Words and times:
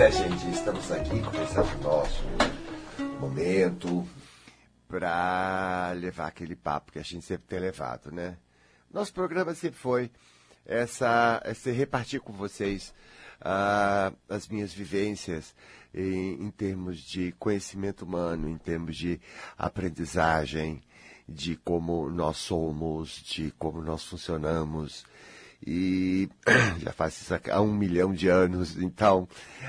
É, 0.00 0.12
gente, 0.12 0.48
estamos 0.50 0.92
aqui 0.92 1.20
começando 1.20 1.74
o 1.80 1.82
nosso 1.82 2.22
momento 3.18 4.08
para 4.86 5.90
levar 5.96 6.28
aquele 6.28 6.54
papo 6.54 6.92
que 6.92 7.00
a 7.00 7.02
gente 7.02 7.24
sempre 7.26 7.48
tem 7.48 7.58
levado, 7.58 8.12
né? 8.12 8.38
Nosso 8.92 9.12
programa 9.12 9.52
sempre 9.56 9.76
foi 9.76 10.08
essa, 10.64 11.42
esse 11.44 11.72
repartir 11.72 12.20
com 12.20 12.32
vocês 12.32 12.94
uh, 13.40 14.16
as 14.28 14.46
minhas 14.46 14.72
vivências 14.72 15.52
em, 15.92 16.44
em 16.44 16.50
termos 16.52 17.00
de 17.00 17.32
conhecimento 17.32 18.04
humano, 18.04 18.48
em 18.48 18.56
termos 18.56 18.96
de 18.96 19.20
aprendizagem, 19.58 20.80
de 21.28 21.56
como 21.56 22.08
nós 22.08 22.36
somos, 22.36 23.20
de 23.24 23.50
como 23.58 23.82
nós 23.82 24.04
funcionamos. 24.04 25.04
E 25.66 26.28
já 26.80 26.92
faz 26.92 27.20
isso 27.20 27.34
há 27.50 27.60
um 27.60 27.72
milhão 27.72 28.12
de 28.12 28.28
anos, 28.28 28.76
então 28.76 29.28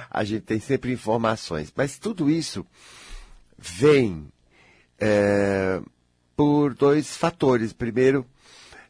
a 0.10 0.24
gente 0.24 0.44
tem 0.44 0.60
sempre 0.60 0.94
informações. 0.94 1.72
Mas 1.76 1.98
tudo 1.98 2.30
isso 2.30 2.66
vem 3.58 4.28
é, 5.00 5.82
por 6.36 6.74
dois 6.74 7.18
fatores. 7.18 7.74
Primeiro, 7.74 8.26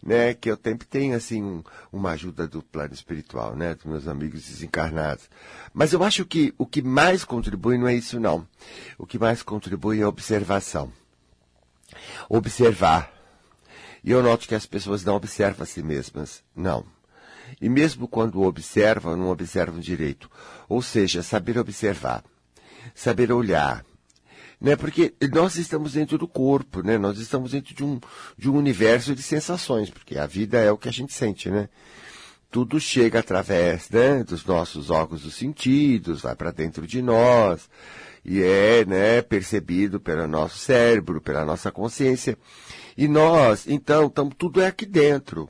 né, 0.04 0.34
que 0.34 0.50
eu 0.50 0.58
sempre 0.62 0.88
tenho 0.88 1.16
assim 1.16 1.44
um, 1.44 1.64
uma 1.92 2.12
ajuda 2.12 2.48
do 2.48 2.62
plano 2.62 2.94
espiritual, 2.94 3.56
né, 3.56 3.76
dos 3.76 3.86
meus 3.86 4.08
amigos 4.08 4.44
desencarnados. 4.44 5.30
Mas 5.74 5.94
eu 5.94 6.04
acho 6.04 6.26
que 6.26 6.54
o 6.58 6.66
que 6.66 6.82
mais 6.82 7.24
contribui 7.24 7.78
não 7.78 7.88
é 7.88 7.94
isso 7.94 8.20
não. 8.20 8.48
O 8.98 9.06
que 9.06 9.20
mais 9.20 9.44
contribui 9.44 10.00
é 10.00 10.04
a 10.04 10.10
observação. 10.10 10.92
Observar. 12.30 13.12
E 14.04 14.12
eu 14.12 14.24
noto 14.24 14.48
que 14.48 14.56
as 14.56 14.66
pessoas 14.66 15.04
não 15.04 15.16
observam 15.16 15.64
a 15.64 15.66
si 15.66 15.84
mesmas. 15.84 16.44
Não. 16.56 16.86
E 17.60 17.70
mesmo 17.70 18.08
quando 18.08 18.42
observam, 18.42 19.16
não 19.16 19.30
observam 19.30 19.80
direito. 19.80 20.30
Ou 20.68 20.82
seja, 20.82 21.24
saber 21.24 21.58
observar. 21.58 22.24
Saber 22.94 23.32
olhar 23.32 23.84
né? 24.60 24.76
Porque 24.76 25.14
nós 25.32 25.56
estamos 25.56 25.94
dentro 25.94 26.18
do 26.18 26.28
corpo, 26.28 26.82
né? 26.82 26.98
Nós 26.98 27.18
estamos 27.20 27.52
dentro 27.52 27.74
de 27.74 27.84
um, 27.84 28.00
de 28.38 28.50
um 28.50 28.58
universo 28.58 29.16
de 29.16 29.22
sensações, 29.22 29.90
porque 29.90 30.18
a 30.18 30.26
vida 30.26 30.60
é 30.60 30.72
o 30.72 30.78
que 30.78 30.90
a 30.90 30.92
gente 30.92 31.14
sente, 31.14 31.50
né? 31.50 31.70
Tudo 32.52 32.80
chega 32.80 33.20
através, 33.20 33.92
né, 33.92 34.24
dos 34.24 34.44
nossos 34.44 34.90
órgãos 34.90 35.22
dos 35.22 35.36
sentidos, 35.36 36.22
vai 36.22 36.36
para 36.36 36.50
dentro 36.50 36.88
de 36.88 37.00
nós 37.00 37.70
e 38.26 38.42
é, 38.42 38.84
né, 38.86 39.22
percebido 39.22 40.00
pelo 40.00 40.28
nosso 40.28 40.58
cérebro, 40.58 41.22
pela 41.22 41.46
nossa 41.46 41.72
consciência. 41.72 42.36
E 42.98 43.08
nós, 43.08 43.68
então, 43.68 44.10
tamo, 44.10 44.34
tudo 44.34 44.62
é 44.62 44.68
aqui 44.68 44.88
dentro. 44.88 45.48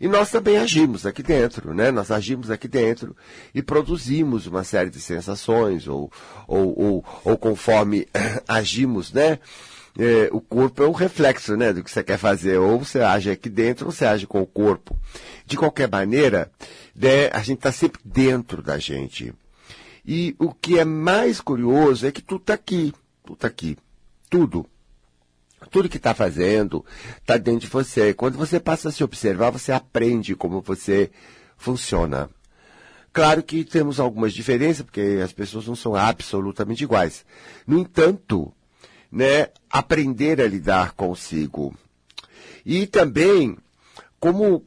E 0.00 0.08
nós 0.08 0.30
também 0.30 0.58
agimos 0.58 1.06
aqui 1.06 1.22
dentro, 1.22 1.72
né? 1.72 1.90
Nós 1.90 2.10
agimos 2.10 2.50
aqui 2.50 2.68
dentro 2.68 3.16
e 3.54 3.62
produzimos 3.62 4.46
uma 4.46 4.62
série 4.62 4.90
de 4.90 5.00
sensações, 5.00 5.88
ou, 5.88 6.10
ou, 6.46 6.78
ou, 6.78 7.04
ou 7.24 7.38
conforme 7.38 8.06
agimos, 8.46 9.12
né? 9.12 9.38
É, 9.98 10.28
o 10.30 10.42
corpo 10.42 10.82
é 10.82 10.86
um 10.86 10.92
reflexo, 10.92 11.56
né, 11.56 11.72
do 11.72 11.82
que 11.82 11.90
você 11.90 12.02
quer 12.04 12.18
fazer. 12.18 12.58
Ou 12.58 12.84
você 12.84 13.00
age 13.00 13.30
aqui 13.30 13.48
dentro, 13.48 13.86
ou 13.86 13.92
você 13.92 14.04
age 14.04 14.26
com 14.26 14.42
o 14.42 14.46
corpo. 14.46 14.98
De 15.46 15.56
qualquer 15.56 15.90
maneira, 15.90 16.50
né, 16.94 17.28
a 17.32 17.38
gente 17.38 17.58
está 17.58 17.72
sempre 17.72 18.00
dentro 18.04 18.62
da 18.62 18.78
gente. 18.78 19.32
E 20.06 20.36
o 20.38 20.52
que 20.52 20.78
é 20.78 20.84
mais 20.84 21.40
curioso 21.40 22.06
é 22.06 22.12
que 22.12 22.22
tudo 22.22 22.42
está 22.42 22.54
aqui. 22.54 22.92
Tudo 23.24 23.34
está 23.34 23.48
aqui. 23.48 23.76
Tudo. 24.28 24.66
Tudo 25.70 25.88
que 25.88 25.96
está 25.96 26.14
fazendo 26.14 26.84
está 27.18 27.36
dentro 27.36 27.60
de 27.60 27.66
você. 27.68 28.12
Quando 28.12 28.36
você 28.36 28.60
passa 28.60 28.88
a 28.88 28.92
se 28.92 29.02
observar, 29.02 29.50
você 29.50 29.72
aprende 29.72 30.34
como 30.34 30.60
você 30.60 31.10
funciona. 31.56 32.28
Claro 33.12 33.42
que 33.42 33.64
temos 33.64 33.98
algumas 33.98 34.34
diferenças, 34.34 34.82
porque 34.82 35.20
as 35.24 35.32
pessoas 35.32 35.66
não 35.66 35.74
são 35.74 35.94
absolutamente 35.94 36.84
iguais. 36.84 37.24
No 37.66 37.78
entanto, 37.78 38.52
né, 39.10 39.48
aprender 39.70 40.40
a 40.40 40.46
lidar 40.46 40.92
consigo. 40.92 41.74
E 42.64 42.86
também, 42.86 43.56
como 44.20 44.62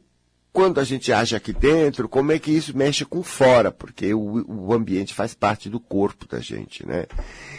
quando 0.52 0.80
a 0.80 0.84
gente 0.84 1.12
age 1.12 1.36
aqui 1.36 1.52
dentro, 1.52 2.08
como 2.08 2.32
é 2.32 2.38
que 2.38 2.50
isso 2.50 2.76
mexe 2.76 3.04
com 3.04 3.22
fora, 3.22 3.70
porque 3.70 4.12
o, 4.12 4.44
o 4.48 4.72
ambiente 4.72 5.14
faz 5.14 5.32
parte 5.32 5.68
do 5.68 5.78
corpo 5.78 6.26
da 6.26 6.40
gente, 6.40 6.86
né? 6.86 7.06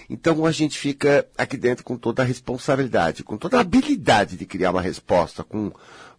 Então 0.09 0.45
a 0.45 0.51
gente 0.51 0.77
fica 0.77 1.25
aqui 1.37 1.55
dentro 1.55 1.85
com 1.85 1.97
toda 1.97 2.21
a 2.21 2.25
responsabilidade, 2.25 3.23
com 3.23 3.37
toda 3.37 3.57
a 3.57 3.61
habilidade 3.61 4.35
de 4.35 4.45
criar 4.45 4.71
uma 4.71 4.81
resposta, 4.81 5.43
com, 5.43 5.71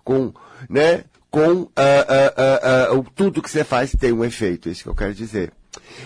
com, 0.03 0.33
né? 0.69 1.05
Com 1.31 1.63
uh, 1.63 1.67
uh, 1.67 2.99
uh, 2.99 3.11
tudo 3.15 3.43
que 3.43 3.51
você 3.51 3.65
faz 3.65 3.93
tem 3.93 4.13
um 4.13 4.25
efeito, 4.25 4.69
é 4.69 4.73
isso 4.73 4.83
que 4.83 4.89
eu 4.89 4.95
quero 4.95 5.15
dizer. 5.15 5.53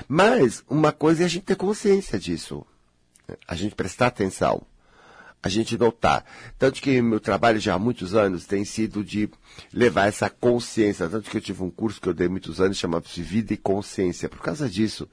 Mas 0.08 0.64
uma 0.68 0.92
coisa 0.92 1.22
é 1.22 1.26
a 1.26 1.28
gente 1.28 1.44
ter 1.44 1.56
consciência 1.56 2.18
disso, 2.18 2.64
a 3.46 3.54
gente 3.54 3.74
prestar 3.74 4.08
atenção 4.08 4.62
a 5.46 5.48
gente 5.48 5.78
notar. 5.78 6.24
Tanto 6.58 6.80
que 6.80 7.00
meu 7.00 7.20
trabalho 7.20 7.58
já 7.58 7.74
há 7.74 7.78
muitos 7.78 8.14
anos 8.14 8.44
tem 8.44 8.64
sido 8.64 9.02
de 9.02 9.30
levar 9.72 10.08
essa 10.08 10.28
consciência. 10.28 11.08
Tanto 11.08 11.30
que 11.30 11.36
eu 11.36 11.40
tive 11.40 11.62
um 11.62 11.70
curso 11.70 12.00
que 12.00 12.08
eu 12.08 12.14
dei 12.14 12.28
muitos 12.28 12.60
anos 12.60 12.76
chamado-se 12.76 13.22
Vida 13.22 13.54
e 13.54 13.56
Consciência. 13.56 14.28
Por 14.28 14.40
causa 14.40 14.68
disso, 14.68 15.08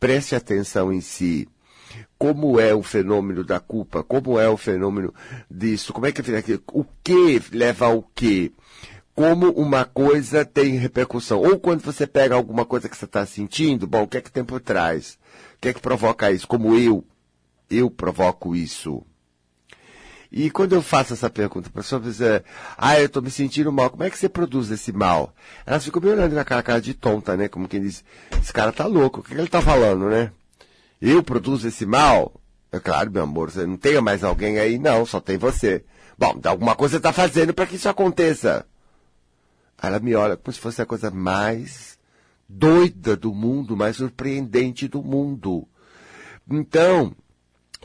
preste 0.00 0.34
atenção 0.34 0.92
em 0.92 1.00
si. 1.00 1.48
Como 2.18 2.58
é 2.58 2.74
o 2.74 2.82
fenômeno 2.82 3.44
da 3.44 3.60
culpa? 3.60 4.02
Como 4.02 4.38
é 4.40 4.48
o 4.48 4.56
fenômeno 4.56 5.14
disso? 5.50 5.92
Como 5.92 6.06
é 6.06 6.12
que 6.12 6.22
o 6.72 6.84
que 7.04 7.42
leva 7.52 7.86
ao 7.86 8.02
que? 8.02 8.52
Como 9.14 9.50
uma 9.52 9.84
coisa 9.84 10.44
tem 10.44 10.76
repercussão. 10.76 11.40
Ou 11.40 11.58
quando 11.58 11.82
você 11.82 12.06
pega 12.06 12.34
alguma 12.34 12.64
coisa 12.64 12.88
que 12.88 12.96
você 12.96 13.06
está 13.06 13.24
sentindo, 13.24 13.86
bom, 13.86 14.02
o 14.02 14.08
que 14.08 14.18
é 14.18 14.20
que 14.20 14.30
tem 14.30 14.44
por 14.44 14.60
trás? 14.60 15.18
O 15.56 15.60
que 15.60 15.68
é 15.68 15.72
que 15.72 15.80
provoca 15.80 16.30
isso? 16.30 16.46
Como 16.46 16.74
eu, 16.74 17.04
eu 17.70 17.90
provoco 17.90 18.54
isso. 18.54 19.02
E 20.38 20.50
quando 20.50 20.74
eu 20.74 20.82
faço 20.82 21.14
essa 21.14 21.30
pergunta, 21.30 21.70
a 21.70 21.72
pessoa 21.72 21.98
diz, 21.98 22.18
ah, 22.76 23.00
eu 23.00 23.06
estou 23.06 23.22
me 23.22 23.30
sentindo 23.30 23.72
mal, 23.72 23.88
como 23.88 24.02
é 24.02 24.10
que 24.10 24.18
você 24.18 24.28
produz 24.28 24.70
esse 24.70 24.92
mal? 24.92 25.34
Elas 25.64 25.82
ficam 25.82 26.02
me 26.02 26.10
olhando 26.10 26.34
com 26.34 26.38
aquela 26.38 26.62
cara 26.62 26.78
de 26.78 26.92
tonta, 26.92 27.34
né? 27.38 27.48
Como 27.48 27.66
quem 27.66 27.80
diz, 27.80 28.04
esse 28.38 28.52
cara 28.52 28.70
tá 28.70 28.84
louco, 28.84 29.20
o 29.20 29.22
que, 29.22 29.30
que 29.30 29.34
ele 29.34 29.44
está 29.44 29.62
falando, 29.62 30.10
né? 30.10 30.30
Eu 31.00 31.22
produzo 31.22 31.66
esse 31.66 31.86
mal? 31.86 32.38
É 32.70 32.78
claro, 32.78 33.10
meu 33.10 33.22
amor, 33.22 33.50
você 33.50 33.64
não 33.64 33.78
tem 33.78 33.98
mais 34.02 34.22
alguém 34.22 34.58
aí? 34.58 34.78
Não, 34.78 35.06
só 35.06 35.22
tem 35.22 35.38
você. 35.38 35.82
Bom, 36.18 36.38
alguma 36.44 36.76
coisa 36.76 36.92
você 36.92 36.96
está 36.98 37.14
fazendo 37.14 37.54
para 37.54 37.64
que 37.64 37.76
isso 37.76 37.88
aconteça. 37.88 38.66
Ela 39.82 39.98
me 40.00 40.14
olha 40.14 40.36
como 40.36 40.52
se 40.52 40.60
fosse 40.60 40.82
a 40.82 40.86
coisa 40.86 41.10
mais 41.10 41.98
doida 42.46 43.16
do 43.16 43.32
mundo, 43.32 43.74
mais 43.74 43.96
surpreendente 43.96 44.86
do 44.86 45.02
mundo. 45.02 45.66
Então, 46.46 47.16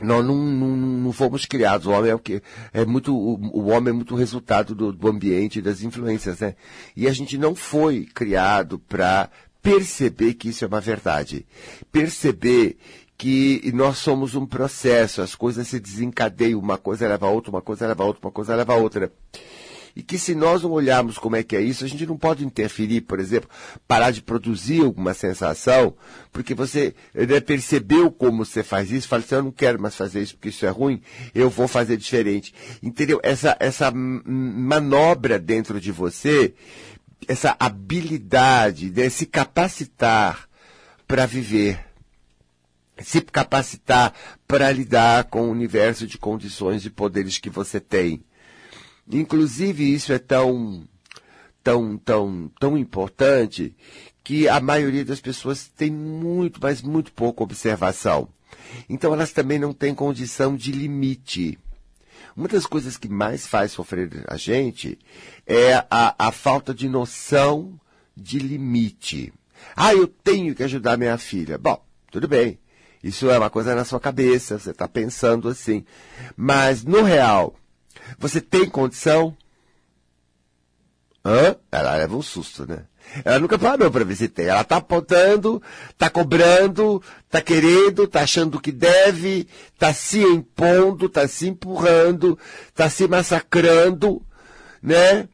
nós 0.00 0.24
não, 0.24 0.36
não, 0.36 0.76
não, 0.76 1.12
fomos 1.12 1.44
criados. 1.44 1.86
O 1.86 1.90
homem 1.90 2.10
é 2.10 2.14
o 2.14 2.18
que 2.18 2.42
é 2.72 2.84
muito 2.84 3.14
o, 3.14 3.34
o, 3.52 3.68
homem 3.68 3.90
é 3.90 3.92
muito 3.92 4.14
resultado 4.14 4.74
do, 4.74 4.92
do 4.92 5.08
ambiente 5.08 5.58
e 5.58 5.62
das 5.62 5.82
influências, 5.82 6.40
né? 6.40 6.54
E 6.96 7.06
a 7.06 7.12
gente 7.12 7.36
não 7.36 7.54
foi 7.54 8.06
criado 8.06 8.78
para 8.78 9.28
perceber 9.62 10.34
que 10.34 10.48
isso 10.48 10.64
é 10.64 10.68
uma 10.68 10.80
verdade, 10.80 11.46
perceber 11.92 12.76
que 13.16 13.70
nós 13.72 13.98
somos 13.98 14.34
um 14.34 14.44
processo, 14.44 15.22
as 15.22 15.36
coisas 15.36 15.68
se 15.68 15.78
desencadeiam, 15.78 16.58
uma 16.58 16.76
coisa 16.76 17.06
leva 17.06 17.26
a 17.26 17.30
outra, 17.30 17.52
uma 17.52 17.62
coisa 17.62 17.86
leva 17.86 18.02
a 18.02 18.06
outra, 18.06 18.26
uma 18.26 18.32
coisa 18.32 18.56
leva 18.56 18.72
a 18.72 18.76
outra 18.76 19.12
e 19.94 20.02
que 20.02 20.18
se 20.18 20.34
nós 20.34 20.62
não 20.62 20.70
olharmos 20.70 21.18
como 21.18 21.36
é 21.36 21.42
que 21.42 21.56
é 21.56 21.60
isso, 21.60 21.84
a 21.84 21.88
gente 21.88 22.06
não 22.06 22.16
pode 22.16 22.44
interferir, 22.44 23.02
por 23.02 23.20
exemplo, 23.20 23.48
parar 23.86 24.10
de 24.10 24.22
produzir 24.22 24.82
alguma 24.82 25.14
sensação, 25.14 25.94
porque 26.32 26.54
você 26.54 26.94
né, 27.14 27.40
percebeu 27.40 28.10
como 28.10 28.44
você 28.44 28.62
faz 28.62 28.90
isso, 28.90 29.08
fala 29.08 29.22
assim, 29.22 29.34
eu 29.34 29.42
não 29.42 29.52
quero 29.52 29.80
mais 29.80 29.94
fazer 29.94 30.22
isso 30.22 30.34
porque 30.34 30.48
isso 30.48 30.64
é 30.64 30.70
ruim, 30.70 31.02
eu 31.34 31.50
vou 31.50 31.68
fazer 31.68 31.96
diferente. 31.96 32.54
Entendeu? 32.82 33.20
Essa, 33.22 33.56
essa 33.60 33.92
manobra 33.92 35.38
dentro 35.38 35.80
de 35.80 35.92
você, 35.92 36.54
essa 37.28 37.56
habilidade 37.58 38.90
de 38.90 39.10
se 39.10 39.26
capacitar 39.26 40.48
para 41.06 41.26
viver, 41.26 41.84
se 42.98 43.20
capacitar 43.20 44.14
para 44.46 44.70
lidar 44.72 45.24
com 45.24 45.42
o 45.42 45.50
universo 45.50 46.06
de 46.06 46.16
condições 46.18 46.84
e 46.84 46.90
poderes 46.90 47.38
que 47.38 47.50
você 47.50 47.80
tem. 47.80 48.22
Inclusive, 49.10 49.92
isso 49.92 50.12
é 50.12 50.18
tão, 50.18 50.86
tão, 51.62 51.96
tão, 51.98 52.50
tão 52.58 52.78
importante 52.78 53.74
que 54.24 54.48
a 54.48 54.60
maioria 54.60 55.04
das 55.04 55.20
pessoas 55.20 55.68
tem 55.76 55.90
muito, 55.90 56.60
mas 56.62 56.80
muito 56.80 57.12
pouca 57.12 57.42
observação. 57.42 58.28
Então, 58.88 59.12
elas 59.12 59.32
também 59.32 59.58
não 59.58 59.72
têm 59.72 59.94
condição 59.94 60.56
de 60.56 60.72
limite. 60.72 61.58
Uma 62.36 62.48
das 62.48 62.66
coisas 62.66 62.96
que 62.96 63.08
mais 63.08 63.46
faz 63.46 63.72
sofrer 63.72 64.24
a 64.26 64.36
gente 64.36 64.98
é 65.46 65.74
a, 65.90 66.14
a 66.18 66.32
falta 66.32 66.72
de 66.72 66.88
noção 66.88 67.78
de 68.16 68.38
limite. 68.38 69.32
Ah, 69.76 69.94
eu 69.94 70.06
tenho 70.06 70.54
que 70.54 70.62
ajudar 70.62 70.96
minha 70.96 71.18
filha. 71.18 71.58
Bom, 71.58 71.82
tudo 72.10 72.26
bem. 72.26 72.58
Isso 73.02 73.28
é 73.30 73.36
uma 73.36 73.50
coisa 73.50 73.74
na 73.74 73.84
sua 73.84 73.98
cabeça, 73.98 74.58
você 74.58 74.70
está 74.70 74.86
pensando 74.86 75.48
assim. 75.48 75.84
Mas, 76.36 76.84
no 76.84 77.02
real, 77.02 77.54
você 78.18 78.40
tem 78.40 78.68
condição? 78.68 79.36
Hã? 81.24 81.56
Ela 81.70 81.96
leva 81.96 82.16
um 82.16 82.22
susto, 82.22 82.66
né? 82.66 82.84
Ela 83.24 83.38
nunca 83.38 83.58
parou 83.58 83.90
para 83.90 84.04
ver 84.04 84.16
se 84.16 84.28
tem. 84.28 84.46
Ela 84.46 84.64
tá 84.64 84.76
apontando, 84.76 85.62
tá 85.98 86.08
cobrando, 86.08 87.02
tá 87.28 87.40
querendo, 87.40 88.08
tá 88.08 88.22
achando 88.22 88.60
que 88.60 88.72
deve, 88.72 89.46
tá 89.78 89.92
se 89.92 90.22
impondo, 90.22 91.08
tá 91.08 91.28
se 91.28 91.48
empurrando, 91.48 92.38
tá 92.74 92.88
se 92.88 93.06
massacrando, 93.06 94.22
né? 94.82 95.28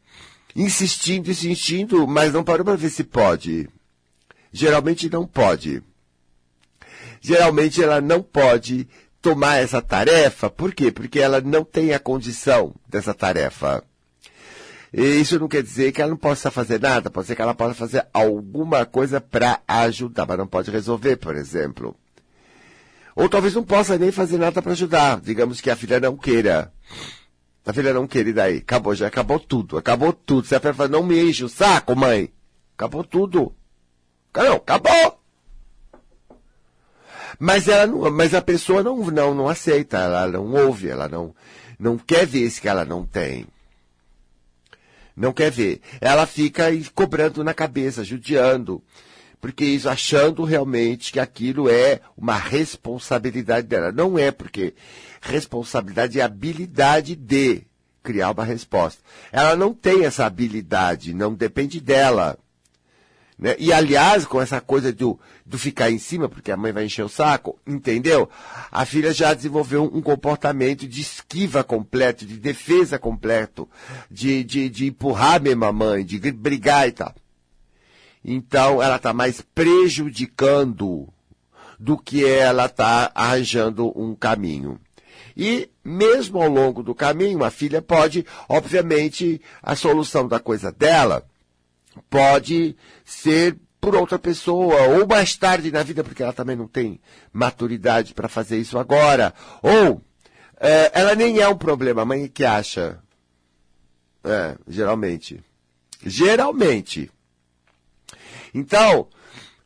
Insistindo, 0.55 1.31
insistindo, 1.31 2.07
mas 2.07 2.33
não 2.33 2.45
parou 2.45 2.65
para 2.65 2.77
ver 2.77 2.91
se 2.91 3.05
pode. 3.05 3.69
Geralmente 4.53 5.09
não 5.09 5.27
pode. 5.27 5.83
Geralmente 7.21 7.83
ela 7.83 8.01
não 8.01 8.23
pode 8.23 8.89
tomar 9.29 9.57
essa 9.57 9.83
tarefa. 9.83 10.49
Por 10.49 10.73
quê? 10.73 10.91
Porque 10.91 11.21
ela 11.21 11.41
não 11.41 11.63
tem 11.63 11.93
a 11.93 11.99
condição 11.99 12.75
dessa 12.89 13.13
tarefa. 13.13 13.85
E 14.91 15.03
isso 15.03 15.39
não 15.39 15.49
quer 15.49 15.63
dizer 15.63 15.93
que 15.93 16.01
ela 16.01 16.11
não 16.11 16.17
possa 16.17 16.51
fazer 16.51 16.81
nada, 16.81 17.11
pode 17.11 17.27
ser 17.27 17.37
que 17.37 17.43
ela 17.43 17.55
possa 17.55 17.75
fazer 17.75 18.07
alguma 18.13 18.87
coisa 18.87 19.21
para 19.21 19.61
ajudar, 19.69 20.27
mas 20.27 20.39
não 20.39 20.47
pode 20.47 20.71
resolver, 20.71 21.17
por 21.17 21.37
exemplo. 21.37 21.95
Ou 23.15 23.29
talvez 23.29 23.55
não 23.55 23.65
possa 23.65 23.99
nem 23.99 24.11
fazer 24.11 24.39
nada 24.39 24.63
para 24.63 24.73
ajudar. 24.73 25.21
Digamos 25.21 25.61
que 25.61 25.71
a 25.71 25.77
filha 25.77 26.01
não 26.01 26.17
queira. 26.17 26.73
A 27.67 27.73
filha 27.73 27.93
não 27.93 28.07
queira, 28.07 28.31
e 28.31 28.33
daí? 28.33 28.57
Acabou, 28.59 28.95
já 28.95 29.09
acabou 29.09 29.39
tudo. 29.39 29.77
Acabou 29.77 30.13
tudo. 30.13 30.47
Se 30.47 30.55
a 30.55 30.61
filha 30.61 30.73
fala, 30.73 30.89
não 30.89 31.03
me 31.03 31.21
enche 31.21 31.45
o 31.45 31.49
saco, 31.51 31.95
mãe. 31.95 32.33
Acabou 32.77 33.05
tudo. 33.05 33.55
Não, 34.35 34.55
acabou. 34.55 35.18
Mas 37.39 37.69
ela 37.69 37.87
não, 37.87 38.11
mas 38.11 38.35
a 38.35 38.43
pessoa 38.43 38.83
não, 38.83 38.97
não, 39.11 39.35
não 39.35 39.49
aceita, 39.49 39.99
ela 39.99 40.27
não 40.27 40.53
ouve, 40.55 40.89
ela 40.89 41.09
não, 41.09 41.35
não 41.79 41.97
quer 41.97 42.27
ver 42.27 42.47
isso 42.47 42.61
que 42.61 42.69
ela 42.69 42.85
não 42.85 43.07
tem. 43.07 43.47
Não 45.17 45.33
quer 45.33 45.51
ver. 45.51 45.81
Ela 46.01 46.27
fica 46.27 46.67
cobrando 46.95 47.43
na 47.43 47.53
cabeça, 47.53 48.05
judiando. 48.05 48.83
Porque 49.41 49.65
isso, 49.65 49.89
achando 49.89 50.43
realmente 50.43 51.13
que 51.13 51.21
aquilo 51.21 51.69
é 51.69 52.01
uma 52.17 52.37
responsabilidade 52.37 53.67
dela. 53.67 53.93
Não 53.93 54.19
é, 54.19 54.31
porque 54.31 54.75
responsabilidade 55.21 56.19
é 56.19 56.23
habilidade 56.23 57.15
de 57.15 57.63
criar 58.03 58.31
uma 58.31 58.45
resposta. 58.45 59.03
Ela 59.31 59.55
não 59.55 59.75
tem 59.75 60.05
essa 60.05 60.27
habilidade, 60.27 61.15
não 61.15 61.35
depende 61.35 61.81
dela. 61.81 62.39
Né? 63.39 63.55
E, 63.59 63.73
aliás, 63.73 64.27
com 64.27 64.41
essa 64.41 64.61
coisa 64.61 64.93
do, 64.93 65.19
do 65.47 65.57
ficar 65.57 65.91
em 65.91 65.99
cima, 65.99 66.29
porque 66.29 66.51
a 66.51 66.57
mãe 66.57 66.73
vai 66.73 66.85
encher 66.85 67.05
o 67.05 67.09
saco, 67.09 67.57
entendeu? 67.65 68.29
A 68.73 68.85
filha 68.85 69.13
já 69.13 69.33
desenvolveu 69.33 69.85
um, 69.85 70.03
comportamento 70.03 70.89
de 70.89 71.01
esquiva 71.01 71.63
completo, 71.63 72.27
de 72.27 72.37
defesa 72.37 72.99
completo, 72.99 73.69
de, 74.11 74.43
de, 74.43 74.69
de 74.69 74.87
empurrar 74.87 75.41
mesmo 75.41 75.65
a 75.65 75.73
mãe, 75.73 76.05
de 76.05 76.19
brigar 76.33 76.89
e 76.89 76.93
tal. 76.93 77.15
Então, 78.25 78.83
ela 78.83 78.97
está 78.97 79.13
mais 79.13 79.41
prejudicando 79.41 81.09
do 81.79 81.97
que 81.97 82.27
ela 82.27 82.67
está 82.67 83.13
arranjando 83.15 83.93
um 83.97 84.17
caminho. 84.17 84.81
E, 85.37 85.71
mesmo 85.85 86.43
ao 86.43 86.49
longo 86.49 86.83
do 86.83 86.93
caminho, 86.93 87.45
a 87.45 87.51
filha 87.51 87.81
pode, 87.81 88.27
obviamente, 88.49 89.41
a 89.63 89.77
solução 89.77 90.27
da 90.27 90.41
coisa 90.41 90.73
dela 90.73 91.25
pode 92.11 92.77
ser 93.05 93.57
por 93.81 93.95
outra 93.95 94.19
pessoa, 94.19 94.83
ou 94.89 95.07
mais 95.07 95.37
tarde 95.37 95.71
na 95.71 95.83
vida, 95.83 96.03
porque 96.03 96.23
ela 96.23 96.33
também 96.33 96.57
não 96.57 96.67
tem 96.67 97.01
maturidade 97.33 98.13
para 98.13 98.29
fazer 98.29 98.59
isso 98.59 98.79
agora. 98.79 99.33
Ou 99.63 100.03
é, 100.61 100.91
ela 100.93 101.15
nem 101.15 101.39
é 101.39 101.49
um 101.49 101.57
problema, 101.57 102.03
a 102.03 102.05
mãe 102.05 102.27
que 102.29 102.45
acha. 102.45 102.99
É, 104.25 104.57
geralmente. 104.67 105.43
Geralmente. 106.05 107.11
Então, 108.53 109.09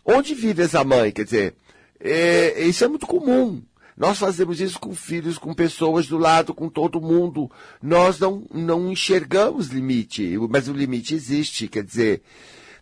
onde 0.05 0.35
vive 0.35 0.63
essa 0.63 0.85
mãe? 0.85 1.11
Quer 1.11 1.25
dizer, 1.25 1.55
é, 1.99 2.63
isso 2.63 2.85
é 2.85 2.89
muito 2.89 3.07
comum. 3.07 3.63
Nós 3.97 4.19
fazemos 4.19 4.61
isso 4.61 4.79
com 4.79 4.95
filhos, 4.95 5.37
com 5.37 5.53
pessoas 5.53 6.07
do 6.07 6.17
lado, 6.17 6.55
com 6.55 6.69
todo 6.69 7.01
mundo. 7.01 7.51
Nós 7.83 8.19
não, 8.19 8.45
não 8.53 8.91
enxergamos 8.91 9.69
limite, 9.69 10.37
mas 10.49 10.69
o 10.69 10.73
limite 10.73 11.15
existe. 11.15 11.69
Quer 11.69 11.85
dizer, 11.85 12.23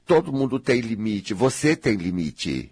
todo 0.06 0.32
mundo 0.32 0.60
tem 0.60 0.80
limite, 0.80 1.34
você 1.34 1.74
tem 1.74 1.96
limite. 1.96 2.70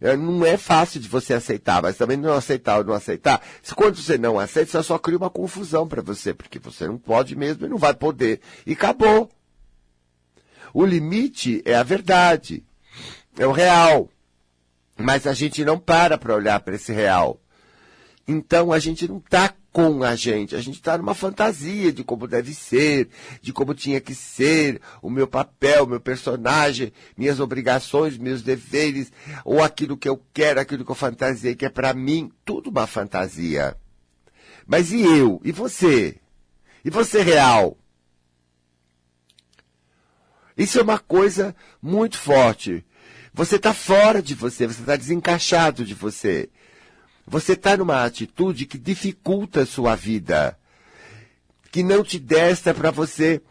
É, 0.00 0.14
não 0.14 0.44
é 0.44 0.58
fácil 0.58 1.00
de 1.00 1.08
você 1.08 1.32
aceitar, 1.32 1.80
mas 1.80 1.96
também 1.96 2.18
não 2.18 2.34
aceitar 2.34 2.78
ou 2.78 2.84
não 2.84 2.92
aceitar. 2.92 3.42
Quando 3.74 3.96
você 3.96 4.18
não 4.18 4.38
aceita, 4.38 4.72
você 4.72 4.82
só 4.82 4.98
cria 4.98 5.16
uma 5.16 5.30
confusão 5.30 5.88
para 5.88 6.02
você, 6.02 6.34
porque 6.34 6.58
você 6.58 6.86
não 6.86 6.98
pode 6.98 7.34
mesmo 7.34 7.64
e 7.64 7.68
não 7.68 7.78
vai 7.78 7.94
poder. 7.94 8.40
E 8.66 8.72
acabou. 8.72 9.30
O 10.74 10.84
limite 10.84 11.62
é 11.64 11.74
a 11.74 11.82
verdade, 11.82 12.62
é 13.38 13.46
o 13.46 13.52
real. 13.52 14.10
Mas 14.98 15.26
a 15.26 15.32
gente 15.32 15.64
não 15.64 15.78
para 15.78 16.18
para 16.18 16.34
olhar 16.34 16.60
para 16.60 16.74
esse 16.74 16.92
real. 16.92 17.40
Então 18.26 18.72
a 18.72 18.78
gente 18.78 19.06
não 19.06 19.18
está 19.18 19.54
com 19.72 20.02
a 20.02 20.16
gente, 20.16 20.56
a 20.56 20.60
gente 20.60 20.76
está 20.76 20.96
numa 20.96 21.14
fantasia 21.14 21.92
de 21.92 22.02
como 22.02 22.26
deve 22.26 22.54
ser, 22.54 23.08
de 23.42 23.52
como 23.52 23.74
tinha 23.74 24.00
que 24.00 24.14
ser, 24.14 24.80
o 25.02 25.10
meu 25.10 25.26
papel, 25.28 25.84
o 25.84 25.86
meu 25.86 26.00
personagem, 26.00 26.92
minhas 27.16 27.40
obrigações, 27.40 28.16
meus 28.16 28.40
deveres, 28.40 29.12
ou 29.44 29.62
aquilo 29.62 29.96
que 29.96 30.08
eu 30.08 30.20
quero, 30.32 30.58
aquilo 30.58 30.84
que 30.84 30.90
eu 30.90 30.94
fantasiei 30.94 31.54
que 31.54 31.66
é 31.66 31.68
para 31.68 31.92
mim, 31.92 32.32
tudo 32.44 32.70
uma 32.70 32.86
fantasia. 32.86 33.76
Mas 34.66 34.92
e 34.92 35.02
eu? 35.02 35.40
E 35.44 35.52
você? 35.52 36.16
E 36.84 36.90
você 36.90 37.22
real? 37.22 37.76
Isso 40.56 40.78
é 40.78 40.82
uma 40.82 40.98
coisa 40.98 41.54
muito 41.82 42.18
forte. 42.18 42.82
Você 43.34 43.56
está 43.56 43.74
fora 43.74 44.22
de 44.22 44.34
você, 44.34 44.66
você 44.66 44.80
está 44.80 44.96
desencaixado 44.96 45.84
de 45.84 45.92
você. 45.92 46.48
Você 47.26 47.54
está 47.54 47.76
numa 47.76 48.04
atitude 48.04 48.66
que 48.66 48.78
dificulta 48.78 49.62
a 49.62 49.66
sua 49.66 49.96
vida, 49.96 50.56
que 51.72 51.82
não 51.82 52.04
te 52.04 52.18
desta 52.18 52.72
para 52.72 52.90
você 52.90 53.42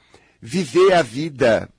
viver 0.42 0.94
a 0.94 1.02
vida. 1.02 1.70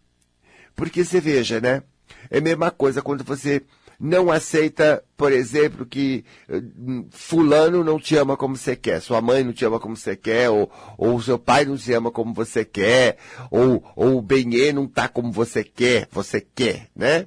Porque 0.75 1.05
você 1.05 1.21
veja, 1.21 1.61
né? 1.61 1.83
É 2.31 2.39
a 2.39 2.43
mesma 2.43 2.71
coisa 2.71 3.01
quando 3.01 3.25
você 3.25 3.63
não 3.99 4.31
aceita, 4.31 5.03
por 5.17 5.33
exemplo, 5.33 5.87
que 5.87 6.23
uh, 6.49 7.07
fulano 7.11 7.83
não 7.83 7.99
te 7.99 8.15
ama 8.17 8.37
como 8.37 8.57
você 8.57 8.77
quer, 8.77 9.01
sua 9.01 9.23
mãe 9.23 9.43
não 9.43 9.55
te 9.55 9.65
ama 9.65 9.81
como 9.81 9.97
você 9.97 10.15
quer, 10.15 10.51
ou, 10.51 10.71
ou 10.99 11.21
seu 11.21 11.39
pai 11.39 11.65
não 11.65 11.77
te 11.77 11.93
ama 11.95 12.11
como 12.11 12.35
você 12.35 12.65
quer, 12.65 13.17
ou, 13.51 13.83
ou 13.97 14.19
o 14.19 14.23
benê 14.23 14.73
não 14.73 14.87
tá 14.87 15.09
como 15.09 15.33
você 15.33 15.65
quer, 15.65 16.09
você 16.11 16.41
quer, 16.41 16.89
né? 16.95 17.27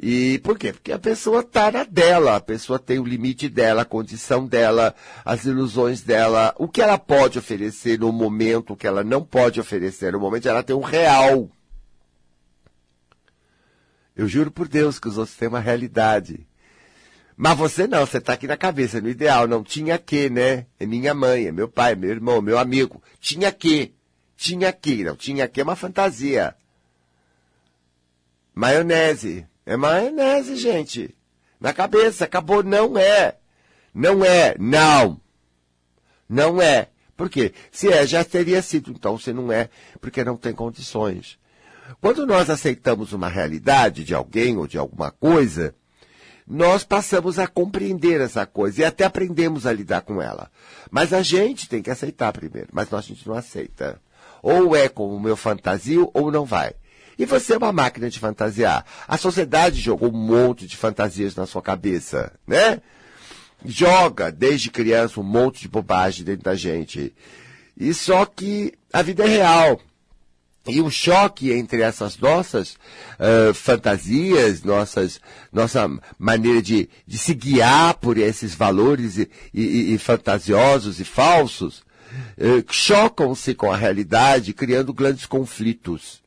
E 0.00 0.38
por 0.38 0.56
quê? 0.56 0.72
Porque 0.72 0.92
a 0.92 0.98
pessoa 0.98 1.40
está 1.40 1.72
na 1.72 1.82
dela, 1.82 2.36
a 2.36 2.40
pessoa 2.40 2.78
tem 2.78 3.00
o 3.00 3.04
limite 3.04 3.48
dela, 3.48 3.82
a 3.82 3.84
condição 3.84 4.46
dela, 4.46 4.94
as 5.24 5.44
ilusões 5.44 6.02
dela, 6.02 6.54
o 6.56 6.68
que 6.68 6.80
ela 6.80 6.96
pode 6.96 7.36
oferecer 7.36 7.98
no 7.98 8.12
momento, 8.12 8.72
o 8.72 8.76
que 8.76 8.86
ela 8.86 9.02
não 9.02 9.24
pode 9.24 9.58
oferecer 9.58 10.12
no 10.12 10.20
momento, 10.20 10.48
ela 10.48 10.62
tem 10.62 10.76
um 10.76 10.82
real. 10.82 11.50
Eu 14.14 14.28
juro 14.28 14.52
por 14.52 14.68
Deus 14.68 15.00
que 15.00 15.08
os 15.08 15.18
outros 15.18 15.36
têm 15.36 15.48
uma 15.48 15.60
realidade. 15.60 16.46
Mas 17.36 17.56
você 17.56 17.86
não, 17.86 18.06
você 18.06 18.18
está 18.18 18.32
aqui 18.32 18.46
na 18.46 18.56
cabeça, 18.56 19.00
no 19.00 19.08
ideal, 19.08 19.48
não 19.48 19.64
tinha 19.64 19.98
que, 19.98 20.30
né? 20.30 20.66
É 20.78 20.86
minha 20.86 21.14
mãe, 21.14 21.46
é 21.46 21.52
meu 21.52 21.68
pai, 21.68 21.92
é 21.92 21.96
meu 21.96 22.10
irmão, 22.10 22.38
é 22.38 22.42
meu 22.42 22.58
amigo. 22.58 23.02
Tinha 23.20 23.50
que. 23.50 23.94
Tinha 24.36 24.72
que, 24.72 25.02
não 25.02 25.16
tinha 25.16 25.48
que 25.48 25.60
é 25.60 25.64
uma 25.64 25.74
fantasia. 25.74 26.54
Maionese. 28.54 29.46
É 29.68 29.76
maionese, 29.76 30.56
gente. 30.56 31.14
Na 31.60 31.74
cabeça, 31.74 32.24
acabou, 32.24 32.62
não 32.62 32.96
é. 32.96 33.36
Não 33.92 34.24
é, 34.24 34.56
não. 34.58 35.20
Não 36.26 36.62
é. 36.62 36.88
Por 37.14 37.28
quê? 37.28 37.52
Se 37.70 37.92
é, 37.92 38.06
já 38.06 38.24
teria 38.24 38.62
sido. 38.62 38.90
Então, 38.92 39.18
se 39.18 39.30
não 39.30 39.52
é, 39.52 39.68
porque 40.00 40.24
não 40.24 40.38
tem 40.38 40.54
condições. 40.54 41.38
Quando 42.00 42.26
nós 42.26 42.48
aceitamos 42.48 43.12
uma 43.12 43.28
realidade 43.28 44.04
de 44.04 44.14
alguém 44.14 44.56
ou 44.56 44.66
de 44.66 44.78
alguma 44.78 45.10
coisa, 45.10 45.74
nós 46.46 46.82
passamos 46.82 47.38
a 47.38 47.46
compreender 47.46 48.22
essa 48.22 48.46
coisa 48.46 48.80
e 48.80 48.84
até 48.86 49.04
aprendemos 49.04 49.66
a 49.66 49.72
lidar 49.72 50.00
com 50.00 50.22
ela. 50.22 50.50
Mas 50.90 51.12
a 51.12 51.20
gente 51.20 51.68
tem 51.68 51.82
que 51.82 51.90
aceitar 51.90 52.32
primeiro, 52.32 52.68
mas 52.72 52.88
nós 52.88 53.04
a 53.04 53.08
gente 53.08 53.28
não 53.28 53.34
aceita. 53.34 54.00
Ou 54.42 54.74
é 54.74 54.88
como 54.88 55.14
o 55.14 55.20
meu 55.20 55.36
fantasio 55.36 56.10
ou 56.14 56.32
não 56.32 56.46
vai. 56.46 56.72
E 57.18 57.24
você 57.24 57.54
é 57.54 57.58
uma 57.58 57.72
máquina 57.72 58.08
de 58.08 58.18
fantasiar. 58.18 58.84
A 59.08 59.16
sociedade 59.16 59.80
jogou 59.80 60.10
um 60.10 60.16
monte 60.16 60.68
de 60.68 60.76
fantasias 60.76 61.34
na 61.34 61.46
sua 61.46 61.60
cabeça, 61.60 62.32
né? 62.46 62.80
Joga, 63.64 64.30
desde 64.30 64.70
criança, 64.70 65.18
um 65.18 65.24
monte 65.24 65.62
de 65.62 65.68
bobagem 65.68 66.24
dentro 66.24 66.44
da 66.44 66.54
gente. 66.54 67.12
E 67.76 67.92
só 67.92 68.24
que 68.24 68.72
a 68.92 69.02
vida 69.02 69.24
é 69.24 69.26
real. 69.26 69.80
E 70.64 70.80
o 70.80 70.90
choque 70.90 71.50
entre 71.50 71.82
essas 71.82 72.16
nossas 72.18 72.76
uh, 73.18 73.52
fantasias, 73.52 74.62
nossas, 74.62 75.20
nossa 75.52 75.90
maneira 76.16 76.62
de, 76.62 76.88
de 77.04 77.18
se 77.18 77.34
guiar 77.34 77.94
por 77.94 78.16
esses 78.16 78.54
valores 78.54 79.16
e, 79.16 79.28
e, 79.52 79.94
e 79.94 79.98
fantasiosos 79.98 81.00
e 81.00 81.04
falsos, 81.04 81.78
uh, 81.78 82.62
chocam-se 82.70 83.54
com 83.54 83.72
a 83.72 83.76
realidade, 83.76 84.52
criando 84.52 84.92
grandes 84.92 85.26
conflitos 85.26 86.22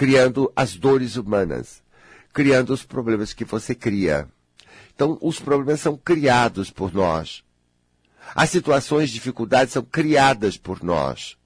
criando 0.00 0.50
as 0.56 0.76
dores 0.76 1.16
humanas, 1.16 1.82
criando 2.32 2.72
os 2.72 2.82
problemas 2.82 3.34
que 3.34 3.44
você 3.44 3.74
cria. 3.74 4.26
Então, 4.94 5.18
os 5.20 5.38
problemas 5.38 5.80
são 5.80 5.94
criados 5.94 6.70
por 6.70 6.94
nós. 6.94 7.44
As 8.34 8.48
situações 8.48 9.10
de 9.10 9.16
dificuldade 9.16 9.70
são 9.70 9.82
criadas 9.82 10.56
por 10.56 10.82
nós. 10.82 11.36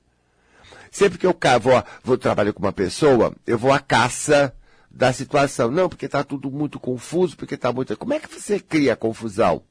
Sempre 0.88 1.18
que 1.18 1.26
eu 1.26 1.36
vou, 1.60 1.82
vou 2.04 2.16
trabalhar 2.16 2.52
com 2.52 2.60
uma 2.60 2.72
pessoa, 2.72 3.34
eu 3.44 3.58
vou 3.58 3.72
à 3.72 3.80
caça 3.80 4.54
da 4.88 5.12
situação. 5.12 5.68
Não, 5.68 5.88
porque 5.88 6.06
está 6.06 6.22
tudo 6.22 6.48
muito 6.48 6.78
confuso, 6.78 7.36
porque 7.36 7.56
está 7.56 7.72
muito. 7.72 7.96
Como 7.96 8.14
é 8.14 8.20
que 8.20 8.32
você 8.32 8.60
cria 8.60 8.94
confusão? 8.94 9.64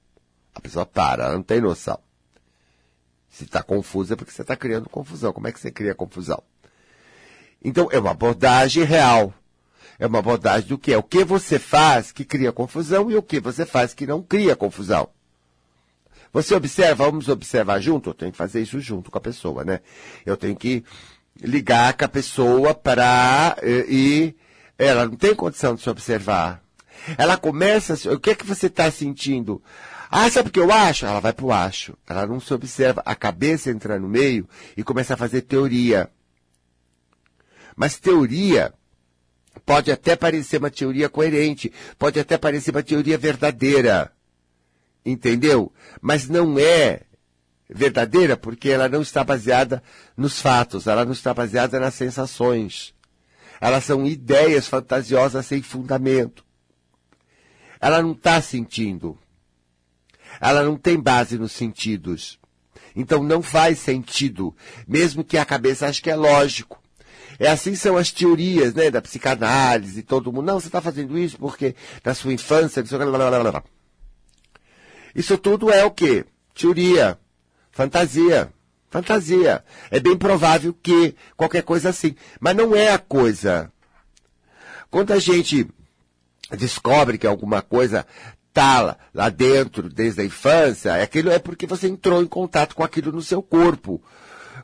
A 0.53 0.59
pessoa 0.59 0.85
para, 0.85 1.31
não 1.31 1.41
tem 1.41 1.61
noção. 1.61 1.99
Se 3.29 3.45
está 3.45 3.63
confuso 3.63 4.11
é 4.11 4.17
porque 4.17 4.33
você 4.33 4.41
está 4.41 4.57
criando 4.57 4.89
confusão. 4.89 5.31
Como 5.31 5.47
é 5.47 5.53
que 5.53 5.59
você 5.61 5.71
cria 5.71 5.95
confusão? 5.95 6.43
Então, 7.63 7.87
é 7.91 7.99
uma 7.99 8.11
abordagem 8.11 8.83
real. 8.83 9.33
É 9.99 10.07
uma 10.07 10.19
abordagem 10.19 10.67
do 10.67 10.77
que 10.77 10.91
é 10.91 10.97
o 10.97 11.03
que 11.03 11.23
você 11.23 11.57
faz 11.59 12.11
que 12.11 12.25
cria 12.25 12.51
confusão 12.51 13.09
e 13.09 13.15
o 13.15 13.21
que 13.21 13.39
você 13.39 13.65
faz 13.65 13.93
que 13.93 14.07
não 14.07 14.21
cria 14.21 14.55
confusão. 14.55 15.09
Você 16.33 16.55
observa, 16.55 17.05
vamos 17.05 17.29
observar 17.29 17.79
junto? 17.79 18.09
Eu 18.09 18.13
tenho 18.15 18.31
que 18.31 18.37
fazer 18.37 18.61
isso 18.61 18.79
junto 18.79 19.11
com 19.11 19.17
a 19.17 19.21
pessoa, 19.21 19.63
né? 19.63 19.81
Eu 20.25 20.35
tenho 20.35 20.55
que 20.55 20.83
ligar 21.39 21.93
com 21.93 22.05
a 22.05 22.07
pessoa 22.07 22.73
para 22.73 23.55
eh, 23.61 23.85
e 23.87 24.35
ela 24.77 25.05
não 25.05 25.15
tem 25.15 25.35
condição 25.35 25.75
de 25.75 25.81
se 25.81 25.89
observar. 25.89 26.63
Ela 27.17 27.37
começa, 27.37 28.11
o 28.11 28.19
que 28.19 28.31
é 28.31 28.35
que 28.35 28.45
você 28.45 28.65
está 28.65 28.89
sentindo? 28.89 29.61
Ah, 30.09 30.29
sabe 30.29 30.49
o 30.49 30.51
que 30.51 30.59
eu 30.59 30.71
acho? 30.71 31.05
Ela 31.05 31.19
vai 31.19 31.33
para 31.33 31.45
o 31.45 31.51
acho. 31.51 31.95
Ela 32.07 32.25
não 32.25 32.39
se 32.39 32.53
observa. 32.53 33.01
A 33.05 33.15
cabeça 33.15 33.69
entra 33.69 33.99
no 33.99 34.07
meio 34.07 34.47
e 34.75 34.83
começa 34.83 35.13
a 35.13 35.17
fazer 35.17 35.41
teoria. 35.41 36.09
Mas 37.75 37.97
teoria 37.97 38.73
pode 39.65 39.91
até 39.91 40.15
parecer 40.15 40.57
uma 40.57 40.71
teoria 40.71 41.09
coerente, 41.09 41.71
pode 41.97 42.19
até 42.19 42.37
parecer 42.37 42.71
uma 42.71 42.83
teoria 42.83 43.17
verdadeira. 43.17 44.11
Entendeu? 45.05 45.71
Mas 46.01 46.27
não 46.27 46.57
é 46.57 47.01
verdadeira 47.69 48.37
porque 48.37 48.69
ela 48.69 48.87
não 48.87 49.01
está 49.01 49.23
baseada 49.23 49.81
nos 50.15 50.41
fatos, 50.41 50.87
ela 50.87 51.03
não 51.03 51.11
está 51.11 51.33
baseada 51.33 51.79
nas 51.79 51.93
sensações. 51.93 52.93
Elas 53.59 53.85
são 53.85 54.05
ideias 54.05 54.67
fantasiosas 54.67 55.45
sem 55.45 55.61
fundamento. 55.61 56.45
Ela 57.79 58.01
não 58.01 58.11
está 58.11 58.41
sentindo. 58.41 59.17
Ela 60.39 60.63
não 60.63 60.77
tem 60.77 60.99
base 60.99 61.37
nos 61.37 61.51
sentidos. 61.53 62.39
Então 62.95 63.23
não 63.23 63.41
faz 63.41 63.79
sentido, 63.79 64.55
mesmo 64.87 65.23
que 65.23 65.37
a 65.37 65.45
cabeça 65.45 65.87
ache 65.87 66.01
que 66.01 66.11
é 66.11 66.15
lógico. 66.15 66.82
É 67.39 67.49
assim 67.49 67.75
são 67.75 67.97
as 67.97 68.11
teorias, 68.11 68.73
né, 68.73 68.91
da 68.91 69.01
psicanálise, 69.01 70.03
todo 70.03 70.31
mundo. 70.31 70.45
Não, 70.45 70.59
você 70.59 70.67
está 70.67 70.81
fazendo 70.81 71.17
isso 71.17 71.37
porque 71.37 71.75
na 72.03 72.13
sua 72.13 72.33
infância, 72.33 72.83
isso 75.15 75.37
tudo 75.37 75.71
é 75.71 75.83
o 75.83 75.91
quê? 75.91 76.25
Teoria, 76.53 77.17
fantasia, 77.71 78.51
fantasia. 78.89 79.63
É 79.91 79.99
bem 79.99 80.17
provável 80.17 80.73
que 80.73 81.15
qualquer 81.35 81.63
coisa 81.63 81.89
assim, 81.89 82.15
mas 82.39 82.55
não 82.55 82.75
é 82.75 82.91
a 82.91 82.99
coisa. 82.99 83.71
Quando 84.89 85.11
a 85.11 85.19
gente 85.19 85.67
descobre 86.51 87.17
que 87.17 87.27
alguma 87.27 87.61
coisa 87.61 88.05
está 88.49 88.97
lá 89.13 89.29
dentro 89.29 89.89
desde 89.89 90.21
a 90.21 90.25
infância, 90.25 91.01
aquilo 91.01 91.31
é 91.31 91.39
porque 91.39 91.65
você 91.65 91.87
entrou 91.87 92.21
em 92.21 92.27
contato 92.27 92.75
com 92.75 92.83
aquilo 92.83 93.11
no 93.11 93.21
seu 93.21 93.41
corpo 93.41 94.01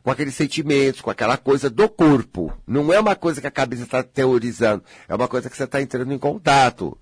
com 0.03 0.12
aqueles 0.12 0.36
sentimentos, 0.36 1.01
com 1.01 1.10
aquela 1.10 1.38
coisa 1.38 1.70
do 1.70 1.88
corpo. 1.89 2.53
Não 2.65 2.91
é 2.94 3.00
uma 3.00 3.15
coisa 3.15 3.41
que 3.41 3.48
a 3.48 3.51
cabeça 3.51 3.84
está 3.84 4.03
teorizando, 4.03 4.84
é 5.08 5.15
uma 5.15 5.27
coisa 5.27 5.50
que 5.50 5.58
você 5.58 5.63
está 5.63 5.82
entrando 5.82 6.13
em 6.13 6.18
contato. 6.18 6.98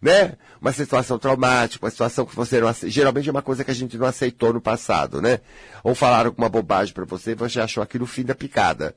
Né? 0.00 0.34
Uma 0.60 0.72
situação 0.72 1.18
traumática, 1.18 1.84
uma 1.84 1.90
situação 1.90 2.26
que 2.26 2.36
você 2.36 2.60
não 2.60 2.68
aceitou. 2.68 2.90
Geralmente 2.90 3.28
é 3.28 3.32
uma 3.32 3.42
coisa 3.42 3.64
que 3.64 3.70
a 3.70 3.74
gente 3.74 3.96
não 3.96 4.06
aceitou 4.06 4.52
no 4.52 4.60
passado, 4.60 5.22
né? 5.22 5.40
Ou 5.82 5.94
falaram 5.94 6.28
alguma 6.28 6.50
bobagem 6.50 6.92
para 6.92 7.06
você 7.06 7.30
e 7.32 7.34
você 7.34 7.60
achou 7.60 7.82
aquilo 7.82 8.04
o 8.04 8.06
fim 8.06 8.22
da 8.22 8.34
picada. 8.34 8.94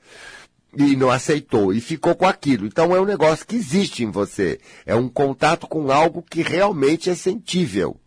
E 0.76 0.96
não 0.98 1.10
aceitou, 1.10 1.74
e 1.74 1.82
ficou 1.82 2.14
com 2.16 2.28
aquilo. 2.28 2.68
Então 2.68 2.96
é 2.96 3.00
um 3.00 3.06
negócio 3.06 3.48
que 3.48 3.56
existe 3.56 4.04
em 4.04 4.12
você. 4.12 4.60
É 4.86 4.94
um 4.94 5.08
contato 5.08 5.68
com 5.68 5.90
algo 5.90 6.22
que 6.22 6.42
realmente 6.42 7.10
é 7.10 7.16
sentível. 7.16 7.98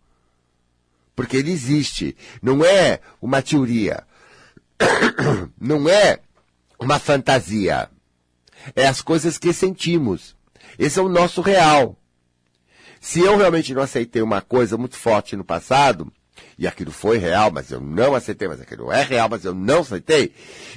Porque 1.15 1.37
ele 1.37 1.51
existe. 1.51 2.15
Não 2.41 2.63
é 2.63 2.99
uma 3.21 3.41
teoria. 3.41 4.03
não 5.59 5.87
é 5.89 6.19
uma 6.79 6.99
fantasia. 6.99 7.89
É 8.75 8.87
as 8.87 9.01
coisas 9.01 9.37
que 9.37 9.53
sentimos. 9.53 10.35
Esse 10.77 10.99
é 10.99 11.01
o 11.01 11.09
nosso 11.09 11.41
real. 11.41 11.97
Se 12.99 13.19
eu 13.19 13.37
realmente 13.37 13.73
não 13.73 13.81
aceitei 13.81 14.21
uma 14.21 14.41
coisa 14.41 14.77
muito 14.77 14.95
forte 14.95 15.35
no 15.35 15.43
passado, 15.43 16.11
e 16.57 16.67
aquilo 16.67 16.91
foi 16.91 17.17
real, 17.17 17.51
mas 17.51 17.71
eu 17.71 17.81
não 17.81 18.15
aceitei, 18.15 18.47
mas 18.47 18.61
aquilo 18.61 18.91
é 18.91 19.03
real, 19.03 19.27
mas 19.29 19.43
eu 19.43 19.53
não 19.53 19.79
aceitei, 19.79 20.31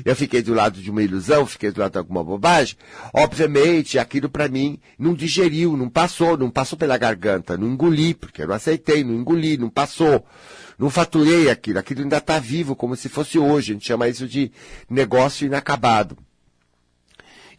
eu 0.05 0.17
fiquei 0.17 0.43
do 0.43 0.55
lado 0.55 0.81
de 0.81 0.91
uma 0.91 1.03
ilusão, 1.03 1.47
fiquei 1.47 1.71
do 1.71 1.81
lado 1.81 1.93
de 1.93 1.99
alguma 1.99 2.25
bobagem, 2.25 2.77
obviamente 3.13 3.99
aquilo 3.99 4.29
para 4.29 4.49
mim 4.49 4.79
não 4.99 5.15
digeriu, 5.15 5.77
não 5.77 5.89
passou, 5.89 6.37
não 6.37 6.51
passou 6.51 6.79
pela 6.79 6.99
garganta, 6.99 7.57
não 7.57 7.69
engoli, 7.69 8.15
porque 8.15 8.43
eu 8.43 8.49
não 8.49 8.55
aceitei, 8.55 9.05
não 9.05 9.15
engoli, 9.15 9.57
não 9.57 9.71
passou. 9.71 10.25
Não 10.79 10.91
faturei 10.91 11.51
aquilo, 11.51 11.79
aquilo 11.79 12.03
ainda 12.03 12.19
está 12.19 12.39
vivo, 12.39 12.77
como 12.77 12.97
se 12.97 13.09
fosse 13.09 13.39
hoje. 13.39 13.73
A 13.73 13.75
gente 13.75 13.87
chama 13.87 14.09
isso 14.09 14.29
de 14.29 14.53
negócio 14.91 15.47
inacabado. 15.47 16.19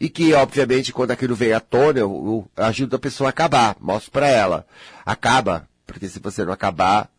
E 0.00 0.08
que, 0.08 0.32
obviamente, 0.32 0.92
quando 0.92 1.10
aquilo 1.10 1.34
vem 1.34 1.52
à 1.52 1.58
tona, 1.58 1.98
eu, 1.98 2.48
eu 2.56 2.64
ajudo 2.64 2.94
a 2.94 3.00
pessoa 3.00 3.28
a 3.28 3.30
acabar, 3.30 3.76
mostro 3.80 4.12
para 4.12 4.28
ela. 4.28 4.64
Acaba, 5.04 5.68
porque 5.84 6.08
se 6.08 6.20
você 6.20 6.44
não 6.44 6.52
acabar. 6.52 7.10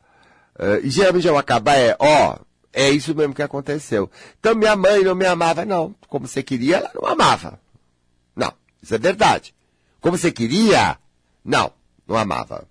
Uh, 0.58 0.86
e 0.86 0.90
geralmente 0.90 1.28
o 1.28 1.38
acabar 1.38 1.78
é, 1.78 1.96
ó, 2.00 2.38
é 2.72 2.90
isso 2.90 3.14
mesmo 3.14 3.34
que 3.34 3.42
aconteceu. 3.42 4.10
Então 4.40 4.56
minha 4.56 4.76
mãe 4.78 5.04
não 5.04 5.16
me 5.16 5.26
amava, 5.26 5.66
não. 5.66 5.94
Como 6.08 6.28
você 6.28 6.42
queria, 6.42 6.78
ela 6.78 6.92
não 6.96 7.06
amava. 7.06 7.60
Não, 8.34 8.54
isso 8.82 8.96
é 8.96 8.98
verdade. 8.98 9.54
Como 10.00 10.18
você 10.18 10.32
queria, 10.32 10.98
não, 11.44 11.74
não 12.08 12.16
amava. 12.16 12.66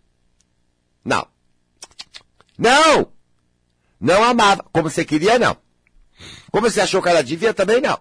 Não. 1.04 1.26
Não! 2.56 3.17
Não 4.00 4.22
amava. 4.22 4.64
Como 4.72 4.88
você 4.88 5.04
queria, 5.04 5.38
não. 5.38 5.56
Como 6.50 6.70
você 6.70 6.80
achou 6.80 7.02
que 7.02 7.08
ela 7.08 7.22
devia, 7.22 7.54
também 7.54 7.80
não. 7.80 7.98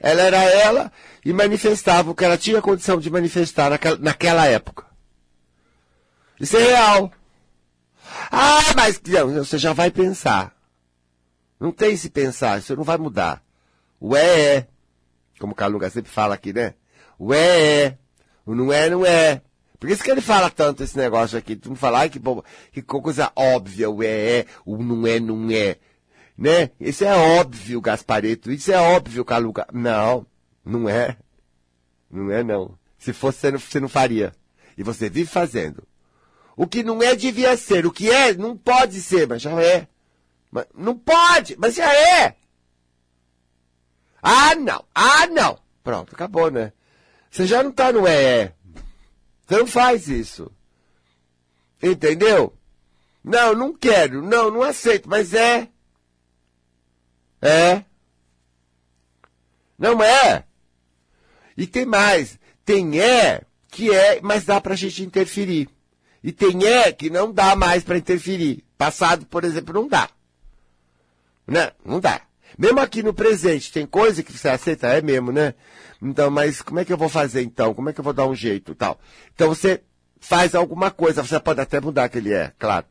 Ela 0.00 0.22
era 0.22 0.42
ela 0.42 0.92
e 1.24 1.32
manifestava 1.32 2.10
o 2.10 2.14
que 2.14 2.24
ela 2.24 2.36
tinha 2.36 2.62
condição 2.62 2.98
de 2.98 3.10
manifestar 3.10 3.70
naquela, 3.70 3.96
naquela 3.98 4.46
época. 4.46 4.84
Isso 6.38 6.56
é 6.56 6.62
real. 6.62 7.10
Ah, 8.30 8.74
mas 8.76 9.00
não, 9.06 9.32
você 9.44 9.58
já 9.58 9.72
vai 9.72 9.90
pensar. 9.90 10.54
Não 11.58 11.72
tem 11.72 11.96
se 11.96 12.10
pensar, 12.10 12.58
isso 12.58 12.76
não 12.76 12.84
vai 12.84 12.98
mudar. 12.98 13.42
O 13.98 14.14
é 14.14 14.56
é. 14.56 14.66
Como 15.38 15.52
o 15.52 15.56
Caluga 15.56 15.88
sempre 15.90 16.10
fala 16.10 16.34
aqui, 16.34 16.52
né? 16.52 16.74
O 17.18 17.32
é 17.32 17.84
é. 17.84 17.98
O 18.44 18.54
não 18.54 18.72
é, 18.72 18.90
não 18.90 19.04
é. 19.04 19.42
Por 19.86 19.92
isso 19.92 20.02
que 20.02 20.10
ele 20.10 20.20
fala 20.20 20.50
tanto 20.50 20.82
esse 20.82 20.98
negócio 20.98 21.38
aqui. 21.38 21.54
Tu 21.54 21.70
me 21.70 21.76
falar 21.76 22.08
que, 22.08 22.20
que 22.72 22.82
coisa 22.82 23.30
óbvia, 23.36 23.88
o 23.88 24.02
é, 24.02 24.40
é, 24.40 24.46
o 24.64 24.78
não 24.78 25.06
é, 25.06 25.20
não 25.20 25.48
é. 25.48 25.76
Né? 26.36 26.72
Isso 26.80 27.04
é 27.04 27.14
óbvio, 27.14 27.80
Gaspareto. 27.80 28.50
Isso 28.50 28.72
é 28.72 28.80
óbvio, 28.80 29.24
Caluca. 29.24 29.64
Não, 29.72 30.26
não 30.64 30.88
é. 30.88 31.16
Não 32.10 32.32
é, 32.32 32.42
não. 32.42 32.76
Se 32.98 33.12
fosse, 33.12 33.38
você 33.38 33.50
não, 33.52 33.58
você 33.60 33.78
não 33.78 33.88
faria. 33.88 34.32
E 34.76 34.82
você 34.82 35.08
vive 35.08 35.30
fazendo. 35.30 35.86
O 36.56 36.66
que 36.66 36.82
não 36.82 37.00
é, 37.00 37.14
devia 37.14 37.56
ser. 37.56 37.86
O 37.86 37.92
que 37.92 38.10
é, 38.10 38.34
não 38.34 38.56
pode 38.56 39.00
ser, 39.00 39.28
mas 39.28 39.40
já 39.40 39.62
é. 39.62 39.86
Mas, 40.50 40.66
não 40.74 40.98
pode, 40.98 41.54
mas 41.60 41.76
já 41.76 41.94
é. 41.94 42.34
Ah, 44.20 44.52
não. 44.56 44.84
Ah, 44.92 45.28
não. 45.28 45.60
Pronto, 45.84 46.12
acabou, 46.12 46.50
né? 46.50 46.72
Você 47.30 47.46
já 47.46 47.62
não 47.62 47.70
tá 47.70 47.92
no 47.92 48.04
é, 48.04 48.40
é. 48.40 48.55
Você 49.46 49.58
não 49.58 49.66
faz 49.66 50.08
isso. 50.08 50.50
Entendeu? 51.82 52.52
Não, 53.22 53.54
não 53.54 53.72
quero. 53.72 54.22
Não, 54.22 54.50
não 54.50 54.62
aceito. 54.62 55.08
Mas 55.08 55.34
é. 55.34 55.68
É. 57.40 57.84
Não 59.78 60.02
é. 60.02 60.44
E 61.56 61.66
tem 61.66 61.84
mais. 61.84 62.38
Tem 62.64 63.00
é 63.00 63.42
que 63.68 63.94
é, 63.94 64.20
mas 64.22 64.44
dá 64.44 64.60
pra 64.60 64.74
gente 64.74 65.02
interferir. 65.02 65.68
E 66.22 66.32
tem 66.32 66.66
é 66.66 66.90
que 66.90 67.10
não 67.10 67.30
dá 67.30 67.54
mais 67.54 67.84
para 67.84 67.98
interferir. 67.98 68.64
Passado, 68.76 69.26
por 69.26 69.44
exemplo, 69.44 69.74
não 69.74 69.86
dá. 69.86 70.08
Né? 71.46 71.70
Não 71.84 72.00
dá. 72.00 72.22
Mesmo 72.58 72.80
aqui 72.80 73.02
no 73.02 73.12
presente, 73.12 73.70
tem 73.70 73.86
coisa 73.86 74.22
que 74.22 74.32
você 74.32 74.48
aceita, 74.48 74.88
é 74.88 75.02
mesmo, 75.02 75.30
né? 75.30 75.54
Então, 76.00 76.30
mas 76.30 76.60
como 76.62 76.78
é 76.78 76.84
que 76.84 76.92
eu 76.92 76.96
vou 76.96 77.08
fazer 77.08 77.42
então? 77.42 77.74
Como 77.74 77.88
é 77.88 77.92
que 77.92 78.00
eu 78.00 78.04
vou 78.04 78.12
dar 78.12 78.26
um 78.26 78.34
jeito 78.34 78.74
tal? 78.74 79.00
Então 79.34 79.48
você 79.48 79.82
faz 80.20 80.54
alguma 80.54 80.90
coisa, 80.90 81.22
você 81.22 81.38
pode 81.40 81.60
até 81.60 81.80
mudar 81.80 82.08
que 82.08 82.18
ele 82.18 82.32
é, 82.32 82.52
claro. 82.58 82.86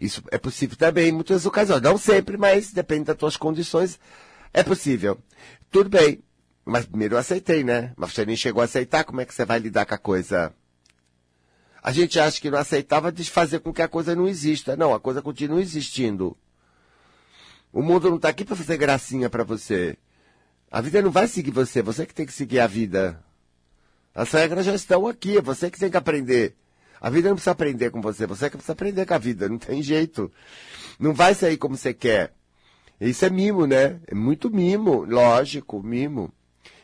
Isso 0.00 0.22
é 0.30 0.38
possível 0.38 0.76
também 0.76 1.08
em 1.08 1.12
muitas 1.12 1.46
ocasiões. 1.46 1.82
Não 1.82 1.96
sempre, 1.96 2.36
mas 2.36 2.72
depende 2.72 3.04
das 3.04 3.16
tuas 3.16 3.36
condições. 3.36 3.98
É 4.52 4.62
possível. 4.62 5.18
Tudo 5.70 5.88
bem. 5.90 6.22
Mas 6.64 6.84
primeiro 6.84 7.14
eu 7.14 7.18
aceitei, 7.18 7.62
né? 7.62 7.92
Mas 7.96 8.12
você 8.12 8.26
nem 8.26 8.36
chegou 8.36 8.60
a 8.60 8.64
aceitar, 8.64 9.04
como 9.04 9.20
é 9.20 9.24
que 9.24 9.32
você 9.32 9.44
vai 9.44 9.58
lidar 9.58 9.86
com 9.86 9.94
a 9.94 9.98
coisa? 9.98 10.52
A 11.82 11.92
gente 11.92 12.18
acha 12.18 12.40
que 12.40 12.50
não 12.50 12.58
aceitava 12.58 13.12
de 13.12 13.22
fazer 13.30 13.60
com 13.60 13.72
que 13.72 13.80
a 13.80 13.88
coisa 13.88 14.14
não 14.14 14.26
exista. 14.26 14.76
Não, 14.76 14.92
a 14.92 14.98
coisa 14.98 15.22
continua 15.22 15.60
existindo. 15.60 16.36
O 17.72 17.82
mundo 17.82 18.08
não 18.08 18.16
está 18.16 18.30
aqui 18.30 18.44
para 18.44 18.56
fazer 18.56 18.76
gracinha 18.76 19.30
para 19.30 19.44
você. 19.44 19.96
A 20.70 20.80
vida 20.80 21.00
não 21.00 21.10
vai 21.10 21.28
seguir 21.28 21.50
você, 21.50 21.80
você 21.82 22.04
que 22.04 22.14
tem 22.14 22.26
que 22.26 22.32
seguir 22.32 22.60
a 22.60 22.66
vida. 22.66 23.22
As 24.14 24.30
regras 24.32 24.66
já 24.66 24.74
estão 24.74 25.06
aqui, 25.06 25.38
é 25.38 25.42
você 25.42 25.70
que 25.70 25.78
tem 25.78 25.90
que 25.90 25.96
aprender. 25.96 26.56
A 27.00 27.10
vida 27.10 27.28
não 27.28 27.36
precisa 27.36 27.50
aprender 27.50 27.90
com 27.90 28.00
você, 28.00 28.26
você 28.26 28.48
que 28.48 28.56
precisa 28.56 28.72
aprender 28.72 29.04
com 29.06 29.14
a 29.14 29.18
vida, 29.18 29.48
não 29.48 29.58
tem 29.58 29.82
jeito. 29.82 30.32
Não 30.98 31.12
vai 31.12 31.34
sair 31.34 31.56
como 31.56 31.76
você 31.76 31.92
quer. 31.92 32.32
Isso 33.00 33.24
é 33.24 33.30
mimo, 33.30 33.66
né? 33.66 34.00
É 34.06 34.14
muito 34.14 34.50
mimo, 34.50 35.04
lógico, 35.04 35.82
mimo. 35.82 36.32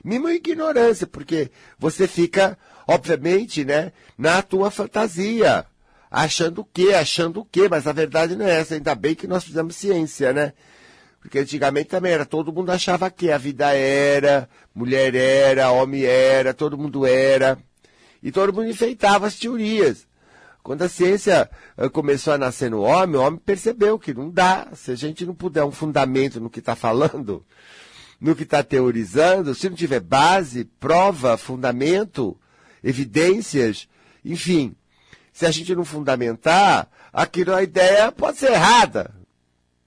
Mimo 0.04 0.28
é 0.28 0.34
ignorância, 0.34 1.06
porque 1.06 1.50
você 1.78 2.06
fica, 2.06 2.58
obviamente, 2.86 3.64
né, 3.64 3.92
na 4.18 4.42
tua 4.42 4.70
fantasia. 4.70 5.64
Achando 6.10 6.60
o 6.60 6.64
quê? 6.64 6.92
Achando 6.92 7.40
o 7.40 7.44
quê? 7.44 7.68
Mas 7.70 7.86
a 7.86 7.92
verdade 7.92 8.36
não 8.36 8.44
é 8.46 8.60
essa. 8.60 8.74
Ainda 8.74 8.94
bem 8.94 9.14
que 9.14 9.26
nós 9.26 9.44
fizemos 9.44 9.76
ciência, 9.76 10.32
né? 10.32 10.52
Porque 11.22 11.38
antigamente 11.38 11.88
também 11.88 12.12
era, 12.12 12.26
todo 12.26 12.52
mundo 12.52 12.70
achava 12.70 13.08
que 13.08 13.30
a 13.30 13.38
vida 13.38 13.72
era, 13.72 14.48
mulher 14.74 15.14
era, 15.14 15.70
homem 15.70 16.02
era, 16.02 16.52
todo 16.52 16.76
mundo 16.76 17.06
era. 17.06 17.56
E 18.20 18.32
todo 18.32 18.52
mundo 18.52 18.68
enfeitava 18.68 19.28
as 19.28 19.38
teorias. 19.38 20.06
Quando 20.64 20.82
a 20.82 20.88
ciência 20.88 21.48
eh, 21.76 21.88
começou 21.88 22.34
a 22.34 22.38
nascer 22.38 22.70
no 22.70 22.82
homem, 22.82 23.16
o 23.16 23.22
homem 23.22 23.38
percebeu 23.38 23.98
que 24.00 24.12
não 24.12 24.30
dá. 24.30 24.68
Se 24.74 24.90
a 24.90 24.94
gente 24.96 25.24
não 25.24 25.34
puder 25.34 25.64
um 25.64 25.70
fundamento 25.70 26.40
no 26.40 26.50
que 26.50 26.58
está 26.58 26.74
falando, 26.74 27.46
no 28.20 28.34
que 28.34 28.42
está 28.42 28.62
teorizando, 28.64 29.54
se 29.54 29.68
não 29.70 29.76
tiver 29.76 30.00
base, 30.00 30.64
prova, 30.64 31.36
fundamento, 31.36 32.36
evidências, 32.82 33.88
enfim, 34.24 34.74
se 35.32 35.46
a 35.46 35.50
gente 35.52 35.74
não 35.74 35.84
fundamentar, 35.84 36.88
aquilo, 37.12 37.54
a 37.54 37.62
ideia 37.62 38.10
pode 38.10 38.38
ser 38.38 38.52
errada. 38.52 39.21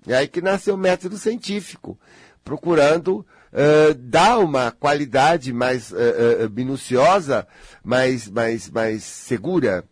É 0.07 0.15
aí 0.15 0.27
que 0.27 0.41
nasceu 0.41 0.75
o 0.75 0.77
método 0.77 1.17
científico, 1.17 1.99
procurando 2.43 3.25
uh, 3.51 3.93
dar 3.95 4.39
uma 4.39 4.71
qualidade 4.71 5.51
mais 5.51 5.91
uh, 5.91 5.95
uh, 6.45 6.49
minuciosa, 6.49 7.47
mais, 7.83 8.29
mais, 8.29 8.69
mais 8.69 9.03
segura. 9.03 9.83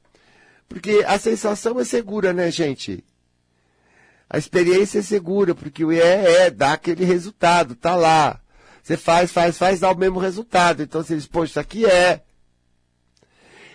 Porque 0.67 1.03
a 1.07 1.17
sensação 1.19 1.79
é 1.79 1.83
segura, 1.83 2.33
né, 2.33 2.49
gente? 2.51 3.03
A 4.29 4.37
experiência 4.37 4.99
é 4.99 5.03
segura, 5.03 5.53
porque 5.53 5.85
o 5.85 5.91
é, 5.91 6.45
é, 6.45 6.49
dá 6.49 6.73
aquele 6.73 7.05
resultado, 7.05 7.75
tá 7.75 7.95
lá. 7.95 8.39
Você 8.81 8.97
faz, 8.97 9.31
faz, 9.31 9.57
faz, 9.57 9.79
dá 9.79 9.91
o 9.91 9.97
mesmo 9.97 10.19
resultado. 10.19 10.81
Então 10.81 11.03
você 11.03 11.15
diz, 11.15 11.27
pô, 11.27 11.43
isso 11.43 11.59
aqui 11.59 11.85
é. 11.85 12.23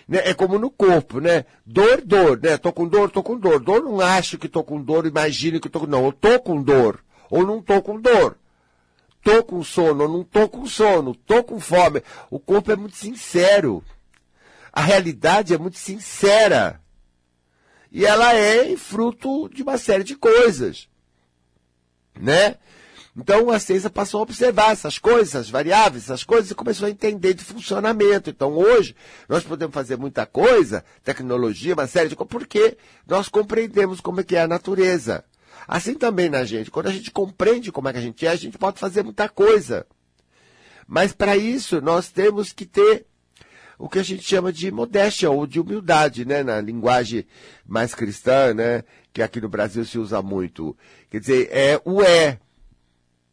Né? 0.09 0.21
É 0.25 0.33
como 0.33 0.57
no 0.57 0.71
corpo, 0.71 1.19
né? 1.19 1.45
Dor, 1.63 2.01
dor, 2.01 2.41
né? 2.41 2.57
Tô 2.57 2.73
com 2.73 2.87
dor, 2.87 3.11
tô 3.11 3.21
com 3.21 3.37
dor. 3.37 3.59
Dor 3.59 3.83
não 3.83 4.01
acho 4.01 4.39
que 4.39 4.49
tô 4.49 4.63
com 4.63 4.81
dor, 4.81 5.05
imagino 5.05 5.59
que 5.59 5.69
tô 5.69 5.81
com. 5.81 5.85
Não, 5.85 6.03
eu 6.05 6.11
tô 6.11 6.39
com 6.39 6.59
dor. 6.59 6.99
Ou 7.29 7.45
não 7.45 7.61
tô 7.61 7.79
com 7.79 8.01
dor. 8.01 8.35
Tô 9.23 9.43
com 9.43 9.63
sono, 9.63 10.05
ou 10.05 10.09
não 10.09 10.23
tô 10.23 10.49
com 10.49 10.65
sono. 10.65 11.13
Tô 11.13 11.43
com 11.43 11.59
fome. 11.59 12.01
O 12.31 12.39
corpo 12.39 12.71
é 12.71 12.75
muito 12.75 12.95
sincero. 12.95 13.83
A 14.73 14.81
realidade 14.81 15.53
é 15.53 15.59
muito 15.59 15.77
sincera. 15.77 16.81
E 17.91 18.03
ela 18.03 18.33
é 18.33 18.75
fruto 18.75 19.47
de 19.49 19.61
uma 19.61 19.77
série 19.77 20.03
de 20.03 20.15
coisas. 20.15 20.89
Né? 22.19 22.55
Então 23.19 23.51
a 23.51 23.59
ciência 23.59 23.89
passou 23.89 24.19
a 24.19 24.23
observar 24.23 24.71
essas 24.71 24.97
coisas, 24.97 25.35
essas 25.35 25.49
variáveis, 25.49 26.05
essas 26.05 26.23
coisas, 26.23 26.51
e 26.51 26.55
começou 26.55 26.87
a 26.87 26.89
entender 26.89 27.33
de 27.33 27.43
funcionamento. 27.43 28.29
Então 28.29 28.53
hoje 28.53 28.95
nós 29.27 29.43
podemos 29.43 29.73
fazer 29.73 29.97
muita 29.97 30.25
coisa, 30.25 30.83
tecnologia, 31.03 31.73
uma 31.73 31.87
série 31.87 32.09
de 32.09 32.15
coisas, 32.15 32.31
porque 32.31 32.77
nós 33.05 33.27
compreendemos 33.27 33.99
como 33.99 34.21
é 34.21 34.23
que 34.23 34.35
é 34.35 34.41
a 34.41 34.47
natureza. 34.47 35.25
Assim 35.67 35.93
também 35.93 36.29
na 36.29 36.45
gente. 36.45 36.71
Quando 36.71 36.87
a 36.87 36.91
gente 36.91 37.11
compreende 37.11 37.71
como 37.71 37.89
é 37.89 37.93
que 37.93 37.99
a 37.99 38.01
gente 38.01 38.25
é, 38.25 38.29
a 38.29 38.35
gente 38.35 38.57
pode 38.57 38.79
fazer 38.79 39.03
muita 39.03 39.27
coisa. 39.27 39.85
Mas 40.87 41.11
para 41.11 41.35
isso 41.35 41.81
nós 41.81 42.09
temos 42.09 42.53
que 42.53 42.65
ter 42.65 43.05
o 43.77 43.87
que 43.87 43.99
a 43.99 44.03
gente 44.03 44.23
chama 44.23 44.51
de 44.51 44.71
modéstia 44.71 45.29
ou 45.29 45.45
de 45.45 45.59
humildade, 45.59 46.25
né, 46.25 46.43
na 46.43 46.59
linguagem 46.59 47.25
mais 47.65 47.95
cristã, 47.95 48.53
né, 48.53 48.83
que 49.13 49.21
aqui 49.21 49.39
no 49.39 49.47
Brasil 49.47 49.85
se 49.85 49.97
usa 49.97 50.21
muito. 50.21 50.75
Quer 51.09 51.19
dizer, 51.19 51.49
é 51.51 51.81
o 51.85 52.01
é. 52.01 52.39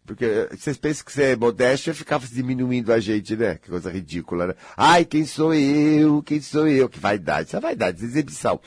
Porque 0.06 0.48
vocês 0.52 0.76
pensam 0.76 1.04
que 1.04 1.12
você 1.12 1.22
é 1.32 1.36
modéstia 1.36 1.92
ficava 1.92 2.26
diminuindo 2.26 2.92
a 2.92 3.00
gente, 3.00 3.36
né? 3.36 3.56
Que 3.56 3.68
coisa 3.68 3.90
ridícula, 3.90 4.46
né? 4.48 4.54
Ai, 4.76 5.04
quem 5.04 5.26
sou 5.26 5.52
eu? 5.52 6.22
Quem 6.22 6.40
sou 6.40 6.68
eu? 6.68 6.88
Que 6.88 7.00
vaidade. 7.00 7.48
Isso 7.48 7.56
é 7.56 7.60
vaidade, 7.60 8.04
exibição. 8.04 8.60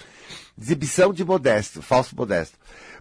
Exibição 0.61 1.13
de 1.13 1.23
modesto, 1.23 1.81
falso 1.81 2.15
modesto. 2.15 2.57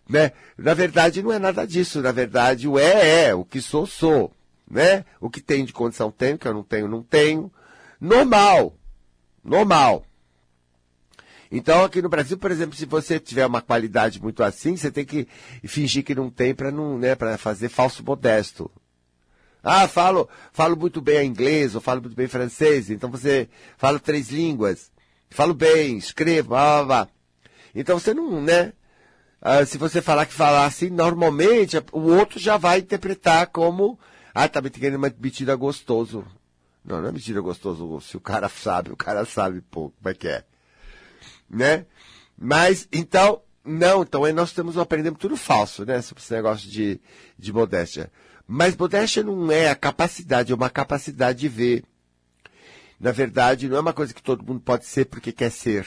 Né? 0.08 0.32
Na 0.56 0.72
verdade, 0.72 1.22
não 1.22 1.32
é 1.32 1.38
nada 1.38 1.66
disso. 1.66 2.00
Na 2.00 2.12
verdade, 2.12 2.66
o 2.68 2.78
é, 2.78 3.26
é. 3.26 3.34
O 3.34 3.44
que 3.44 3.60
sou, 3.60 3.86
sou. 3.86 4.32
Né? 4.70 5.04
O 5.20 5.28
que 5.28 5.40
tem 5.40 5.64
de 5.64 5.72
condição, 5.72 6.10
tenho. 6.10 6.36
O 6.36 6.38
que 6.38 6.48
eu 6.48 6.54
não 6.54 6.62
tenho, 6.62 6.88
não 6.88 7.02
tenho. 7.02 7.52
Normal. 8.00 8.74
Normal. 9.44 10.04
Então, 11.50 11.84
aqui 11.84 12.02
no 12.02 12.08
Brasil, 12.08 12.36
por 12.36 12.50
exemplo, 12.50 12.76
se 12.76 12.84
você 12.84 13.18
tiver 13.18 13.46
uma 13.46 13.62
qualidade 13.62 14.20
muito 14.20 14.42
assim, 14.42 14.76
você 14.76 14.90
tem 14.90 15.04
que 15.04 15.26
fingir 15.64 16.04
que 16.04 16.14
não 16.14 16.30
tem 16.30 16.54
para 16.54 16.70
não, 16.70 16.98
né, 16.98 17.14
para 17.14 17.38
fazer 17.38 17.68
falso 17.68 18.04
modesto. 18.04 18.70
Ah, 19.62 19.88
falo, 19.88 20.28
falo 20.52 20.76
muito 20.76 21.00
bem 21.00 21.28
inglês, 21.28 21.74
ou 21.74 21.80
falo 21.80 22.00
muito 22.02 22.14
bem 22.14 22.28
francês, 22.28 22.90
então 22.90 23.10
você 23.10 23.48
fala 23.76 23.98
três 23.98 24.30
línguas. 24.30 24.90
Falo 25.30 25.54
bem, 25.54 25.96
escrevo, 25.98 26.50
blá, 26.50 26.84
blá, 26.84 27.04
blá. 27.04 27.08
Então 27.74 27.98
você 27.98 28.14
não, 28.14 28.40
né? 28.42 28.72
Ah, 29.40 29.64
se 29.64 29.78
você 29.78 30.02
falar 30.02 30.26
que 30.26 30.32
falar 30.32 30.66
assim, 30.66 30.90
normalmente 30.90 31.76
o 31.92 32.00
outro 32.00 32.38
já 32.38 32.56
vai 32.56 32.78
interpretar 32.80 33.46
como, 33.48 33.98
ah, 34.34 34.48
tá 34.48 34.60
me 34.60 34.70
querendo 34.70 34.96
uma 34.96 35.12
metida 35.20 35.54
gostoso. 35.54 36.24
Não, 36.84 37.00
não 37.02 37.08
é 37.08 37.12
mentira 37.12 37.40
gostoso. 37.40 38.00
Se 38.00 38.16
o 38.16 38.20
cara 38.20 38.48
sabe, 38.48 38.90
o 38.90 38.96
cara 38.96 39.24
sabe, 39.24 39.60
pô, 39.60 39.90
como 39.90 40.08
é 40.08 40.14
que 40.14 40.28
é. 40.28 40.44
Né? 41.48 41.86
Mas, 42.36 42.88
então, 42.92 43.42
não, 43.64 44.02
então 44.02 44.24
aí 44.24 44.32
nós 44.32 44.50
estamos 44.50 44.78
aprendendo 44.78 45.18
tudo 45.18 45.36
falso, 45.36 45.84
né? 45.84 46.00
Sobre 46.00 46.22
esse 46.22 46.32
negócio 46.32 46.70
de, 46.70 47.00
de 47.38 47.52
modéstia. 47.52 48.10
Mas 48.46 48.76
modéstia 48.76 49.22
não 49.22 49.50
é 49.52 49.68
a 49.68 49.74
capacidade, 49.74 50.52
é 50.52 50.54
uma 50.54 50.70
capacidade 50.70 51.38
de 51.38 51.48
ver. 51.48 51.84
Na 52.98 53.12
verdade, 53.12 53.68
não 53.68 53.76
é 53.76 53.80
uma 53.80 53.92
coisa 53.92 54.14
que 54.14 54.22
todo 54.22 54.44
mundo 54.44 54.60
pode 54.60 54.86
ser 54.86 55.04
porque 55.04 55.32
quer 55.32 55.50
ser. 55.50 55.86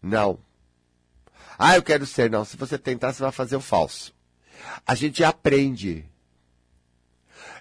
Não. 0.00 0.38
Ah, 1.58 1.76
eu 1.76 1.82
quero 1.82 2.06
ser. 2.06 2.30
Não, 2.30 2.44
se 2.44 2.56
você 2.56 2.78
tentar, 2.78 3.12
você 3.12 3.22
vai 3.22 3.32
fazer 3.32 3.56
o 3.56 3.60
falso. 3.60 4.14
A 4.86 4.94
gente 4.94 5.24
aprende. 5.24 6.08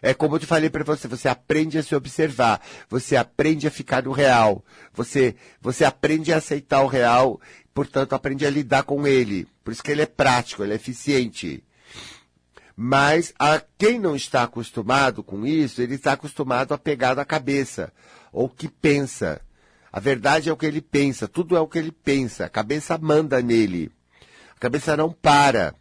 É 0.02 0.16
como 0.16 0.36
eu 0.36 0.40
te 0.40 0.48
falei 0.48 0.70
para 0.70 0.84
você, 0.84 1.08
você 1.08 1.30
aprende 1.30 1.78
a 1.78 1.84
se 1.84 1.94
observar, 1.94 2.60
você 2.90 3.16
aprende 3.16 3.68
a 3.68 3.72
ficar 3.72 4.04
no 4.04 4.12
real, 4.12 4.66
você, 4.92 5.36
você 5.62 5.86
aprende 5.86 6.34
a 6.34 6.38
aceitar 6.38 6.82
o 6.82 6.88
real, 6.88 7.40
portanto 7.72 8.14
aprende 8.14 8.44
a 8.46 8.50
lidar 8.50 8.82
com 8.84 9.06
ele. 9.06 9.48
Por 9.64 9.72
isso 9.72 9.84
que 9.84 9.92
ele 9.92 10.02
é 10.02 10.08
prático, 10.08 10.64
ele 10.64 10.74
é 10.74 10.76
eficiente. 10.76 11.64
Mas 12.76 13.32
a 13.38 13.62
quem 13.78 14.00
não 14.00 14.16
está 14.16 14.42
acostumado 14.42 15.22
com 15.22 15.46
isso, 15.46 15.84
ele 15.84 15.96
está 15.96 16.14
acostumado 16.14 16.74
a 16.74 16.80
pegar 16.80 17.16
na 17.16 17.24
cabeça, 17.24 17.94
ou 18.34 18.50
que 18.50 18.68
pensa. 18.68 19.40
A 19.94 20.00
verdade 20.00 20.50
é 20.50 20.54
o 20.54 20.58
que 20.58 20.66
ele 20.66 20.82
pensa, 20.82 21.28
tudo 21.28 21.56
é 21.56 21.60
o 21.60 21.68
que 21.68 21.78
ele 21.78 21.92
pensa, 21.92 22.46
a 22.46 22.50
cabeça 22.50 22.98
manda 22.98 23.40
nele. 23.40 23.92
A 24.56 24.60
cabeça 24.60 24.98
não 24.98 25.12
para. 25.12 25.76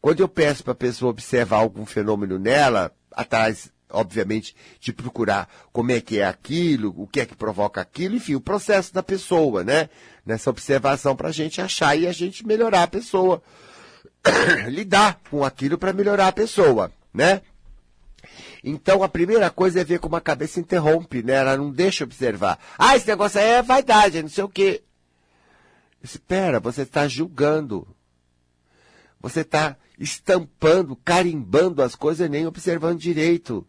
Quando 0.00 0.20
eu 0.20 0.28
peço 0.28 0.64
para 0.64 0.72
a 0.72 0.76
pessoa 0.76 1.10
observar 1.10 1.58
algum 1.58 1.86
fenômeno 1.86 2.38
nela, 2.38 2.92
atrás, 3.14 3.70
obviamente, 3.90 4.54
de 4.80 4.92
procurar 4.92 5.48
como 5.72 5.92
é 5.92 6.00
que 6.00 6.18
é 6.18 6.26
aquilo, 6.26 6.94
o 6.96 7.06
que 7.06 7.20
é 7.20 7.26
que 7.26 7.34
provoca 7.34 7.80
aquilo, 7.80 8.16
enfim, 8.16 8.34
o 8.34 8.40
processo 8.40 8.92
da 8.92 9.02
pessoa, 9.02 9.62
né? 9.62 9.88
Nessa 10.26 10.50
observação 10.50 11.14
para 11.14 11.28
a 11.28 11.32
gente 11.32 11.60
achar 11.60 11.96
e 11.96 12.06
a 12.06 12.12
gente 12.12 12.46
melhorar 12.46 12.82
a 12.82 12.88
pessoa. 12.88 13.42
Lidar 14.68 15.20
com 15.30 15.44
aquilo 15.44 15.78
para 15.78 15.92
melhorar 15.92 16.28
a 16.28 16.32
pessoa, 16.32 16.92
né? 17.12 17.42
Então 18.62 19.02
a 19.02 19.08
primeira 19.08 19.50
coisa 19.50 19.80
é 19.80 19.84
ver 19.84 19.98
como 19.98 20.16
a 20.16 20.20
cabeça 20.20 20.58
interrompe, 20.58 21.22
né? 21.22 21.34
Ela 21.34 21.56
não 21.56 21.70
deixa 21.70 22.04
observar. 22.04 22.58
Ah, 22.78 22.96
esse 22.96 23.06
negócio 23.06 23.38
aí 23.38 23.46
é 23.46 23.62
vaidade, 23.62 24.22
não 24.22 24.28
sei 24.28 24.44
o 24.44 24.48
quê. 24.48 24.82
Espera, 26.02 26.58
você 26.58 26.82
está 26.82 27.06
julgando. 27.06 27.86
Você 29.20 29.40
está 29.40 29.76
estampando, 29.98 30.96
carimbando 30.96 31.82
as 31.82 31.94
coisas 31.94 32.26
e 32.26 32.30
nem 32.30 32.46
observando 32.46 32.98
direito. 32.98 33.66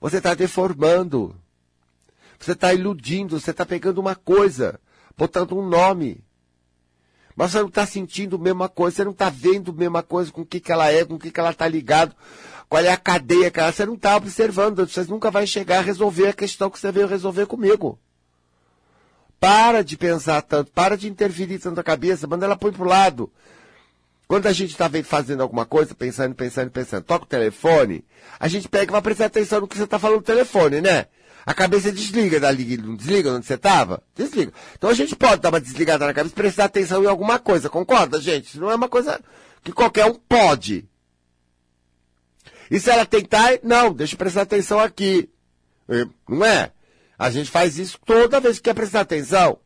Você 0.00 0.18
está 0.18 0.34
deformando. 0.34 1.36
Você 2.38 2.52
está 2.52 2.74
iludindo, 2.74 3.38
você 3.38 3.52
está 3.52 3.64
pegando 3.64 4.00
uma 4.00 4.16
coisa, 4.16 4.80
botando 5.16 5.56
um 5.56 5.66
nome. 5.66 6.24
Mas 7.36 7.52
você 7.52 7.60
não 7.60 7.68
está 7.68 7.86
sentindo 7.86 8.36
a 8.36 8.38
mesma 8.38 8.68
coisa, 8.68 8.96
você 8.96 9.04
não 9.04 9.12
está 9.12 9.30
vendo 9.30 9.70
a 9.70 9.74
mesma 9.74 10.02
coisa 10.02 10.30
com 10.30 10.42
o 10.42 10.46
que, 10.46 10.60
que 10.60 10.72
ela 10.72 10.90
é, 10.90 11.04
com 11.04 11.14
o 11.14 11.18
que, 11.18 11.30
que 11.30 11.40
ela 11.40 11.50
está 11.50 11.66
ligado, 11.68 12.14
Qual 12.68 12.82
é 12.82 12.90
a 12.90 12.96
cadeia 12.96 13.50
que 13.50 13.60
ela, 13.60 13.72
você 13.72 13.86
não 13.86 13.94
está 13.94 14.16
observando, 14.16 14.86
você 14.86 15.04
nunca 15.04 15.30
vai 15.30 15.46
chegar 15.46 15.78
a 15.78 15.82
resolver 15.82 16.28
a 16.28 16.32
questão 16.32 16.68
que 16.68 16.78
você 16.78 16.90
veio 16.90 17.06
resolver 17.06 17.46
comigo. 17.46 17.98
Para 19.38 19.82
de 19.82 19.96
pensar 19.96 20.42
tanto, 20.42 20.70
para 20.72 20.96
de 20.96 21.08
interferir 21.08 21.58
tanto 21.58 21.80
a 21.80 21.84
cabeça, 21.84 22.26
manda 22.26 22.44
ela 22.44 22.56
põe 22.56 22.72
pro 22.72 22.84
lado. 22.84 23.30
Quando 24.32 24.46
a 24.46 24.52
gente 24.54 24.70
está 24.70 24.88
fazendo 25.04 25.42
alguma 25.42 25.66
coisa, 25.66 25.94
pensando, 25.94 26.34
pensando, 26.34 26.70
pensando, 26.70 27.04
toca 27.04 27.26
o 27.26 27.28
telefone, 27.28 28.02
a 28.40 28.48
gente 28.48 28.66
pega 28.66 28.90
e 28.90 28.92
vai 28.92 29.02
prestar 29.02 29.26
atenção 29.26 29.60
no 29.60 29.68
que 29.68 29.76
você 29.76 29.84
está 29.84 29.98
falando 29.98 30.20
no 30.20 30.22
telefone, 30.22 30.80
né? 30.80 31.04
A 31.44 31.52
cabeça 31.52 31.92
desliga 31.92 32.40
dali, 32.40 32.78
não 32.78 32.96
desliga 32.96 33.30
onde 33.30 33.44
você 33.44 33.56
estava? 33.56 34.02
Desliga. 34.16 34.50
Então 34.74 34.88
a 34.88 34.94
gente 34.94 35.14
pode 35.14 35.42
dar 35.42 35.50
uma 35.50 35.60
desligada 35.60 36.06
na 36.06 36.14
cabeça 36.14 36.32
e 36.32 36.34
prestar 36.34 36.64
atenção 36.64 37.04
em 37.04 37.06
alguma 37.06 37.38
coisa, 37.38 37.68
concorda, 37.68 38.18
gente? 38.22 38.46
Isso 38.46 38.58
não 38.58 38.70
é 38.70 38.74
uma 38.74 38.88
coisa 38.88 39.20
que 39.62 39.70
qualquer 39.70 40.06
um 40.06 40.14
pode. 40.14 40.88
E 42.70 42.80
se 42.80 42.88
ela 42.88 43.04
tentar, 43.04 43.58
não, 43.62 43.92
deixa 43.92 44.14
eu 44.14 44.18
prestar 44.18 44.40
atenção 44.40 44.80
aqui. 44.80 45.28
Não 46.26 46.42
é? 46.42 46.72
A 47.18 47.28
gente 47.28 47.50
faz 47.50 47.78
isso 47.78 47.98
toda 48.02 48.40
vez 48.40 48.56
que 48.56 48.62
quer 48.62 48.74
prestar 48.74 49.00
atenção. 49.00 49.58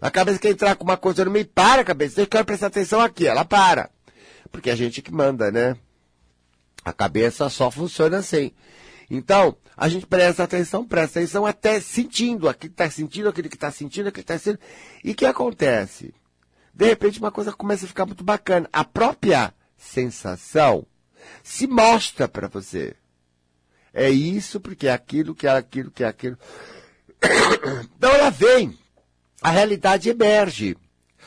A 0.00 0.10
cabeça 0.10 0.38
quer 0.38 0.50
entrar 0.50 0.76
com 0.76 0.84
uma 0.84 0.96
coisa 0.96 1.24
no 1.24 1.30
meio, 1.30 1.46
para 1.46 1.82
a 1.82 1.84
cabeça, 1.84 2.20
eu 2.20 2.26
quero 2.26 2.44
prestar 2.44 2.66
atenção 2.66 3.00
aqui, 3.00 3.26
ela 3.26 3.44
para. 3.44 3.90
Porque 4.52 4.70
a 4.70 4.76
gente 4.76 5.00
que 5.00 5.12
manda, 5.12 5.50
né? 5.50 5.76
A 6.84 6.92
cabeça 6.92 7.48
só 7.48 7.70
funciona 7.70 8.18
assim. 8.18 8.52
Então, 9.10 9.56
a 9.76 9.88
gente 9.88 10.06
presta 10.06 10.44
atenção, 10.44 10.86
presta 10.86 11.18
atenção 11.18 11.46
até 11.46 11.80
sentindo, 11.80 12.48
aquilo 12.48 12.72
que 12.72 12.82
está 12.82 12.90
sentindo, 12.90 13.28
aquele 13.28 13.48
que 13.48 13.56
está 13.56 13.70
sentindo, 13.70 14.08
aquele 14.08 14.24
que 14.24 14.32
está 14.32 14.38
sentindo. 14.38 14.60
E 15.02 15.10
o 15.12 15.14
que 15.14 15.26
acontece? 15.26 16.14
De 16.72 16.84
repente 16.86 17.18
uma 17.18 17.32
coisa 17.32 17.52
começa 17.52 17.86
a 17.86 17.88
ficar 17.88 18.06
muito 18.06 18.22
bacana. 18.22 18.68
A 18.72 18.84
própria 18.84 19.52
sensação 19.76 20.86
se 21.42 21.66
mostra 21.66 22.28
para 22.28 22.48
você. 22.48 22.94
É 23.92 24.10
isso 24.10 24.60
porque 24.60 24.88
é 24.88 24.92
aquilo, 24.92 25.34
que 25.34 25.46
é 25.46 25.50
aquilo, 25.50 25.90
que 25.90 26.04
é 26.04 26.06
aquilo. 26.06 26.38
Então 27.96 28.10
ela 28.10 28.30
vem. 28.30 28.78
A 29.40 29.50
realidade 29.50 30.08
emerge. 30.08 30.76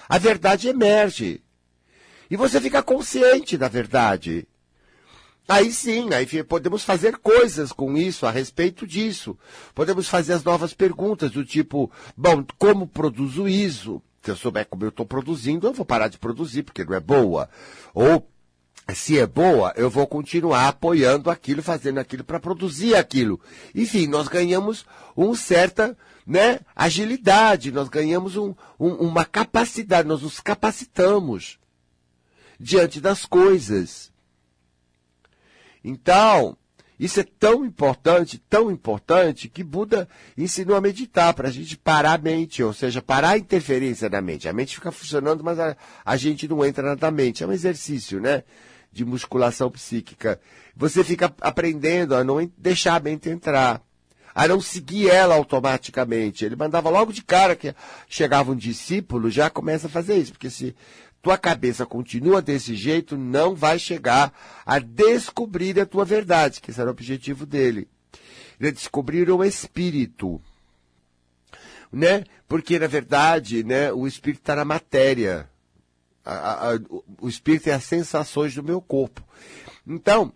A 0.08 0.18
verdade 0.18 0.68
emerge. 0.68 1.42
E 2.30 2.36
você 2.36 2.60
fica 2.62 2.84
consciente 2.84 3.58
da 3.58 3.68
verdade. 3.68 4.48
Aí 5.48 5.74
sim, 5.74 6.14
aí 6.14 6.28
podemos 6.44 6.84
fazer 6.84 7.18
coisas 7.18 7.72
com 7.72 7.98
isso, 7.98 8.28
a 8.28 8.32
respeito 8.32 8.86
disso. 8.86 9.36
Podemos 9.74 10.08
fazer 10.08 10.34
as 10.34 10.44
novas 10.44 10.76
perguntas 10.76 11.32
do 11.32 11.44
tipo, 11.44 11.92
bom, 12.16 12.46
como 12.60 12.86
produzo 12.86 13.48
isso? 13.48 14.00
Se 14.22 14.30
eu 14.30 14.36
souber 14.36 14.68
como 14.68 14.84
eu 14.84 14.90
estou 14.90 15.08
produzindo, 15.08 15.66
eu 15.66 15.74
vou 15.74 15.86
parar 15.86 16.08
de 16.08 16.20
produzir, 16.20 16.62
porque 16.62 16.86
não 16.86 16.94
é 16.94 17.00
boa. 17.00 17.50
Ou 17.96 18.30
se 18.94 19.18
é 19.18 19.26
boa, 19.26 19.74
eu 19.76 19.90
vou 19.90 20.06
continuar 20.06 20.68
apoiando 20.68 21.32
aquilo, 21.32 21.64
fazendo 21.64 22.00
aquilo 22.00 22.24
para 22.24 22.40
produzir 22.40 22.96
aquilo. 22.96 23.40
Enfim, 23.74 24.06
nós 24.06 24.28
ganhamos 24.28 24.86
uma 25.16 25.36
certa 25.36 25.98
né, 26.30 26.60
agilidade, 26.76 27.72
nós 27.72 27.90
ganhamos 27.90 28.38
um, 28.38 28.54
um, 28.80 28.90
uma 28.90 29.26
capacidade, 29.26 30.08
nós 30.08 30.22
nos 30.22 30.40
capacitamos 30.40 31.58
diante 32.60 33.02
das 33.02 33.26
coisas. 33.26 34.12
Então, 35.84 36.56
isso 37.00 37.20
é 37.20 37.24
tão 37.24 37.66
importante, 37.66 38.38
tão 38.48 38.70
importante, 38.70 39.50
que 39.50 39.64
Buda 39.64 40.08
ensinou 40.38 40.78
a 40.78 40.82
meditar, 40.82 41.34
para 41.34 41.48
a 41.48 41.52
gente 41.52 41.76
parar 41.76 42.20
a 42.20 42.22
mente, 42.22 42.62
ou 42.62 42.74
seja, 42.74 43.02
parar 43.02 43.32
a 43.32 43.38
interferência 43.40 44.08
da 44.08 44.22
mente. 44.22 44.48
A 44.48 44.54
mente 44.54 44.76
fica 44.76 44.92
funcionando, 44.92 45.44
mas 45.44 45.58
a, 45.58 45.76
a 46.06 46.16
gente 46.16 46.48
não 46.48 46.64
entra 46.64 46.96
na 46.96 47.10
mente. 47.10 47.44
É 47.44 47.48
um 47.48 47.52
exercício, 47.52 48.20
né? 48.20 48.44
de 48.92 49.06
musculação 49.06 49.70
psíquica. 49.70 50.40
Você 50.76 51.04
fica 51.04 51.34
aprendendo 51.42 52.16
a 52.16 52.24
não 52.24 52.38
deixar 52.58 52.96
a 52.96 53.00
mente 53.00 53.30
entrar, 53.30 53.82
a 54.40 54.48
não 54.48 54.62
seguir 54.62 55.10
ela 55.10 55.36
automaticamente. 55.36 56.46
Ele 56.46 56.56
mandava 56.56 56.90
logo 56.90 57.12
de 57.12 57.22
cara 57.22 57.58
que 57.58 57.76
chegava 58.08 58.54
um 58.54 58.56
discípulo, 58.56 59.30
já 59.30 59.50
começa 59.50 59.88
a 59.88 59.90
fazer 59.90 60.16
isso, 60.16 60.32
porque 60.32 60.50
se 60.50 60.74
tua 61.22 61.38
cabeça 61.38 61.86
continua 61.86 62.42
desse 62.42 62.74
jeito, 62.74 63.18
não 63.18 63.54
vai 63.54 63.78
chegar 63.78 64.32
a 64.66 64.80
descobrir 64.80 65.78
a 65.78 65.86
tua 65.86 66.06
verdade, 66.06 66.62
que 66.62 66.72
esse 66.72 66.80
era 66.80 66.90
o 66.90 66.94
objetivo 66.94 67.46
dele. 67.46 67.90
Ele 68.58 68.72
descobrir 68.72 69.30
o 69.30 69.44
espírito. 69.44 70.42
Né? 71.92 72.24
Porque, 72.48 72.80
na 72.80 72.88
verdade, 72.88 73.62
né, 73.66 73.92
o 73.92 74.08
espírito 74.08 74.40
está 74.40 74.56
na 74.56 74.64
matéria 74.64 75.50
a, 76.24 76.74
a, 76.74 76.80
o 77.20 77.28
espírito 77.28 77.70
é 77.70 77.74
as 77.74 77.84
sensações 77.84 78.56
do 78.56 78.64
meu 78.64 78.80
corpo. 78.80 79.22
Então, 79.86 80.32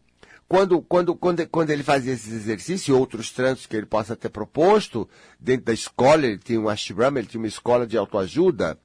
quando, 0.54 0.84
quando, 0.84 1.16
quando, 1.16 1.48
quando 1.48 1.70
ele 1.72 1.82
fazia 1.82 2.14
esses 2.14 2.32
exercícios 2.32 2.88
e 2.88 2.92
outros 2.92 3.32
trânsitos 3.32 3.66
que 3.66 3.76
ele 3.76 3.88
possa 3.88 4.16
ter 4.16 4.30
proposto, 4.30 5.10
dentro 5.40 5.66
da 5.66 5.74
escola, 5.74 6.28
ele 6.28 6.38
tinha 6.38 6.62
um 6.62 6.70
ashram, 6.70 7.18
ele 7.18 7.26
tinha 7.26 7.42
uma 7.42 7.48
escola 7.48 7.88
de 7.88 7.98
autoajuda, 7.98 8.78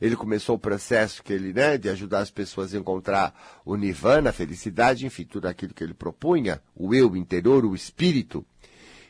ele 0.00 0.16
começou 0.16 0.56
o 0.56 0.58
processo 0.58 1.22
que 1.22 1.30
ele, 1.30 1.52
né, 1.52 1.76
de 1.76 1.90
ajudar 1.90 2.20
as 2.20 2.30
pessoas 2.30 2.74
a 2.74 2.78
encontrar 2.78 3.60
o 3.62 3.76
nirvana, 3.76 4.30
a 4.30 4.32
felicidade, 4.32 5.04
enfim, 5.04 5.24
tudo 5.24 5.48
aquilo 5.48 5.74
que 5.74 5.84
ele 5.84 5.92
propunha, 5.92 6.62
o 6.74 6.94
eu 6.94 7.14
interior, 7.14 7.66
o 7.66 7.74
espírito. 7.74 8.42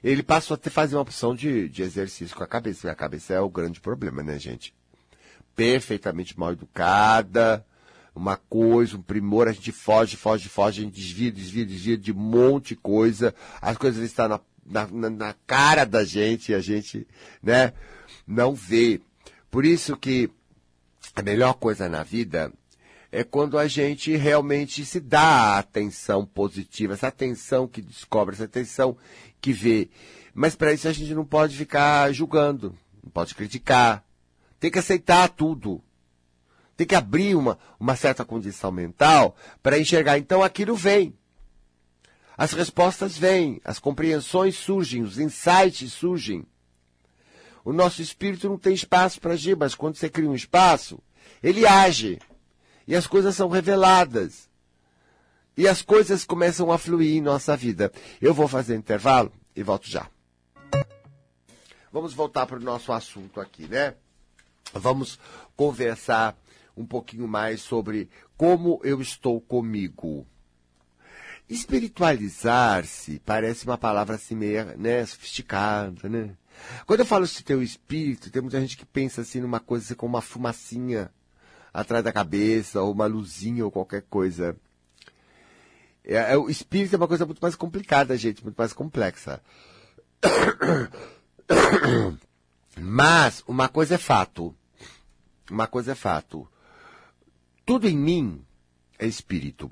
Ele 0.03 0.25
passou 0.25 0.57
a 0.57 0.59
ter, 0.59 0.71
fazer 0.71 0.97
uma 0.97 1.03
opção 1.03 1.37
de, 1.37 1.69
de 1.69 1.85
exercício 1.85 2.37
com 2.37 2.43
a 2.43 2.49
cabeça. 2.49 2.89
E 2.89 2.91
a 2.91 2.97
cabeça 2.97 3.33
é 3.33 3.41
o 3.41 3.49
grande 3.49 3.81
problema, 3.81 4.25
né, 4.25 4.41
gente? 4.41 4.75
perfeitamente 5.55 6.39
mal 6.39 6.53
educada, 6.53 7.65
uma 8.15 8.37
coisa, 8.37 8.97
um 8.97 9.03
primor, 9.03 9.49
a 9.49 9.53
gente 9.53 9.73
foge, 9.73 10.17
foge, 10.17 10.49
foge, 10.49 10.81
a 10.81 10.85
gente 10.85 10.95
desvia, 10.95 11.33
desvia, 11.33 11.67
desvia 11.67 11.97
de 11.97 12.13
um 12.13 12.17
monte 12.17 12.69
de 12.71 12.77
coisa, 12.77 13.35
as 13.61 13.77
coisas 13.77 14.03
estão 14.03 14.29
na, 14.29 14.41
na, 14.65 15.11
na 15.11 15.35
cara 15.47 15.85
da 15.85 16.05
gente 16.05 16.53
e 16.53 16.55
a 16.55 16.61
gente, 16.61 17.07
né, 17.43 17.73
não 18.27 18.55
vê. 18.55 19.01
Por 19.51 19.65
isso 19.65 19.97
que 19.97 20.31
a 21.15 21.23
melhor 21.23 21.55
coisa 21.55 21.89
na 21.89 22.03
vida 22.03 22.53
é 23.11 23.23
quando 23.23 23.59
a 23.59 23.67
gente 23.67 24.17
realmente 24.17 24.85
se 24.87 24.99
dá 24.99 25.21
a 25.21 25.59
atenção 25.59 26.25
positiva, 26.25 26.95
essa 26.95 27.09
atenção 27.09 27.69
que 27.69 27.83
descobre, 27.83 28.35
essa 28.35 28.45
atenção 28.45 28.97
que 29.41 29.53
vê. 29.53 29.91
Mas 30.35 30.57
para 30.57 30.73
isso 30.73 30.89
a 30.89 30.93
gente 30.93 31.15
não 31.15 31.25
pode 31.25 31.57
ficar 31.57 32.11
julgando, 32.13 32.75
não 33.05 33.11
pode 33.11 33.35
criticar, 33.35 34.03
tem 34.59 34.71
que 34.71 34.79
aceitar 34.79 35.29
tudo. 35.29 35.83
Tem 36.77 36.87
que 36.87 36.95
abrir 36.95 37.35
uma, 37.35 37.59
uma 37.79 37.97
certa 37.97 38.25
condição 38.25 38.73
mental 38.73 39.37
para 39.63 39.79
enxergar. 39.79 40.19
Então 40.19 40.43
aquilo 40.43 40.75
vem. 40.75 41.15
As 42.37 42.53
respostas 42.53 43.17
vêm, 43.17 43.61
as 43.65 43.79
compreensões 43.79 44.57
surgem, 44.57 45.03
os 45.03 45.19
insights 45.19 45.93
surgem. 45.93 46.47
O 47.65 47.73
nosso 47.73 48.03
espírito 48.03 48.49
não 48.49 48.59
tem 48.59 48.75
espaço 48.75 49.21
para 49.21 49.35
agir, 49.35 49.57
mas 49.57 49.75
quando 49.75 49.97
você 49.97 50.09
cria 50.09 50.29
um 50.29 50.35
espaço, 50.35 50.99
ele 51.43 51.67
age. 51.67 52.19
E 52.87 52.97
as 52.97 53.07
coisas 53.07 53.37
são 53.37 53.49
reveladas. 53.49 54.49
E 55.57 55.69
as 55.69 55.83
coisas 55.83 56.25
começam 56.25 56.73
a 56.73 56.79
fluir 56.79 57.17
em 57.17 57.21
nossa 57.21 57.57
vida. 57.57 57.93
Eu 58.21 58.33
vou 58.33 58.49
fazer 58.49 58.75
intervalo 58.75 59.31
e 59.55 59.63
volto 59.63 59.89
já. 59.89 60.09
Vamos 61.93 62.15
voltar 62.15 62.47
para 62.47 62.57
o 62.57 62.63
nosso 62.63 62.91
assunto 62.91 63.39
aqui, 63.39 63.69
né? 63.69 63.95
Vamos 64.73 65.19
conversar 65.55 66.35
um 66.77 66.87
pouquinho 66.87 67.29
mais 67.29 67.61
sobre 67.61 68.09
como 68.37 68.81
eu 68.83 69.01
estou 69.01 69.41
comigo. 69.41 70.27
Espiritualizar-se 71.49 73.21
parece 73.25 73.67
uma 73.67 73.77
palavra 73.77 74.17
assim 74.17 74.35
meio 74.35 74.77
né, 74.79 75.05
sofisticada, 75.05 76.09
né? 76.09 76.37
Quando 76.87 77.01
eu 77.01 77.07
falo 77.07 77.27
se 77.27 77.43
teu 77.43 77.63
espírito, 77.63 78.31
tem 78.31 78.43
muita 78.43 78.61
gente 78.61 78.77
que 78.77 78.87
pensa 78.87 79.23
assim 79.23 79.41
numa 79.41 79.61
coisa 79.61 79.85
assim, 79.85 79.95
como 79.95 80.15
uma 80.15 80.23
fumacinha 80.23 81.11
atrás 81.73 82.05
da 82.05 82.13
cabeça, 82.13 82.81
ou 82.83 82.93
uma 82.93 83.07
luzinha, 83.07 83.65
ou 83.65 83.71
qualquer 83.71 84.03
coisa. 84.03 84.57
É, 86.05 86.33
é, 86.33 86.37
o 86.37 86.51
espírito 86.51 86.95
é 86.95 86.97
uma 86.99 87.09
coisa 87.09 87.25
muito 87.25 87.41
mais 87.41 87.55
complicada, 87.55 88.17
gente, 88.17 88.43
muito 88.43 88.57
mais 88.57 88.73
complexa. 88.73 89.41
Mas 92.77 93.43
uma 93.47 93.69
coisa 93.69 93.95
é 93.97 93.99
fato. 93.99 94.55
Uma 95.51 95.67
coisa 95.67 95.93
é 95.93 95.95
fato. 95.95 96.49
Tudo 97.65 97.89
em 97.89 97.97
mim 97.97 98.45
é 98.99 99.07
espírito. 99.07 99.71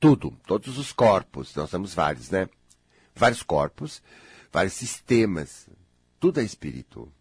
Tudo, 0.00 0.36
todos 0.46 0.78
os 0.78 0.92
corpos, 0.92 1.54
nós 1.54 1.70
temos 1.70 1.94
vários, 1.94 2.30
né? 2.30 2.48
Vários 3.14 3.42
corpos, 3.42 4.02
vários 4.50 4.72
sistemas. 4.72 5.68
Tudo 6.18 6.40
é 6.40 6.44
espírito. 6.44 7.12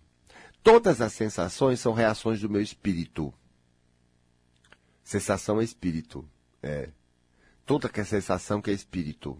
Todas 0.63 1.01
as 1.01 1.13
sensações 1.13 1.79
são 1.79 1.93
reações 1.93 2.41
do 2.41 2.49
meu 2.49 2.61
espírito. 2.61 3.33
Sensação 5.03 5.59
é 5.59 5.63
espírito. 5.63 6.27
É. 6.61 6.89
Toda 7.65 7.89
que 7.89 7.99
é 7.99 8.03
sensação 8.03 8.61
que 8.61 8.71
é 8.71 8.73
espírito. 8.73 9.37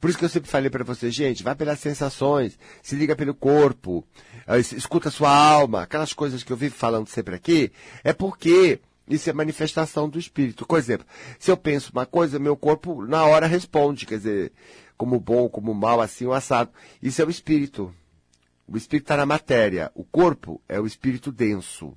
Por 0.00 0.08
isso 0.08 0.18
que 0.18 0.24
eu 0.24 0.28
sempre 0.28 0.50
falei 0.50 0.70
para 0.70 0.84
você, 0.84 1.10
gente, 1.10 1.42
vai 1.42 1.54
pelas 1.54 1.80
sensações, 1.80 2.58
se 2.82 2.94
liga 2.94 3.16
pelo 3.16 3.34
corpo, 3.34 4.04
eh, 4.46 4.58
escuta 4.58 5.10
sua 5.10 5.34
alma, 5.34 5.82
aquelas 5.82 6.12
coisas 6.12 6.42
que 6.42 6.52
eu 6.52 6.56
vivo 6.56 6.74
falando 6.74 7.08
sempre 7.08 7.34
aqui, 7.34 7.72
é 8.04 8.12
porque 8.12 8.80
Isso 9.08 9.28
é 9.28 9.32
manifestação 9.32 10.08
do 10.08 10.18
espírito. 10.18 10.66
Por 10.66 10.78
exemplo, 10.78 11.06
se 11.38 11.50
eu 11.50 11.56
penso 11.56 11.90
uma 11.92 12.06
coisa, 12.06 12.38
meu 12.38 12.56
corpo 12.56 13.04
na 13.04 13.24
hora 13.24 13.46
responde, 13.46 14.06
quer 14.06 14.16
dizer, 14.16 14.52
como 14.96 15.18
bom, 15.18 15.48
como 15.48 15.74
mal, 15.74 16.00
assim, 16.00 16.26
o 16.26 16.32
assado. 16.32 16.70
Isso 17.02 17.20
é 17.20 17.24
o 17.24 17.30
espírito. 17.30 17.92
O 18.66 18.76
espírito 18.76 19.04
está 19.04 19.16
na 19.16 19.26
matéria. 19.26 19.90
O 19.94 20.04
corpo 20.04 20.60
é 20.68 20.80
o 20.80 20.86
espírito 20.86 21.32
denso. 21.32 21.96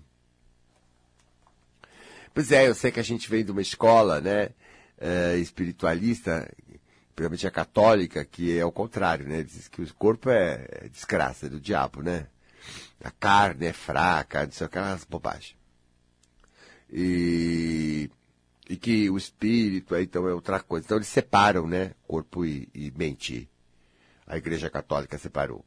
Pois 2.34 2.52
é, 2.52 2.68
eu 2.68 2.76
sei 2.76 2.92
que 2.92 3.00
a 3.00 3.04
gente 3.04 3.30
vem 3.30 3.46
de 3.46 3.52
uma 3.52 3.62
escola, 3.62 4.20
né, 4.20 4.50
é, 5.00 5.38
espiritualista, 5.38 6.52
principalmente 7.16 7.48
a 7.48 7.52
católica, 7.52 8.26
que 8.26 8.58
é 8.58 8.66
o 8.66 8.72
contrário, 8.72 9.28
né? 9.28 9.42
Diz 9.42 9.68
que 9.68 9.82
o 9.82 9.94
corpo 9.94 10.30
é, 10.30 10.68
é 10.70 10.90
desgraça 10.90 11.46
é 11.46 11.50
do 11.50 11.60
diabo, 11.60 12.02
né? 12.02 12.28
A 13.04 13.10
carne 13.12 13.68
é 13.68 13.74
fraca, 13.74 14.46
não 14.46 14.52
sei 14.52 14.68
aquelas 14.68 15.06
bobagens. 15.06 15.56
E, 16.92 18.10
e 18.70 18.76
que 18.76 19.10
o 19.10 19.18
espírito, 19.18 19.96
então, 19.96 20.28
é 20.28 20.34
outra 20.34 20.60
coisa. 20.60 20.86
Então 20.86 20.98
eles 20.98 21.08
separam, 21.08 21.68
né? 21.68 21.92
Corpo 22.08 22.46
e, 22.46 22.68
e 22.74 22.92
mente. 22.96 23.50
A 24.28 24.38
Igreja 24.38 24.70
Católica 24.70 25.18
separou. 25.18 25.64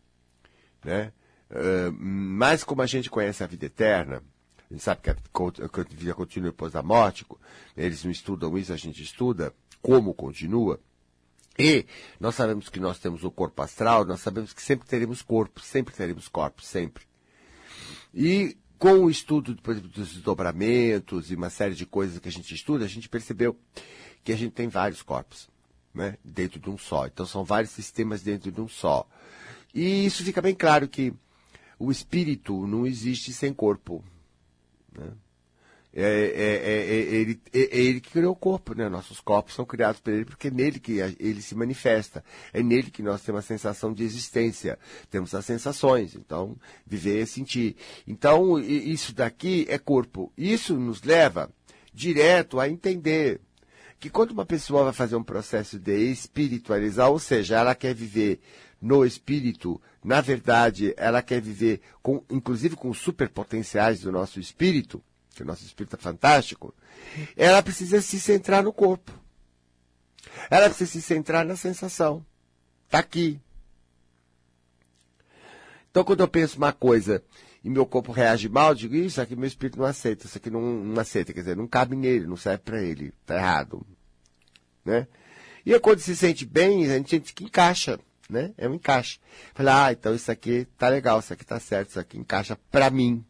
Né? 0.85 1.13
Uh, 1.51 1.93
mas 1.93 2.63
como 2.63 2.83
a 2.83 2.87
gente 2.87 3.09
conhece 3.09 3.43
a 3.43 3.47
vida 3.47 3.67
eterna, 3.67 4.23
a 4.71 4.75
gente 4.75 4.83
sabe 4.83 5.01
que 5.01 5.11
a 5.11 5.17
vida 5.89 6.15
continua 6.15 6.51
depois 6.51 6.73
da 6.73 6.83
morte, 6.83 7.25
eles 7.77 8.05
não 8.05 8.11
estudam 8.11 8.59
isso, 8.59 8.73
a 8.73 8.77
gente 8.77 9.03
estuda 9.03 9.55
como 9.81 10.13
continua. 10.13 10.79
E 11.59 11.85
nós 12.21 12.37
sabemos 12.37 12.69
que 12.69 12.79
nós 12.79 12.99
temos 13.01 13.25
o 13.25 13.31
corpo 13.31 13.61
astral, 13.63 14.05
nós 14.05 14.21
sabemos 14.21 14.53
que 14.53 14.63
sempre 14.63 14.87
teremos 14.87 15.23
corpo, 15.23 15.61
sempre 15.61 15.93
teremos 15.93 16.29
corpo, 16.29 16.63
sempre. 16.63 17.05
E 18.15 18.57
com 18.79 19.05
o 19.05 19.11
estudo 19.11 19.55
depois 19.55 19.81
dos 19.81 20.13
desdobramentos 20.13 21.31
e 21.31 21.35
uma 21.35 21.51
série 21.51 21.75
de 21.75 21.85
coisas 21.85 22.21
que 22.21 22.29
a 22.29 22.33
gente 22.33 22.55
estuda, 22.55 22.85
a 22.85 22.89
gente 22.89 23.09
percebeu 23.09 23.59
que 24.23 24.33
a 24.33 24.37
gente 24.37 24.53
tem 24.53 24.69
vários 24.69 25.03
corpos, 25.03 25.49
né, 25.93 26.17
dentro 26.25 26.61
de 26.61 26.71
um 26.71 26.79
só. 26.79 27.07
Então 27.07 27.27
são 27.27 27.45
vários 27.45 27.73
sistemas 27.73 28.23
dentro 28.23 28.53
de 28.53 28.61
um 28.61 28.69
só. 28.69 29.09
E 29.75 30.07
isso 30.07 30.23
fica 30.23 30.41
bem 30.41 30.55
claro 30.55 30.87
que 30.87 31.13
o 31.77 31.91
espírito 31.91 32.67
não 32.69 32.87
existe 32.87 33.33
sem 33.33 33.53
corpo. 33.53 34.05
Né? 34.97 35.11
É, 35.93 36.03
é, 36.03 36.71
é, 36.71 37.15
ele, 37.15 37.41
é, 37.53 37.79
ele 37.79 38.01
que 38.01 38.11
criou 38.11 38.33
o 38.33 38.37
corpo, 38.37 38.75
né? 38.75 38.89
Nossos 38.89 39.21
corpos 39.21 39.55
são 39.55 39.65
criados 39.65 40.01
por 40.01 40.13
ele 40.13 40.25
porque 40.25 40.49
é 40.49 40.51
nele 40.51 40.79
que 40.79 40.99
ele 41.19 41.41
se 41.41 41.55
manifesta. 41.55 42.23
É 42.53 42.63
nele 42.63 42.91
que 42.91 43.03
nós 43.03 43.23
temos 43.23 43.41
a 43.41 43.47
sensação 43.47 43.93
de 43.93 44.05
existência. 44.05 44.79
Temos 45.11 45.35
as 45.35 45.45
sensações. 45.45 46.15
Então, 46.15 46.57
viver 46.87 47.23
é 47.23 47.27
sentir. 47.27 47.77
Então, 48.07 48.59
isso 48.61 49.15
daqui 49.15 49.67
é 49.69 49.79
corpo. 49.79 50.33
Isso 50.37 50.75
nos 50.79 51.03
leva 51.03 51.51
direto 51.93 52.61
a 52.61 52.69
entender 52.69 53.41
que 53.99 54.09
quando 54.09 54.31
uma 54.31 54.47
pessoa 54.47 54.85
vai 54.85 54.93
fazer 54.93 55.17
um 55.17 55.25
processo 55.25 55.79
de 55.79 56.11
espiritualizar, 56.11 57.11
ou 57.11 57.19
seja, 57.19 57.57
ela 57.57 57.75
quer 57.75 57.95
viver 57.95 58.39
no 58.81 59.05
espírito, 59.05 59.81
na 60.05 60.21
verdade, 60.21 60.95
ela 60.97 61.21
quer 61.21 61.41
viver 61.41 61.81
com, 62.01 62.23
inclusive 62.31 62.77
com 62.77 62.91
os 62.91 62.99
superpotenciais 62.99 64.01
do 64.01 64.13
nosso 64.13 64.39
espírito, 64.39 65.03
que 65.39 65.43
o 65.45 65.47
nosso 65.47 65.65
espírito 65.65 65.95
é 65.95 65.99
fantástico, 65.99 66.75
ela 67.37 67.63
precisa 67.63 68.03
se 68.03 68.19
centrar 68.19 68.63
no 68.63 68.73
corpo. 68.73 69.13
Ela 70.51 70.69
precisa 70.69 70.91
se 70.91 71.01
centrar 71.01 71.47
na 71.47 71.55
sensação. 71.55 72.27
Está 72.87 72.99
aqui. 72.99 73.41
Então, 75.91 76.03
quando 76.03 76.21
eu 76.21 76.29
penso 76.29 76.59
uma 76.59 76.73
coisa 76.73 77.23
e 77.63 77.71
meu 77.71 77.87
corpo 77.87 78.11
reage 78.11 78.49
mal, 78.49 78.71
eu 78.71 78.75
digo, 78.75 78.97
isso 78.97 79.21
aqui 79.21 79.37
meu 79.37 79.47
espírito 79.47 79.79
não 79.79 79.87
aceita, 79.87 80.27
isso 80.27 80.39
aqui 80.39 80.51
não, 80.51 80.61
não 80.61 81.01
aceita, 81.01 81.33
quer 81.33 81.41
dizer, 81.41 81.57
não 81.57 81.69
cabe 81.69 81.95
nele, 81.95 82.27
não 82.27 82.37
serve 82.37 82.59
para 82.65 82.83
ele, 82.83 83.13
está 83.21 83.37
errado. 83.37 83.87
Né? 84.85 85.07
E 85.65 85.79
quando 85.79 86.01
se 86.01 86.17
sente 86.17 86.45
bem, 86.45 86.85
a 86.85 86.97
gente 86.97 87.11
sente 87.11 87.33
que 87.33 87.45
encaixa, 87.45 87.99
né? 88.29 88.53
É 88.57 88.69
um 88.69 88.75
encaixe. 88.75 89.21
Fala, 89.55 89.87
ah, 89.87 89.93
então 89.93 90.15
isso 90.15 90.31
aqui 90.31 90.67
tá 90.77 90.89
legal, 90.89 91.21
isso 91.21 91.33
aqui 91.33 91.45
tá 91.45 91.61
certo, 91.61 91.91
isso 91.91 92.01
aqui 92.01 92.19
encaixa 92.19 92.59
para 92.71 92.91
mim 92.91 93.25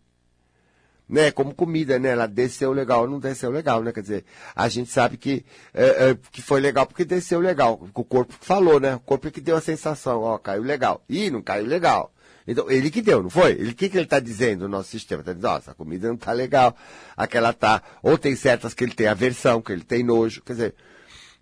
né? 1.08 1.30
Como 1.30 1.54
comida, 1.54 1.98
né? 1.98 2.10
Ela 2.10 2.26
desceu 2.26 2.72
legal, 2.72 3.06
não 3.08 3.18
desceu 3.18 3.50
legal, 3.50 3.82
né? 3.82 3.92
Quer 3.92 4.02
dizer, 4.02 4.24
a 4.54 4.68
gente 4.68 4.90
sabe 4.90 5.16
que, 5.16 5.44
é, 5.72 6.10
é, 6.10 6.18
que 6.30 6.42
foi 6.42 6.60
legal 6.60 6.86
porque 6.86 7.04
desceu 7.04 7.40
legal. 7.40 7.80
O 7.94 8.04
corpo 8.04 8.34
falou, 8.40 8.78
né? 8.78 8.96
O 8.96 9.00
corpo 9.00 9.30
que 9.30 9.40
deu 9.40 9.56
a 9.56 9.60
sensação, 9.60 10.22
ó, 10.22 10.38
caiu 10.38 10.62
legal. 10.62 11.02
Ih, 11.08 11.30
não 11.30 11.40
caiu 11.40 11.66
legal. 11.66 12.12
Então, 12.46 12.70
ele 12.70 12.90
que 12.90 13.02
deu, 13.02 13.22
não 13.22 13.28
foi? 13.28 13.52
Ele 13.52 13.74
que, 13.74 13.90
que 13.90 13.96
ele 13.98 14.04
está 14.04 14.18
dizendo 14.18 14.62
no 14.62 14.68
nosso 14.68 14.88
sistema? 14.88 15.20
Está 15.20 15.32
dizendo, 15.34 15.50
ó, 15.50 15.58
essa 15.58 15.74
comida 15.74 16.08
não 16.08 16.14
está 16.14 16.32
legal, 16.32 16.74
aquela 17.14 17.52
tá. 17.52 17.82
Ou 18.02 18.16
tem 18.16 18.34
certas 18.34 18.72
que 18.72 18.84
ele 18.84 18.94
tem 18.94 19.06
aversão, 19.06 19.60
que 19.60 19.70
ele 19.70 19.84
tem 19.84 20.02
nojo. 20.02 20.42
Quer 20.42 20.52
dizer, 20.54 20.74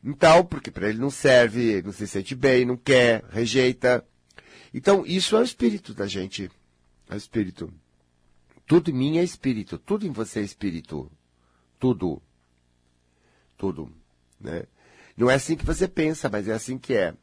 então, 0.04 0.44
porque 0.44 0.70
para 0.70 0.88
ele 0.88 0.98
não 0.98 1.10
serve, 1.10 1.60
ele 1.60 1.82
não 1.82 1.92
se 1.92 2.06
sente 2.08 2.34
bem, 2.34 2.64
não 2.64 2.76
quer, 2.76 3.24
rejeita. 3.30 4.04
Então, 4.74 5.04
isso 5.06 5.36
é 5.36 5.40
o 5.40 5.44
espírito 5.44 5.94
da 5.94 6.08
gente. 6.08 6.50
É 7.08 7.14
o 7.14 7.16
espírito. 7.16 7.72
Tudo 8.66 8.90
em 8.90 8.94
mim 8.94 9.18
é 9.18 9.22
espírito, 9.22 9.78
tudo 9.78 10.06
em 10.06 10.10
você 10.10 10.40
é 10.40 10.42
espírito. 10.42 11.10
Tudo. 11.78 12.20
Tudo. 13.56 13.92
Né? 14.40 14.64
Não 15.16 15.30
é 15.30 15.34
assim 15.34 15.56
que 15.56 15.64
você 15.64 15.86
pensa, 15.86 16.28
mas 16.28 16.48
é 16.48 16.52
assim 16.52 16.76
que 16.76 16.94
é. 16.94 17.14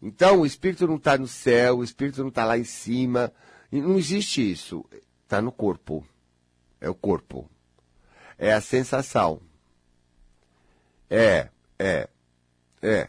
Então, 0.00 0.40
o 0.40 0.46
espírito 0.46 0.86
não 0.86 0.96
está 0.96 1.18
no 1.18 1.26
céu, 1.26 1.78
o 1.78 1.84
espírito 1.84 2.20
não 2.20 2.28
está 2.28 2.44
lá 2.44 2.56
em 2.56 2.64
cima. 2.64 3.32
Não 3.70 3.98
existe 3.98 4.48
isso. 4.48 4.84
Está 5.24 5.42
no 5.42 5.50
corpo. 5.50 6.06
É 6.80 6.88
o 6.88 6.94
corpo. 6.94 7.50
É 8.38 8.52
a 8.52 8.60
sensação. 8.60 9.42
É, 11.10 11.48
é, 11.78 12.08
é. 12.80 13.08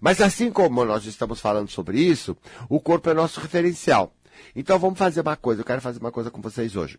Mas 0.00 0.20
assim 0.20 0.50
como 0.50 0.84
nós 0.84 1.06
estamos 1.06 1.40
falando 1.40 1.68
sobre 1.70 2.00
isso, 2.00 2.36
o 2.68 2.78
corpo 2.78 3.08
é 3.08 3.14
nosso 3.14 3.40
referencial. 3.40 4.14
Então 4.54 4.78
vamos 4.78 4.98
fazer 4.98 5.20
uma 5.20 5.36
coisa, 5.36 5.60
eu 5.60 5.64
quero 5.64 5.80
fazer 5.80 5.98
uma 5.98 6.12
coisa 6.12 6.30
com 6.30 6.40
vocês 6.40 6.76
hoje. 6.76 6.98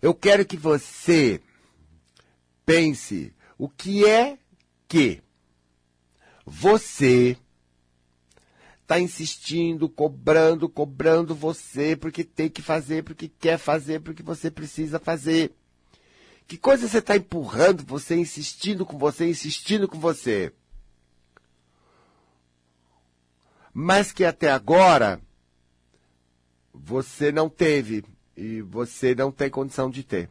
Eu 0.00 0.14
quero 0.14 0.44
que 0.44 0.56
você 0.56 1.40
pense 2.64 3.34
o 3.58 3.68
que 3.68 4.06
é 4.06 4.38
que 4.88 5.22
você 6.44 7.36
está 8.82 8.98
insistindo, 8.98 9.88
cobrando, 9.88 10.68
cobrando 10.68 11.34
você 11.34 11.94
porque 11.94 12.24
tem 12.24 12.48
que 12.48 12.60
fazer, 12.60 13.04
porque 13.04 13.28
quer 13.28 13.58
fazer, 13.58 14.00
porque 14.00 14.22
você 14.22 14.50
precisa 14.50 14.98
fazer. 14.98 15.54
Que 16.48 16.58
coisa 16.58 16.88
você 16.88 16.98
está 16.98 17.16
empurrando 17.16 17.84
você, 17.84 18.16
insistindo 18.16 18.84
com 18.84 18.98
você, 18.98 19.28
insistindo 19.28 19.86
com 19.86 20.00
você? 20.00 20.52
Mas 23.72 24.10
que 24.10 24.24
até 24.24 24.50
agora 24.50 25.20
você 26.72 27.32
não 27.32 27.48
teve 27.48 28.04
e 28.36 28.62
você 28.62 29.14
não 29.14 29.30
tem 29.30 29.50
condição 29.50 29.90
de 29.90 30.02
ter. 30.02 30.30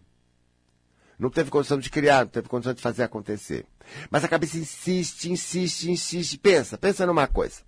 Não 1.18 1.30
teve 1.30 1.52
condição 1.52 1.78
de 1.78 1.90
criar, 1.90 2.26
não 2.26 2.32
teve 2.32 2.48
condição 2.48 2.74
de 2.74 2.82
fazer 2.82 3.04
acontecer. 3.04 3.66
Mas 4.10 4.24
a 4.24 4.28
cabeça 4.28 4.58
insiste, 4.58 5.30
insiste, 5.30 5.92
insiste. 5.92 6.38
Pensa, 6.38 6.78
pensa 6.78 7.06
numa 7.06 7.28
coisa. 7.28 7.62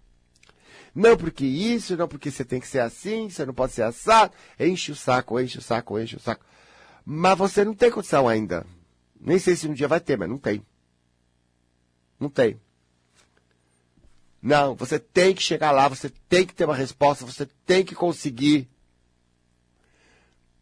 Não 0.96 1.18
porque 1.18 1.46
isso, 1.46 1.98
não 1.98 2.08
porque 2.08 2.32
você 2.32 2.46
tem 2.46 2.60
que 2.60 2.68
ser 2.68 2.80
assim, 2.80 3.30
você 3.30 3.46
não 3.46 3.54
pode 3.54 3.74
ser 3.74 3.84
assado. 3.84 4.34
Enche 4.60 4.92
o 4.92 4.96
saco, 4.96 5.40
enche 5.40 5.58
o 5.58 5.62
saco, 5.62 6.00
enche 6.00 6.16
o 6.16 6.20
saco. 6.20 6.46
Mas 7.06 7.38
você 7.38 7.66
não 7.66 7.74
tem 7.74 7.92
condição 7.92 8.28
ainda. 8.28 8.66
Nem 9.20 9.38
sei 9.38 9.56
se 9.56 9.68
um 9.68 9.74
dia 9.74 9.88
vai 9.88 10.00
ter, 10.00 10.18
mas 10.18 10.30
não 10.30 10.38
tem. 10.38 10.66
Não 12.20 12.30
tem. 12.30 12.60
Não, 14.42 14.74
você 14.76 14.98
tem 14.98 15.36
que 15.36 15.42
chegar 15.42 15.72
lá, 15.72 15.88
você 15.88 16.10
tem 16.28 16.46
que 16.46 16.54
ter 16.54 16.66
uma 16.66 16.76
resposta, 16.76 17.26
você 17.26 17.46
tem 17.66 17.86
que 17.86 17.94
conseguir. 17.94 18.68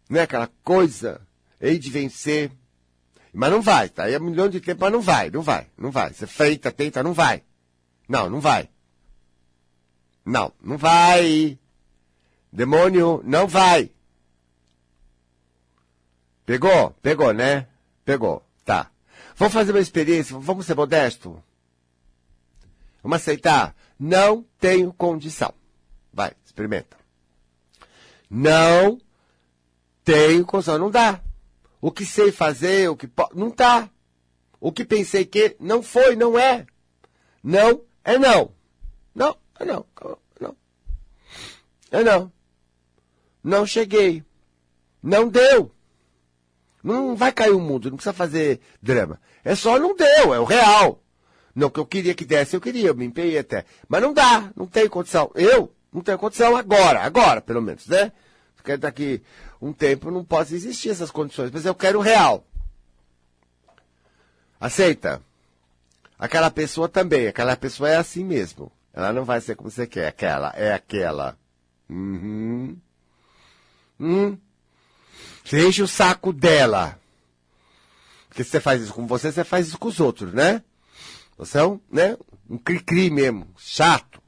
Não 0.10 0.20
é 0.20 0.24
aquela 0.24 0.50
coisa, 0.64 1.22
hei 1.62 1.80
de 1.80 1.90
vencer. 1.90 2.52
Mas 3.32 3.52
não 3.52 3.62
vai, 3.62 3.88
tá 3.88 4.04
aí 4.04 4.14
é 4.14 4.20
um 4.20 4.24
milhão 4.24 4.50
de 4.50 4.60
tempo, 4.60 4.82
mas 4.82 4.92
não 4.92 5.02
vai, 5.02 5.30
não 5.30 5.42
vai, 5.42 5.68
não 5.78 5.92
vai. 5.92 6.12
Você 6.12 6.28
feita, 6.28 6.72
tenta, 6.72 7.02
não 7.04 7.14
vai. 7.14 7.44
Não, 8.08 8.30
não 8.30 8.42
vai. 8.42 8.70
Não, 10.26 10.52
não 10.62 10.78
vai. 10.78 11.58
Demônio, 12.52 13.22
não 13.24 13.48
vai. 13.48 13.92
Pegou? 16.46 16.92
Pegou, 17.02 17.32
né? 17.32 17.68
Pegou. 18.04 18.44
Tá. 18.66 18.92
Vamos 19.36 19.54
fazer 19.54 19.72
uma 19.72 19.80
experiência, 19.80 20.38
vamos 20.38 20.66
ser 20.66 20.76
modesto? 20.76 21.42
Vamos 23.10 23.24
aceitar? 23.24 23.76
Não 24.00 24.46
tenho 24.60 24.94
condição. 24.94 25.52
Vai, 26.14 26.32
experimenta. 26.46 26.96
Não 28.30 29.02
tenho 30.04 30.46
condição. 30.46 30.78
Não 30.78 30.92
dá. 30.92 31.20
O 31.82 31.92
que 31.92 32.06
sei 32.06 32.32
fazer, 32.32 32.88
o 32.88 32.96
que. 32.96 33.10
Não 33.34 33.50
tá. 33.50 33.90
O 34.60 34.72
que 34.72 34.86
pensei 34.86 35.26
que 35.26 35.58
não 35.60 35.82
foi, 35.82 36.16
não 36.16 36.38
é. 36.38 36.68
Não 37.44 37.82
é 38.04 38.20
não. 38.20 38.54
Não, 39.16 39.36
é 39.60 39.66
não. 39.66 39.86
Não. 40.40 40.56
É 41.90 42.04
não. 42.04 42.32
Não 43.44 43.66
cheguei. 43.66 44.24
Não 45.02 45.28
deu. 45.28 45.72
Não 46.84 47.16
vai 47.16 47.32
cair 47.32 47.54
o 47.54 47.60
mundo, 47.60 47.90
não 47.90 47.98
precisa 47.98 48.14
fazer 48.14 48.62
drama. 48.80 49.20
É 49.44 49.56
só 49.56 49.80
não 49.80 49.96
deu, 49.96 50.32
é 50.32 50.40
o 50.40 50.46
real. 50.46 51.02
Não 51.60 51.70
que 51.70 51.78
eu 51.78 51.86
queria 51.86 52.16
que 52.16 52.24
desse, 52.24 52.56
eu 52.56 52.62
queria, 52.62 52.88
eu 52.88 52.96
me 52.96 53.04
empenhei 53.04 53.38
até. 53.38 53.66
Mas 53.90 54.02
não 54.02 54.14
dá, 54.14 54.50
não 54.56 54.66
tem 54.66 54.88
condição. 54.88 55.30
Eu 55.36 55.70
não 55.92 56.02
tenho 56.02 56.18
condição 56.18 56.56
agora, 56.56 57.02
agora, 57.02 57.42
pelo 57.42 57.62
menos, 57.62 57.86
né? 57.86 58.14
Porque 58.56 58.78
daqui 58.78 59.22
um 59.62 59.74
tempo 59.74 60.10
não 60.10 60.24
pode 60.24 60.56
existir 60.56 60.90
essas 60.90 61.12
condições, 61.12 61.52
mas 61.52 61.66
eu 61.66 61.76
quero 61.76 62.00
o 62.00 62.02
real. 62.02 62.46
Aceita? 64.58 65.22
Aquela 66.18 66.50
pessoa 66.50 66.88
também, 66.88 67.28
aquela 67.28 67.58
pessoa 67.58 67.90
é 67.90 67.98
assim 67.98 68.24
mesmo. 68.24 68.72
Ela 68.94 69.12
não 69.12 69.26
vai 69.26 69.42
ser 69.42 69.58
como 69.58 69.70
você 69.70 69.86
quer, 69.86 70.08
aquela, 70.08 70.54
é 70.56 70.74
aquela. 70.74 71.38
Uhum. 71.90 72.78
Hum. 74.00 74.38
Você 75.44 75.68
enche 75.68 75.82
o 75.82 75.88
saco 75.90 76.32
dela. 76.32 76.98
Porque 78.30 78.46
se 78.46 78.50
você 78.50 78.62
faz 78.62 78.82
isso 78.82 78.94
com 78.94 79.06
você, 79.06 79.30
você 79.30 79.44
faz 79.44 79.68
isso 79.68 79.78
com 79.78 79.90
os 79.90 80.00
outros, 80.00 80.34
né? 80.34 80.64
Você 81.40 81.58
é 81.58 81.66
um, 81.66 81.80
né? 81.90 82.18
Um 82.50 82.58
cri-cri 82.58 83.10
mesmo. 83.10 83.48
Chato. 83.58 84.22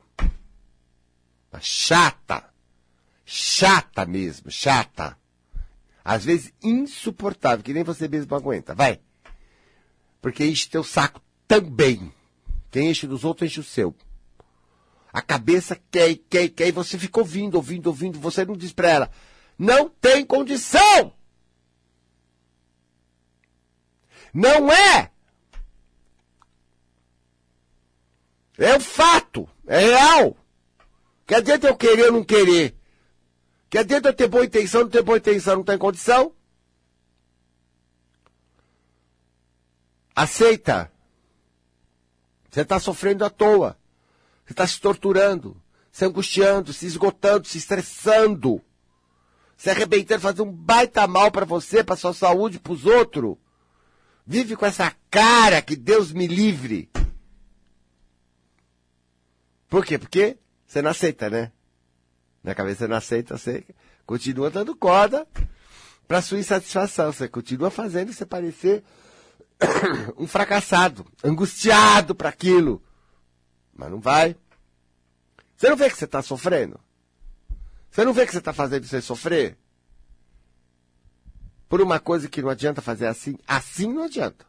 Chata. 1.59 2.49
Chata 3.25 4.05
mesmo, 4.05 4.49
chata. 4.49 5.17
Às 6.05 6.23
vezes 6.23 6.53
insuportável, 6.63 7.63
que 7.63 7.73
nem 7.73 7.83
você 7.83 8.07
mesmo 8.07 8.33
aguenta. 8.33 8.73
Vai. 8.73 9.01
Porque 10.21 10.45
enche 10.45 10.69
teu 10.69 10.85
saco 10.85 11.21
também. 11.45 12.13
Quem 12.71 12.89
enche 12.89 13.05
dos 13.05 13.25
outros, 13.25 13.51
enche 13.51 13.59
o 13.59 13.63
seu. 13.63 13.93
A 15.11 15.21
cabeça 15.21 15.77
quer, 15.91 16.15
quer, 16.29 16.47
quer, 16.47 16.69
e 16.69 16.71
você 16.71 16.97
fica 16.97 17.19
ouvindo, 17.19 17.55
ouvindo, 17.55 17.87
ouvindo, 17.87 18.19
você 18.19 18.45
não 18.45 18.55
diz 18.55 18.71
pra 18.71 18.89
ela. 18.89 19.11
Não 19.59 19.89
tem 19.89 20.25
condição! 20.25 21.13
Não 24.33 24.71
é! 24.71 25.10
É 28.61 28.77
um 28.77 28.79
fato, 28.79 29.49
é 29.65 29.79
real. 29.79 30.37
Que 31.25 31.33
adianta 31.33 31.67
eu 31.67 31.75
querer 31.75 32.05
ou 32.05 32.11
não 32.11 32.23
querer? 32.23 32.75
Que 33.67 33.79
adianta 33.79 34.09
eu 34.09 34.13
ter 34.13 34.27
boa 34.27 34.45
intenção, 34.45 34.81
não 34.81 34.89
ter 34.89 35.01
boa 35.01 35.17
intenção, 35.17 35.55
não 35.55 35.63
tem 35.63 35.79
condição? 35.79 36.31
Aceita. 40.15 40.91
Você 42.51 42.61
está 42.61 42.79
sofrendo 42.79 43.25
à 43.25 43.31
toa. 43.31 43.79
Você 44.45 44.53
está 44.53 44.67
se 44.67 44.79
torturando, 44.79 45.59
se 45.91 46.05
angustiando, 46.05 46.71
se 46.71 46.85
esgotando, 46.85 47.47
se 47.47 47.57
estressando, 47.57 48.61
se 49.57 49.71
arrebentando, 49.71 50.21
fazendo 50.21 50.43
um 50.43 50.51
baita 50.51 51.07
mal 51.07 51.31
para 51.31 51.45
você, 51.45 51.83
para 51.83 51.95
sua 51.95 52.13
saúde, 52.13 52.59
para 52.59 52.73
os 52.73 52.85
outros. 52.85 53.37
Vive 54.27 54.55
com 54.55 54.67
essa 54.67 54.95
cara 55.09 55.63
que 55.63 55.75
Deus 55.75 56.11
me 56.11 56.27
livre. 56.27 56.91
Por 59.71 59.85
quê? 59.85 59.97
Porque 59.97 60.37
você 60.67 60.81
não 60.81 60.91
aceita, 60.91 61.29
né? 61.29 61.49
Na 62.43 62.53
cabeça 62.53 62.79
você 62.79 62.87
não 62.89 62.97
aceita, 62.97 63.37
você 63.37 63.63
continua 64.05 64.49
dando 64.49 64.75
corda 64.75 65.25
para 66.05 66.21
sua 66.21 66.39
insatisfação. 66.39 67.13
Você 67.13 67.29
continua 67.29 67.71
fazendo 67.71 68.11
você 68.11 68.25
parecer 68.25 68.83
um 70.19 70.27
fracassado, 70.27 71.05
angustiado 71.23 72.13
para 72.13 72.27
aquilo. 72.27 72.83
Mas 73.73 73.89
não 73.89 74.01
vai. 74.01 74.35
Você 75.55 75.69
não 75.69 75.77
vê 75.77 75.89
que 75.89 75.95
você 75.95 76.03
está 76.03 76.21
sofrendo? 76.21 76.77
Você 77.89 78.03
não 78.03 78.11
vê 78.11 78.25
que 78.25 78.33
você 78.33 78.39
está 78.39 78.51
fazendo 78.51 78.85
você 78.85 79.01
sofrer? 79.01 79.57
Por 81.69 81.79
uma 81.79 81.97
coisa 81.97 82.27
que 82.27 82.41
não 82.41 82.49
adianta 82.49 82.81
fazer 82.81 83.07
assim? 83.07 83.37
Assim 83.47 83.87
não 83.87 84.03
adianta. 84.03 84.45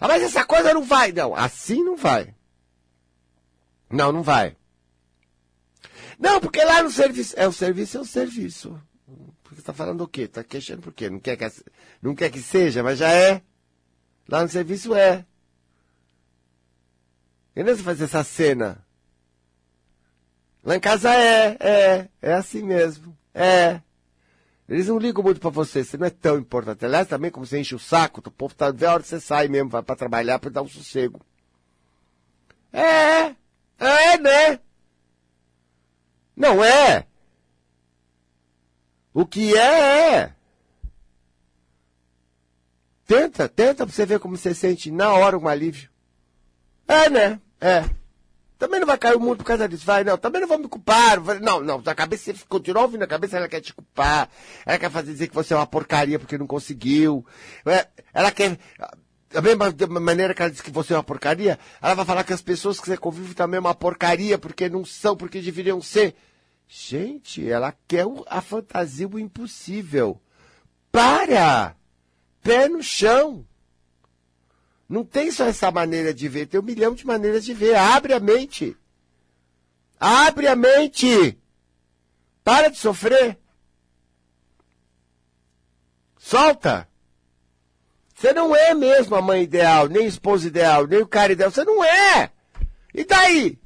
Ah, 0.00 0.08
mas 0.08 0.22
essa 0.22 0.46
coisa 0.46 0.72
não 0.72 0.82
vai. 0.82 1.12
Não, 1.12 1.36
assim 1.36 1.84
não 1.84 1.94
vai. 1.94 2.34
Não, 3.90 4.12
não 4.12 4.22
vai. 4.22 4.56
Não, 6.18 6.40
porque 6.40 6.62
lá 6.62 6.82
no 6.82 6.90
serviço. 6.90 7.34
É, 7.36 7.48
o 7.48 7.52
serviço 7.52 7.98
é 7.98 8.00
o 8.00 8.04
serviço. 8.04 8.80
Você 9.50 9.60
está 9.60 9.72
falando 9.72 10.02
o 10.02 10.08
quê? 10.08 10.22
Está 10.22 10.44
queixando 10.44 10.82
por 10.82 10.92
quê? 10.92 11.10
Não 11.10 11.18
quer, 11.18 11.36
que, 11.36 11.64
não 12.00 12.14
quer 12.14 12.30
que 12.30 12.40
seja, 12.40 12.82
mas 12.82 12.98
já 12.98 13.12
é. 13.12 13.42
Lá 14.28 14.42
no 14.42 14.48
serviço 14.48 14.94
é. 14.94 15.26
E 17.56 17.64
não 17.64 17.74
você 17.74 17.82
fazer 17.82 18.04
essa 18.04 18.22
cena. 18.22 18.86
Lá 20.62 20.76
em 20.76 20.80
casa 20.80 21.12
é, 21.12 21.56
é, 21.58 22.08
é 22.22 22.32
assim 22.32 22.62
mesmo. 22.62 23.16
É. 23.34 23.80
Eles 24.68 24.86
não 24.86 24.98
ligam 24.98 25.24
muito 25.24 25.40
para 25.40 25.50
você, 25.50 25.82
você 25.82 25.96
não 25.96 26.06
é 26.06 26.10
tão 26.10 26.38
importante. 26.38 26.84
Aliás, 26.84 27.08
também 27.08 27.28
como 27.30 27.44
você 27.44 27.58
enche 27.58 27.74
o 27.74 27.78
saco, 27.78 28.22
o 28.24 28.30
povo 28.30 28.54
tá 28.54 28.70
vendo 28.70 28.84
a 28.84 28.92
hora 28.94 29.02
que 29.02 29.08
você 29.08 29.18
sai 29.18 29.48
mesmo, 29.48 29.68
vai 29.68 29.82
para 29.82 29.96
trabalhar 29.96 30.38
para 30.38 30.50
dar 30.50 30.62
um 30.62 30.68
sossego. 30.68 31.20
É, 32.72 33.34
é, 33.80 34.18
né? 34.18 34.60
Não 36.36 36.62
é. 36.62 37.06
O 39.12 39.26
que 39.26 39.56
é, 39.56 40.14
é. 40.14 40.34
Tenta, 43.06 43.48
tenta 43.48 43.84
pra 43.84 43.92
você 43.94 44.06
ver 44.06 44.20
como 44.20 44.36
você 44.36 44.54
sente 44.54 44.90
na 44.90 45.12
hora 45.12 45.36
um 45.36 45.48
alívio. 45.48 45.90
É, 46.86 47.10
né? 47.10 47.40
É. 47.60 47.84
Também 48.56 48.78
não 48.78 48.86
vai 48.86 48.98
cair 48.98 49.16
o 49.16 49.20
mundo 49.20 49.38
por 49.38 49.44
causa 49.44 49.68
disso. 49.68 49.86
Vai, 49.86 50.04
não. 50.04 50.18
Também 50.18 50.40
não 50.40 50.46
vou 50.46 50.58
me 50.58 50.68
culpar. 50.68 51.18
Não, 51.40 51.60
não. 51.60 51.82
A 51.84 51.94
cabeça, 51.94 52.32
você 52.32 52.44
continua 52.48 52.82
ouvindo 52.82 53.02
a 53.02 53.06
cabeça, 53.06 53.38
ela 53.38 53.48
quer 53.48 53.60
te 53.62 53.72
culpar. 53.72 54.28
Ela 54.66 54.78
quer 54.78 54.90
fazer 54.90 55.12
dizer 55.12 55.28
que 55.28 55.34
você 55.34 55.54
é 55.54 55.56
uma 55.56 55.66
porcaria 55.66 56.18
porque 56.18 56.36
não 56.36 56.46
conseguiu. 56.46 57.24
É, 57.64 57.88
ela 58.12 58.30
quer. 58.30 58.58
Da 59.30 59.40
mesma 59.40 59.72
maneira 60.00 60.34
que 60.34 60.42
ela 60.42 60.50
diz 60.50 60.60
que 60.60 60.72
você 60.72 60.92
é 60.92 60.96
uma 60.96 61.04
porcaria, 61.04 61.56
ela 61.80 61.94
vai 61.94 62.04
falar 62.04 62.24
que 62.24 62.32
as 62.32 62.42
pessoas 62.42 62.80
que 62.80 62.86
você 62.88 62.96
convive 62.96 63.32
também 63.32 63.58
é 63.58 63.60
uma 63.60 63.74
porcaria 63.74 64.36
porque 64.36 64.68
não 64.68 64.84
são, 64.84 65.16
porque 65.16 65.40
deveriam 65.40 65.80
ser. 65.80 66.16
Gente, 66.66 67.48
ela 67.48 67.72
quer 67.86 68.06
a 68.26 68.40
fantasia 68.40 69.06
o 69.06 69.20
impossível. 69.20 70.20
Para! 70.90 71.76
Pé 72.42 72.68
no 72.68 72.82
chão. 72.82 73.46
Não 74.88 75.04
tem 75.04 75.30
só 75.30 75.46
essa 75.46 75.70
maneira 75.70 76.12
de 76.12 76.26
ver, 76.28 76.46
tem 76.46 76.58
um 76.58 76.64
milhão 76.64 76.92
de 76.92 77.06
maneiras 77.06 77.44
de 77.44 77.54
ver. 77.54 77.76
Abre 77.76 78.12
a 78.12 78.18
mente. 78.18 78.76
Abre 80.00 80.48
a 80.48 80.56
mente. 80.56 81.38
Para 82.42 82.68
de 82.68 82.78
sofrer. 82.78 83.38
Solta. 86.18 86.89
Você 88.20 88.34
não 88.34 88.54
é 88.54 88.74
mesmo 88.74 89.16
a 89.16 89.22
mãe 89.22 89.44
ideal, 89.44 89.88
nem 89.88 90.04
esposa 90.04 90.46
ideal, 90.46 90.86
nem 90.86 91.00
o 91.00 91.08
cara 91.08 91.32
ideal. 91.32 91.50
Você 91.50 91.64
não 91.64 91.82
é. 91.82 92.30
E 92.92 93.02
daí? 93.02 93.58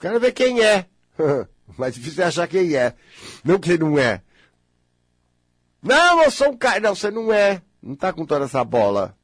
Quero 0.00 0.18
ver 0.18 0.32
quem 0.32 0.60
é. 0.60 0.84
Mais 1.78 1.94
difícil 1.94 2.24
é 2.24 2.26
achar 2.26 2.48
quem 2.48 2.74
é. 2.74 2.92
Não 3.44 3.60
quem 3.60 3.78
não 3.78 3.96
é. 3.96 4.20
Não, 5.80 6.24
eu 6.24 6.30
sou 6.32 6.48
um 6.50 6.56
cara. 6.56 6.80
Não, 6.80 6.96
você 6.96 7.08
não 7.08 7.32
é. 7.32 7.62
Não 7.80 7.94
tá 7.94 8.12
com 8.12 8.26
toda 8.26 8.46
essa 8.46 8.64
bola. 8.64 9.16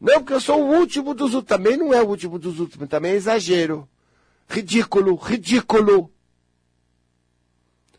Não, 0.00 0.14
porque 0.14 0.32
eu 0.32 0.40
sou 0.40 0.62
o 0.62 0.78
último 0.78 1.12
dos 1.12 1.34
últimos. 1.34 1.58
Também 1.58 1.76
não 1.76 1.92
é 1.92 2.02
o 2.02 2.08
último 2.08 2.38
dos 2.38 2.58
últimos. 2.58 2.88
Também 2.88 3.12
é 3.12 3.16
exagero. 3.16 3.86
Ridículo, 4.48 5.14
ridículo. 5.16 6.10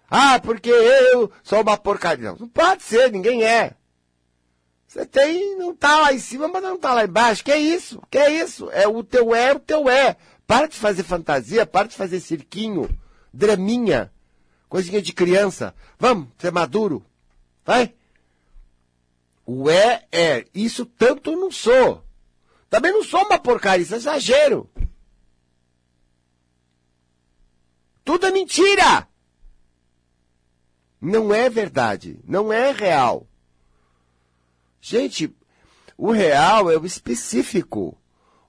Ah, 0.09 0.39
porque 0.39 0.71
eu 0.71 1.31
sou 1.43 1.61
uma 1.61 1.77
porcaria. 1.77 2.31
Não, 2.31 2.37
não 2.37 2.47
pode 2.47 2.81
ser, 2.81 3.11
ninguém 3.11 3.43
é. 3.43 3.75
Você 4.95 5.05
tem, 5.05 5.57
não 5.57 5.75
tá 5.75 5.99
lá 5.99 6.13
em 6.13 6.19
cima, 6.19 6.47
mas 6.47 6.63
não 6.63 6.79
tá 6.79 6.93
lá 6.93 7.03
embaixo. 7.03 7.43
Que 7.43 7.51
é 7.51 7.59
isso? 7.59 8.01
Que 8.09 8.17
é 8.17 8.31
isso? 8.31 8.69
É 8.71 8.87
o 8.87 9.03
teu 9.03 9.35
é, 9.35 9.51
o 9.51 9.59
teu 9.59 9.89
é. 9.89 10.15
Para 10.47 10.67
de 10.67 10.77
fazer 10.77 11.03
fantasia, 11.03 11.65
para 11.65 11.89
de 11.89 11.97
fazer 11.97 12.21
cirquinho, 12.21 12.89
draminha, 13.33 14.09
coisinha 14.69 15.01
de 15.01 15.11
criança. 15.11 15.75
Vamos, 15.99 16.29
ser 16.37 16.49
maduro. 16.49 17.05
Vai. 17.65 17.93
O 19.45 19.69
é, 19.69 20.05
é. 20.13 20.45
Isso 20.55 20.85
tanto 20.85 21.31
eu 21.31 21.41
não 21.41 21.51
sou. 21.51 22.01
Também 22.69 22.93
não 22.93 23.03
sou 23.03 23.25
uma 23.25 23.37
porcaria, 23.37 23.83
isso 23.83 23.95
é 23.95 23.97
exagero. 23.97 24.69
Tudo 28.05 28.27
é 28.27 28.31
mentira. 28.31 29.09
Não 31.01 31.33
é 31.33 31.49
verdade. 31.49 32.17
Não 32.23 32.53
é 32.53 32.71
real. 32.71 33.27
Gente, 34.87 35.35
o 35.97 36.11
real 36.11 36.69
é 36.69 36.77
o 36.77 36.85
específico. 36.85 37.97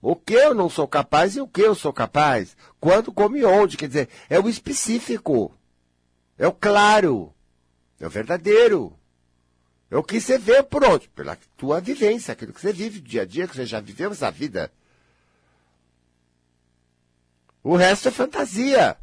O 0.03 0.15
que 0.15 0.35
eu 0.35 0.53
não 0.53 0.69
sou 0.69 0.87
capaz 0.87 1.35
e 1.35 1.41
o 1.41 1.49
que 1.49 1.63
eu 1.63 1.75
sou 1.75 1.95
capaz. 1.95 2.55
Quando, 2.79 3.11
como 3.11 3.39
e 3.39 3.45
onde. 3.47 3.79
Quer 3.79 3.89
dizer, 3.89 4.09
é 4.29 4.39
o 4.39 4.47
específico. 4.47 5.51
É 6.37 6.47
o 6.47 6.53
claro. 6.53 7.35
É 7.99 8.07
o 8.07 8.11
verdadeiro. 8.11 8.95
É 9.91 9.97
o 9.97 10.03
que 10.03 10.21
você 10.21 10.37
vê 10.37 10.63
por 10.63 10.85
onde? 10.85 11.09
Pela 11.09 11.39
tua 11.57 11.81
vivência, 11.81 12.33
aquilo 12.33 12.53
que 12.53 12.61
você 12.61 12.71
vive 12.71 13.01
dia 13.01 13.23
a 13.23 13.25
dia, 13.25 13.49
que 13.49 13.57
você 13.57 13.65
já 13.65 13.81
viveu 13.81 14.11
essa 14.11 14.31
vida. 14.31 14.71
O 17.63 17.77
resto 17.77 18.09
é 18.09 18.11
fantasia. 18.11 18.99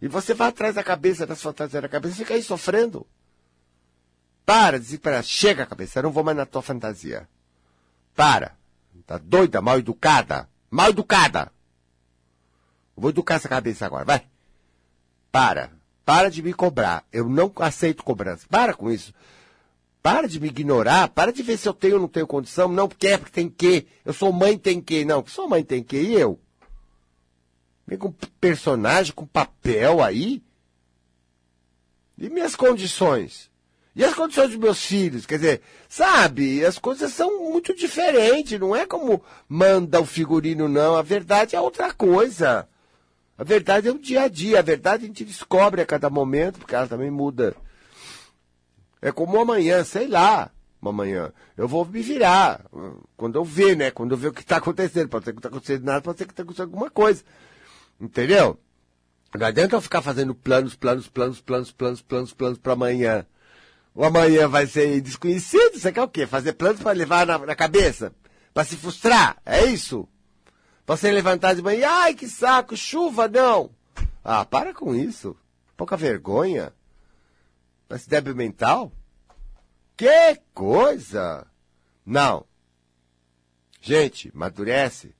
E 0.00 0.06
você 0.06 0.32
vai 0.32 0.50
atrás 0.50 0.76
da 0.76 0.84
cabeça 0.84 1.26
das 1.26 1.42
fantasias 1.42 1.82
da 1.82 1.88
cabeça 1.88 2.14
e 2.14 2.18
fica 2.18 2.34
aí 2.34 2.42
sofrendo. 2.42 3.04
Para, 4.44 4.78
desesperada. 4.78 5.22
Chega, 5.22 5.66
cabeça, 5.66 5.98
eu 5.98 6.04
não 6.04 6.12
vou 6.12 6.24
mais 6.24 6.36
na 6.36 6.46
tua 6.46 6.62
fantasia. 6.62 7.28
Para. 8.14 8.56
Tá 9.06 9.18
doida, 9.18 9.60
mal 9.60 9.78
educada. 9.78 10.48
Mal 10.70 10.90
educada. 10.90 11.52
vou 12.96 13.10
educar 13.10 13.34
essa 13.34 13.48
cabeça 13.48 13.84
agora, 13.86 14.04
vai. 14.04 14.26
Para. 15.30 15.70
Para 16.04 16.30
de 16.30 16.42
me 16.42 16.52
cobrar. 16.52 17.04
Eu 17.12 17.28
não 17.28 17.52
aceito 17.56 18.02
cobrança. 18.02 18.46
Para 18.48 18.74
com 18.74 18.90
isso. 18.90 19.14
Para 20.02 20.26
de 20.26 20.40
me 20.40 20.48
ignorar. 20.48 21.08
Para 21.08 21.32
de 21.32 21.42
ver 21.42 21.56
se 21.56 21.68
eu 21.68 21.74
tenho 21.74 21.94
ou 21.94 22.00
não 22.00 22.08
tenho 22.08 22.26
condição. 22.26 22.68
Não, 22.68 22.88
porque 22.88 23.08
é 23.08 23.18
porque 23.18 23.32
tem 23.32 23.48
que. 23.48 23.86
Eu 24.04 24.12
sou 24.12 24.32
mãe, 24.32 24.58
tem 24.58 24.80
que. 24.80 25.04
Não, 25.04 25.24
sou 25.26 25.48
mãe, 25.48 25.62
tem 25.62 25.82
que. 25.82 25.96
E 25.96 26.14
eu? 26.14 26.40
Vem 27.86 27.98
com 27.98 28.10
personagem, 28.40 29.12
com 29.12 29.26
papel 29.26 30.02
aí. 30.02 30.42
E 32.18 32.28
minhas 32.28 32.56
condições? 32.56 33.51
E 33.94 34.02
as 34.04 34.14
condições 34.14 34.50
dos 34.50 34.58
meus 34.58 34.84
filhos? 34.84 35.26
Quer 35.26 35.36
dizer, 35.36 35.62
sabe, 35.88 36.64
as 36.64 36.78
coisas 36.78 37.12
são 37.12 37.50
muito 37.50 37.74
diferentes. 37.74 38.58
Não 38.58 38.74
é 38.74 38.86
como 38.86 39.22
manda 39.46 40.00
o 40.00 40.06
figurino, 40.06 40.66
não. 40.66 40.96
A 40.96 41.02
verdade 41.02 41.54
é 41.54 41.60
outra 41.60 41.92
coisa. 41.92 42.66
A 43.36 43.44
verdade 43.44 43.88
é 43.88 43.90
o 43.90 43.98
dia 43.98 44.22
a 44.22 44.28
dia. 44.28 44.60
A 44.60 44.62
verdade 44.62 45.04
a 45.04 45.06
gente 45.06 45.24
descobre 45.24 45.82
a 45.82 45.86
cada 45.86 46.08
momento, 46.08 46.58
porque 46.58 46.74
ela 46.74 46.86
também 46.86 47.10
muda. 47.10 47.54
É 49.02 49.12
como 49.12 49.38
amanhã, 49.38 49.84
sei 49.84 50.06
lá. 50.08 50.50
Amanhã. 50.80 51.30
Eu 51.56 51.68
vou 51.68 51.84
me 51.84 52.00
virar. 52.00 52.64
Quando 53.14 53.36
eu 53.36 53.44
ver, 53.44 53.76
né? 53.76 53.90
Quando 53.90 54.12
eu 54.12 54.16
ver 54.16 54.28
o 54.28 54.32
que 54.32 54.40
está 54.40 54.56
acontecendo. 54.56 55.10
Pode 55.10 55.26
ser 55.26 55.32
que 55.32 55.36
não 55.36 55.40
está 55.40 55.48
acontecendo 55.48 55.84
nada, 55.84 56.00
pode 56.00 56.18
ser 56.18 56.24
que 56.24 56.32
está 56.32 56.42
acontecendo 56.42 56.68
alguma 56.68 56.90
coisa. 56.90 57.22
Entendeu? 58.00 58.58
Não 59.34 59.46
adianta 59.46 59.76
eu 59.76 59.80
ficar 59.80 60.00
fazendo 60.00 60.34
planos, 60.34 60.74
planos, 60.74 61.08
planos, 61.08 61.40
planos, 61.40 61.70
planos, 61.70 62.02
planos, 62.02 62.32
planos 62.32 62.58
para 62.58 62.72
amanhã. 62.72 63.26
O 63.94 64.04
amanhã 64.04 64.48
vai 64.48 64.66
ser 64.66 65.00
desconhecido. 65.00 65.78
Você 65.78 65.92
quer 65.92 66.02
o 66.02 66.08
quê? 66.08 66.26
Fazer 66.26 66.54
planos 66.54 66.82
para 66.82 66.92
levar 66.92 67.26
na, 67.26 67.38
na 67.38 67.54
cabeça? 67.54 68.14
Para 68.54 68.64
se 68.64 68.76
frustrar? 68.76 69.36
É 69.44 69.66
isso? 69.66 70.08
Você 70.86 71.10
levantar 71.10 71.54
de 71.54 71.62
manhã, 71.62 71.88
ai 71.88 72.14
que 72.14 72.28
saco, 72.28 72.76
chuva 72.76 73.28
não. 73.28 73.70
Ah, 74.24 74.44
para 74.44 74.74
com 74.74 74.94
isso. 74.94 75.36
Pouca 75.76 75.96
vergonha. 75.96 76.72
Parece 77.88 78.08
débil 78.08 78.34
mental. 78.34 78.92
Que 79.96 80.40
coisa! 80.54 81.46
Não. 82.04 82.46
Gente, 83.80 84.30
madurece. 84.34 85.14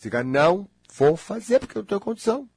Diga, 0.00 0.22
não 0.22 0.68
vou 0.92 1.16
fazer 1.16 1.58
porque 1.58 1.76
eu 1.76 1.82
não 1.82 1.86
tenho 1.86 2.00
condição. 2.00 2.48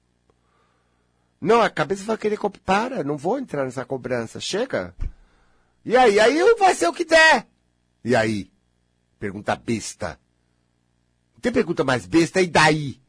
Não, 1.41 1.61
a 1.61 1.69
cabeça 1.69 2.03
vai 2.03 2.17
querer. 2.17 2.37
Para, 2.65 3.03
não 3.03 3.17
vou 3.17 3.39
entrar 3.39 3.65
nessa 3.65 3.85
cobrança. 3.85 4.39
Chega. 4.39 4.93
E 5.85 5.95
aí? 5.95 6.19
Aí 6.19 6.55
vai 6.55 6.75
ser 6.75 6.87
o 6.87 6.93
que 6.93 7.05
der. 7.05 7.47
E 8.03 8.15
aí? 8.15 8.51
Pergunta 9.17 9.55
besta. 9.55 10.19
Tem 11.41 11.51
pergunta 11.51 11.83
mais 11.83 12.05
besta, 12.05 12.41
e 12.41 12.47
daí? 12.47 12.99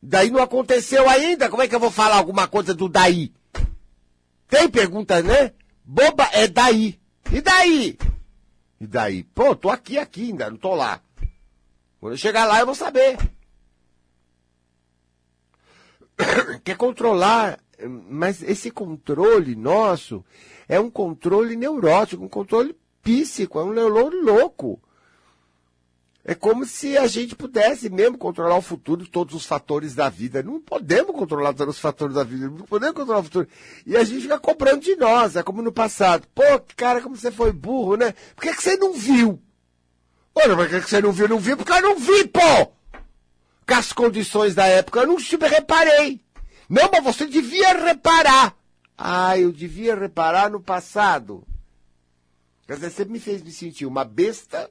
Daí 0.00 0.30
não 0.30 0.40
aconteceu 0.40 1.08
ainda, 1.08 1.48
como 1.48 1.62
é 1.62 1.68
que 1.68 1.74
eu 1.74 1.80
vou 1.80 1.90
falar 1.90 2.16
alguma 2.16 2.46
coisa 2.46 2.72
do 2.72 2.88
daí? 2.88 3.32
Tem 4.48 4.68
pergunta, 4.68 5.20
né? 5.20 5.52
Boba 5.84 6.28
é 6.32 6.46
daí. 6.46 7.00
E 7.32 7.40
daí? 7.40 7.98
E 8.80 8.86
daí? 8.86 9.24
Pô, 9.24 9.56
tô 9.56 9.68
aqui, 9.68 9.98
aqui 9.98 10.30
ainda, 10.30 10.50
não 10.50 10.56
tô 10.56 10.74
lá. 10.74 11.00
Quando 11.98 12.12
eu 12.12 12.18
chegar 12.18 12.44
lá 12.44 12.60
eu 12.60 12.66
vou 12.66 12.74
saber. 12.74 13.16
Quer 16.64 16.76
controlar, 16.76 17.58
mas 18.08 18.42
esse 18.42 18.70
controle 18.70 19.54
nosso 19.54 20.24
é 20.68 20.80
um 20.80 20.90
controle 20.90 21.56
neurótico, 21.56 22.24
um 22.24 22.28
controle 22.28 22.76
psíquico, 23.02 23.58
é 23.58 23.64
um 23.64 23.72
neurônio 23.72 24.22
louco. 24.22 24.80
É 26.28 26.34
como 26.34 26.66
se 26.66 26.98
a 26.98 27.06
gente 27.06 27.36
pudesse 27.36 27.88
mesmo 27.88 28.18
controlar 28.18 28.56
o 28.56 28.62
futuro, 28.62 29.06
todos 29.06 29.32
os 29.32 29.46
fatores 29.46 29.94
da 29.94 30.08
vida. 30.08 30.42
Não 30.42 30.60
podemos 30.60 31.14
controlar 31.14 31.54
todos 31.54 31.76
os 31.76 31.80
fatores 31.80 32.16
da 32.16 32.24
vida, 32.24 32.48
não 32.48 32.66
podemos 32.66 32.96
controlar 32.96 33.20
o 33.20 33.22
futuro. 33.22 33.46
E 33.86 33.96
a 33.96 34.02
gente 34.02 34.22
fica 34.22 34.36
cobrando 34.36 34.80
de 34.80 34.96
nós, 34.96 35.36
é 35.36 35.42
como 35.44 35.62
no 35.62 35.70
passado. 35.70 36.26
Pô, 36.34 36.42
cara, 36.74 37.00
como 37.00 37.14
você 37.14 37.30
foi 37.30 37.52
burro, 37.52 37.96
né? 37.96 38.12
Por 38.34 38.42
que, 38.42 38.56
que 38.56 38.62
você 38.62 38.76
não 38.76 38.92
viu? 38.92 39.40
Olha, 40.34 40.56
por 40.56 40.68
que, 40.68 40.80
que 40.80 40.90
você 40.90 41.00
não 41.00 41.12
viu? 41.12 41.28
Não 41.28 41.38
viu 41.38 41.56
porque 41.56 41.72
eu 41.72 41.82
não 41.82 41.96
vi, 41.96 42.26
pô! 42.26 42.75
Com 43.66 43.74
as 43.74 43.92
condições 43.92 44.54
da 44.54 44.66
época, 44.66 45.00
eu 45.00 45.06
não 45.06 45.16
reparei. 45.16 46.20
Não, 46.68 46.88
mas 46.90 47.02
você 47.02 47.26
devia 47.26 47.72
reparar. 47.72 48.56
Ah, 48.96 49.38
eu 49.38 49.52
devia 49.52 49.94
reparar 49.94 50.50
no 50.50 50.60
passado. 50.60 51.46
Quer 52.66 52.74
dizer, 52.74 52.90
você 52.90 53.04
me 53.04 53.20
fez 53.20 53.42
me 53.42 53.52
sentir 53.52 53.86
uma 53.86 54.04
besta 54.04 54.70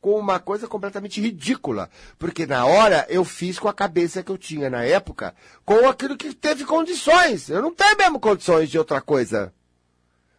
com 0.00 0.18
uma 0.18 0.40
coisa 0.40 0.66
completamente 0.66 1.20
ridícula. 1.20 1.88
Porque 2.18 2.44
na 2.44 2.66
hora 2.66 3.06
eu 3.08 3.24
fiz 3.24 3.58
com 3.58 3.68
a 3.68 3.74
cabeça 3.74 4.22
que 4.22 4.30
eu 4.30 4.36
tinha 4.36 4.68
na 4.68 4.84
época, 4.84 5.34
com 5.64 5.88
aquilo 5.88 6.16
que 6.16 6.34
teve 6.34 6.64
condições. 6.64 7.48
Eu 7.48 7.62
não 7.62 7.74
tenho 7.74 7.96
mesmo 7.96 8.20
condições 8.20 8.68
de 8.68 8.78
outra 8.78 9.00
coisa. 9.00 9.54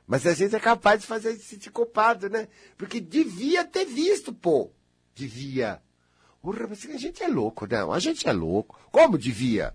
Mas 0.05 0.27
a 0.27 0.33
gente 0.33 0.55
é 0.55 0.59
capaz 0.59 1.01
de 1.01 1.07
fazer 1.07 1.33
se 1.35 1.43
sentir 1.43 1.71
culpado, 1.71 2.29
né? 2.29 2.47
Porque 2.77 2.99
devia 2.99 3.63
ter 3.63 3.85
visto, 3.85 4.33
pô. 4.33 4.69
Devia. 5.15 5.81
Porra, 6.43 6.67
mas 6.67 6.85
a 6.85 6.97
gente 6.97 7.23
é 7.23 7.27
louco, 7.29 7.65
não. 7.65 7.93
A 7.93 7.99
gente 7.99 8.27
é 8.27 8.33
louco. 8.33 8.77
Como 8.91 9.17
devia? 9.17 9.73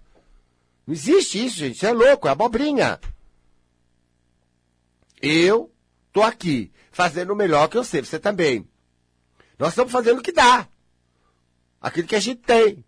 Não 0.87 0.93
existe 0.93 1.43
isso, 1.43 1.57
gente. 1.57 1.77
Isso 1.77 1.87
é 1.87 1.93
louco, 1.93 2.29
é 2.29 2.31
abobrinha. 2.31 3.01
Eu 5.23 5.73
tô 6.13 6.21
aqui, 6.21 6.71
fazendo 6.93 7.33
o 7.33 7.37
melhor 7.37 7.69
que 7.69 7.79
eu 7.79 7.83
sei. 7.83 8.05
Você 8.05 8.19
também. 8.19 8.69
Nós 9.59 9.71
estamos 9.71 9.91
fazendo 9.91 10.19
o 10.19 10.23
que 10.23 10.31
dá. 10.31 10.69
Aquilo 11.81 12.07
que 12.07 12.17
a 12.17 12.21
gente 12.21 12.43
tem. 12.43 12.85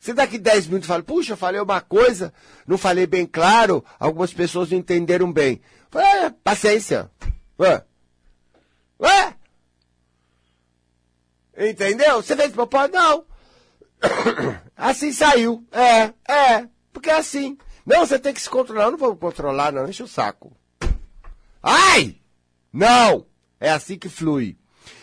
Se 0.00 0.12
daqui 0.12 0.36
10 0.36 0.66
minutos 0.66 0.88
fala, 0.88 1.04
puxa, 1.04 1.34
eu 1.34 1.36
falei 1.36 1.60
uma 1.60 1.80
coisa, 1.80 2.34
não 2.66 2.76
falei 2.76 3.06
bem 3.06 3.24
claro, 3.24 3.84
algumas 4.00 4.34
pessoas 4.34 4.68
não 4.68 4.78
entenderam 4.78 5.32
bem. 5.32 5.60
É, 5.94 6.28
paciência. 6.28 7.08
Ué. 7.56 7.84
Ué? 9.00 9.36
Entendeu? 11.56 12.22
Você 12.22 12.36
fez 12.36 12.52
propósito? 12.52 12.94
Não. 12.94 13.24
Assim 14.76 15.12
saiu. 15.12 15.66
É, 15.70 16.12
é. 16.32 16.68
Porque 16.92 17.10
é 17.10 17.16
assim. 17.16 17.56
Não, 17.86 18.06
você 18.06 18.18
tem 18.18 18.34
que 18.34 18.40
se 18.40 18.50
controlar. 18.50 18.84
Eu 18.84 18.90
não 18.92 18.98
vou 18.98 19.16
controlar, 19.16 19.72
não. 19.72 19.88
Enche 19.88 20.02
o 20.02 20.08
saco. 20.08 20.56
Ai! 21.62 22.16
Não! 22.72 23.26
É 23.60 23.70
assim 23.70 23.96
que 23.96 24.08
flui. 24.08 24.56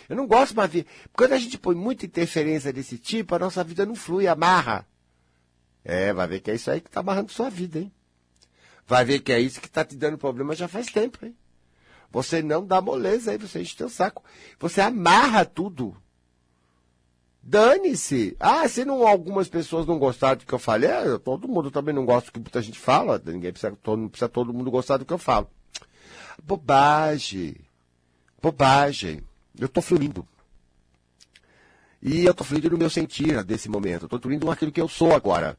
Eu 0.10 0.16
não 0.16 0.28
gosto 0.28 0.56
mais 0.56 0.72
de. 0.72 0.86
Quando 1.14 1.34
a 1.34 1.38
gente 1.38 1.58
põe 1.58 1.76
muita 1.76 2.06
interferência 2.06 2.74
desse 2.74 2.97
tipo, 2.97 3.36
a 3.36 3.39
nossa 3.39 3.64
vida 3.64 3.86
não 3.86 3.95
flui, 3.95 4.28
amarra. 4.28 4.86
É, 5.84 6.12
vai 6.12 6.28
ver 6.28 6.41
que 6.41 6.52
é 6.52 6.56
isso 6.56 6.70
aí 6.70 6.82
que 6.82 6.88
está 6.88 7.00
amarrando 7.00 7.32
sua 7.32 7.50
vida, 7.50 7.80
hein? 7.80 7.91
Vai 8.86 9.06
ver 9.06 9.20
que 9.20 9.32
é 9.32 9.39
isso 9.39 9.62
que 9.62 9.68
está 9.68 9.86
te 9.86 9.95
dando 9.95 10.18
problema 10.18 10.56
já 10.56 10.68
faz 10.68 10.88
tempo, 10.88 11.26
hein? 11.26 11.36
Você 12.12 12.41
não 12.41 12.66
dá 12.66 12.82
moleza 12.82 13.32
aí, 13.32 13.38
você 13.38 13.62
enche 13.62 13.78
teu 13.78 13.88
saco. 13.88 14.24
Você 14.60 14.82
amarra 14.82 15.45
tudo. 15.45 15.95
Dane-se. 17.42 18.36
Ah, 18.40 18.68
se 18.68 18.86
não, 18.86 19.08
algumas 19.08 19.48
pessoas 19.48 19.86
não 19.86 19.98
gostaram 19.98 20.38
do 20.38 20.46
que 20.46 20.54
eu 20.54 20.60
falei, 20.60 20.90
é, 20.90 21.18
todo 21.18 21.48
mundo 21.48 21.72
também 21.72 21.94
não 21.94 22.06
gosta 22.06 22.30
do 22.30 22.34
que 22.34 22.40
muita 22.40 22.62
gente 22.62 22.78
fala. 22.78 23.22
Ninguém 23.26 23.52
precisa, 23.52 23.76
todo, 23.82 24.10
precisa 24.10 24.30
todo 24.30 24.54
mundo 24.54 24.70
gostar 24.70 24.98
do 24.98 25.06
que 25.06 25.14
eu 25.14 25.18
falo. 25.18 25.50
Bobagem. 26.44 27.56
Bobagem. 28.42 29.22
Eu 29.58 29.66
estou 29.66 29.82
fluindo. 29.82 30.28
E 32.02 32.26
eu 32.26 32.32
estou 32.32 32.46
fluindo 32.46 32.70
no 32.70 32.78
meu 32.78 32.90
sentir 32.90 33.44
desse 33.44 33.68
momento. 33.68 34.06
Estou 34.06 34.20
fluindo 34.20 34.46
naquilo 34.46 34.72
que 34.72 34.82
eu 34.82 34.88
sou 34.88 35.14
agora. 35.14 35.58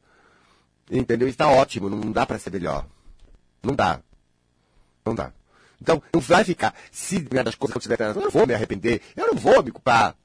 Entendeu? 0.89 1.27
Está 1.27 1.49
ótimo. 1.49 1.89
Não 1.89 2.11
dá 2.11 2.25
para 2.25 2.39
ser 2.39 2.51
melhor. 2.51 2.85
Não 3.61 3.75
dá. 3.75 4.01
Não 5.05 5.13
dá. 5.13 5.33
Então, 5.79 6.01
não 6.13 6.21
vai 6.21 6.43
ficar. 6.43 6.75
Se 6.91 7.19
das 7.19 7.55
coisas 7.55 7.75
acontecerem, 7.75 8.07
eu 8.07 8.21
não 8.21 8.31
vou 8.31 8.47
me 8.47 8.53
arrepender. 8.53 9.01
Eu 9.15 9.27
não 9.27 9.35
vou 9.35 9.63
me 9.63 9.71
culpar. 9.71 10.15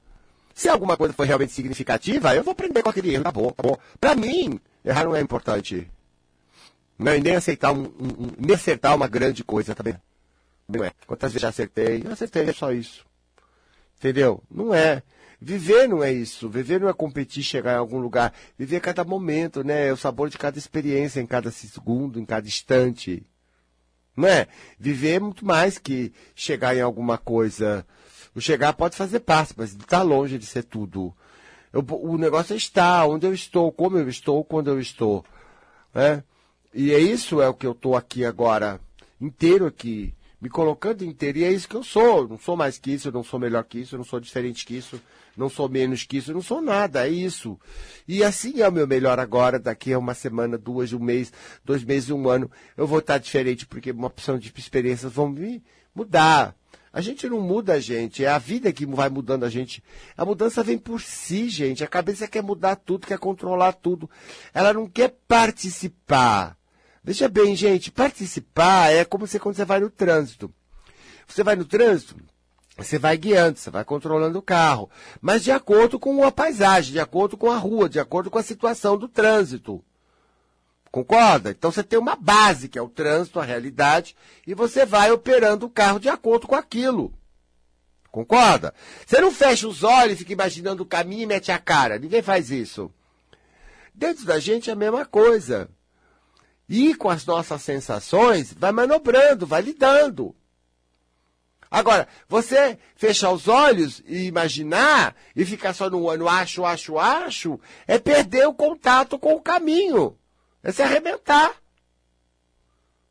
Se 0.57 0.67
alguma 0.67 0.97
coisa 0.97 1.13
foi 1.13 1.27
realmente 1.27 1.53
significativa, 1.53 2.35
eu 2.35 2.43
vou 2.43 2.51
aprender 2.51 2.81
com 2.81 2.89
aquele 2.89 3.13
erro. 3.13 3.23
Tá 3.23 3.31
bom, 3.31 3.51
tá 3.51 3.61
bom. 3.61 3.77
Para 4.01 4.15
mim, 4.15 4.59
errar 4.83 5.03
não 5.03 5.15
é 5.15 5.21
importante. 5.21 5.87
Não, 6.97 7.13
e 7.13 7.21
nem 7.21 7.35
aceitar, 7.35 7.71
um, 7.71 7.83
um, 7.83 8.53
acertar 8.55 8.95
uma 8.95 9.07
grande 9.07 9.43
coisa 9.43 9.75
também. 9.75 9.93
Não 10.67 10.83
é. 10.83 10.91
Quantas 11.05 11.31
vezes 11.31 11.43
já 11.43 11.49
acertei? 11.49 12.01
Eu 12.03 12.11
acertei, 12.11 12.49
é 12.49 12.53
só 12.53 12.71
isso. 12.71 13.05
Entendeu? 13.99 14.41
Não 14.49 14.73
é. 14.73 15.03
Viver 15.39 15.87
não 15.87 16.03
é 16.03 16.11
isso. 16.11 16.49
Viver 16.49 16.81
não 16.81 16.89
é 16.89 16.93
competir, 16.93 17.43
chegar 17.43 17.73
em 17.73 17.77
algum 17.77 17.99
lugar. 17.99 18.33
Viver 18.57 18.79
cada 18.79 19.03
momento, 19.03 19.63
né? 19.63 19.89
É 19.89 19.93
o 19.93 19.97
sabor 19.97 20.27
de 20.27 20.39
cada 20.39 20.57
experiência, 20.57 21.21
em 21.21 21.27
cada 21.27 21.51
segundo, 21.51 22.19
em 22.19 22.25
cada 22.25 22.47
instante. 22.47 23.23
Não 24.15 24.27
é? 24.27 24.47
Viver 24.79 25.17
é 25.17 25.19
muito 25.19 25.45
mais 25.45 25.77
que 25.77 26.11
chegar 26.33 26.75
em 26.75 26.81
alguma 26.81 27.19
coisa. 27.19 27.85
O 28.35 28.41
chegar 28.41 28.73
pode 28.73 28.95
fazer 28.95 29.19
parte, 29.21 29.53
mas 29.57 29.71
está 29.73 30.01
longe 30.01 30.37
de 30.37 30.45
ser 30.45 30.63
tudo. 30.63 31.13
Eu, 31.71 31.85
o 31.89 32.17
negócio 32.17 32.53
é 32.53 32.57
estar, 32.57 33.05
onde 33.07 33.25
eu 33.25 33.33
estou, 33.33 33.71
como 33.71 33.97
eu 33.97 34.07
estou, 34.09 34.43
quando 34.43 34.69
eu 34.69 34.79
estou. 34.79 35.25
Né? 35.93 36.23
E 36.73 36.93
é 36.93 36.99
isso 36.99 37.41
é 37.41 37.47
o 37.47 37.53
que 37.53 37.65
eu 37.65 37.71
estou 37.71 37.95
aqui 37.95 38.23
agora, 38.23 38.79
inteiro 39.19 39.65
aqui, 39.65 40.13
me 40.39 40.49
colocando 40.49 41.03
inteiro, 41.03 41.39
e 41.39 41.43
é 41.43 41.51
isso 41.51 41.67
que 41.67 41.75
eu 41.75 41.83
sou. 41.83 42.27
Não 42.27 42.37
sou 42.37 42.55
mais 42.55 42.77
que 42.77 42.91
isso, 42.91 43.07
eu 43.07 43.11
não 43.11 43.23
sou 43.23 43.39
melhor 43.39 43.63
que 43.63 43.79
isso, 43.79 43.95
eu 43.95 43.97
não 43.97 44.05
sou 44.05 44.19
diferente 44.19 44.65
que 44.65 44.75
isso, 44.75 45.01
não 45.35 45.49
sou 45.49 45.67
menos 45.67 46.03
que 46.03 46.17
isso, 46.17 46.31
eu 46.31 46.35
não 46.35 46.41
sou 46.41 46.61
nada, 46.61 47.07
é 47.07 47.09
isso. 47.09 47.59
E 48.07 48.23
assim 48.23 48.61
é 48.61 48.69
o 48.69 48.71
meu 48.71 48.87
melhor 48.87 49.19
agora, 49.19 49.57
daqui 49.57 49.91
a 49.91 49.99
uma 49.99 50.13
semana, 50.13 50.57
duas, 50.57 50.93
um 50.93 50.99
mês, 50.99 51.33
dois 51.65 51.83
meses, 51.83 52.09
um 52.09 52.29
ano, 52.29 52.49
eu 52.75 52.85
vou 52.85 52.99
estar 52.99 53.17
diferente, 53.17 53.65
porque 53.65 53.91
uma 53.91 54.07
opção 54.07 54.37
de 54.37 54.53
experiências 54.55 55.11
vão 55.11 55.29
me 55.29 55.63
mudar. 55.95 56.55
A 56.97 57.01
gente 57.01 57.29
não 57.29 57.39
muda 57.39 57.73
a 57.73 57.79
gente, 57.79 58.25
é 58.25 58.27
a 58.27 58.39
vida 58.39 58.73
que 58.73 58.83
vai 58.83 59.07
mudando 59.07 59.43
a 59.43 59.49
gente. 59.51 59.83
A 60.17 60.25
mudança 60.25 60.63
vem 60.63 60.79
por 60.79 60.99
si, 60.99 61.47
gente. 61.47 61.83
A 61.83 61.87
cabeça 61.87 62.27
quer 62.27 62.41
mudar 62.41 62.75
tudo, 62.75 63.05
quer 63.05 63.19
controlar 63.19 63.73
tudo. 63.73 64.09
Ela 64.51 64.73
não 64.73 64.87
quer 64.87 65.15
participar. 65.27 66.57
Veja 67.03 67.29
bem, 67.29 67.55
gente, 67.55 67.91
participar 67.91 68.91
é 68.91 69.05
como 69.05 69.27
você 69.27 69.37
quando 69.37 69.55
você 69.55 69.63
vai 69.63 69.79
no 69.79 69.91
trânsito. 69.91 70.51
Você 71.27 71.43
vai 71.43 71.55
no 71.55 71.65
trânsito, 71.65 72.15
você 72.75 72.97
vai 72.97 73.15
guiando, 73.15 73.59
você 73.59 73.69
vai 73.69 73.85
controlando 73.85 74.39
o 74.39 74.41
carro, 74.41 74.89
mas 75.21 75.43
de 75.43 75.51
acordo 75.51 75.99
com 75.99 76.23
a 76.23 76.31
paisagem, 76.31 76.93
de 76.93 76.99
acordo 76.99 77.37
com 77.37 77.51
a 77.51 77.59
rua, 77.59 77.87
de 77.87 77.99
acordo 77.99 78.31
com 78.31 78.39
a 78.39 78.43
situação 78.43 78.97
do 78.97 79.07
trânsito. 79.07 79.85
Concorda? 80.97 81.51
Então 81.51 81.71
você 81.71 81.83
tem 81.83 81.99
uma 81.99 82.15
base, 82.15 82.67
que 82.67 82.79
é 82.79 82.81
o 82.81 82.89
trânsito, 82.89 83.39
a 83.39 83.43
realidade, 83.43 84.15
e 84.47 84.55
você 84.55 84.83
vai 84.83 85.11
operando 85.11 85.67
o 85.67 85.69
carro 85.69 85.99
de 85.99 86.09
acordo 86.09 86.47
com 86.47 86.55
aquilo. 86.55 87.13
Concorda? 88.11 88.73
Você 89.05 89.21
não 89.21 89.31
fecha 89.31 89.67
os 89.67 89.83
olhos 89.83 90.13
e 90.13 90.17
fica 90.17 90.33
imaginando 90.33 90.81
o 90.81 90.87
caminho 90.87 91.21
e 91.21 91.27
mete 91.27 91.51
a 91.51 91.59
cara. 91.59 91.99
Ninguém 91.99 92.23
faz 92.23 92.49
isso. 92.49 92.91
Dentro 93.93 94.25
da 94.25 94.39
gente 94.39 94.71
é 94.71 94.73
a 94.73 94.75
mesma 94.75 95.05
coisa. 95.05 95.69
E 96.67 96.95
com 96.95 97.11
as 97.11 97.27
nossas 97.27 97.61
sensações, 97.61 98.51
vai 98.57 98.71
manobrando, 98.71 99.45
vai 99.45 99.61
lidando. 99.61 100.35
Agora, 101.69 102.07
você 102.27 102.79
fechar 102.95 103.29
os 103.29 103.47
olhos 103.47 104.01
e 104.07 104.25
imaginar 104.25 105.15
e 105.35 105.45
ficar 105.45 105.73
só 105.73 105.91
no, 105.91 106.17
no 106.17 106.27
acho, 106.27 106.65
acho, 106.65 106.97
acho, 106.97 107.59
é 107.85 107.99
perder 107.99 108.47
o 108.47 108.53
contato 108.55 109.19
com 109.19 109.35
o 109.35 109.41
caminho. 109.41 110.17
É 110.67 110.71
se 110.73 110.83
arrebentar. 110.83 111.55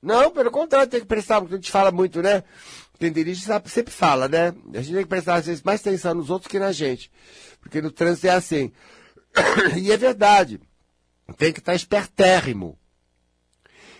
Não, 0.02 0.30
pelo 0.30 0.50
contrário, 0.50 0.90
tem 0.90 1.00
que 1.00 1.06
prestar, 1.06 1.40
porque 1.40 1.54
a 1.54 1.56
gente 1.56 1.70
fala 1.70 1.90
muito, 1.90 2.20
né? 2.20 2.44
Quem 2.98 3.10
dirige 3.10 3.46
sempre 3.64 3.94
fala, 3.94 4.28
né? 4.28 4.48
A 4.74 4.82
gente 4.82 4.92
tem 4.92 5.02
que 5.02 5.08
prestar, 5.08 5.36
às 5.36 5.46
vezes, 5.46 5.62
mais 5.62 5.80
atenção 5.80 6.12
nos 6.12 6.28
outros 6.28 6.50
que 6.50 6.58
na 6.58 6.70
gente. 6.70 7.10
Porque 7.58 7.80
no 7.80 7.90
trânsito 7.90 8.26
é 8.26 8.30
assim. 8.30 8.70
E 9.80 9.90
é 9.90 9.96
verdade. 9.96 10.60
Tem 11.38 11.50
que 11.50 11.60
estar 11.60 11.74
espertérrimo. 11.74 12.78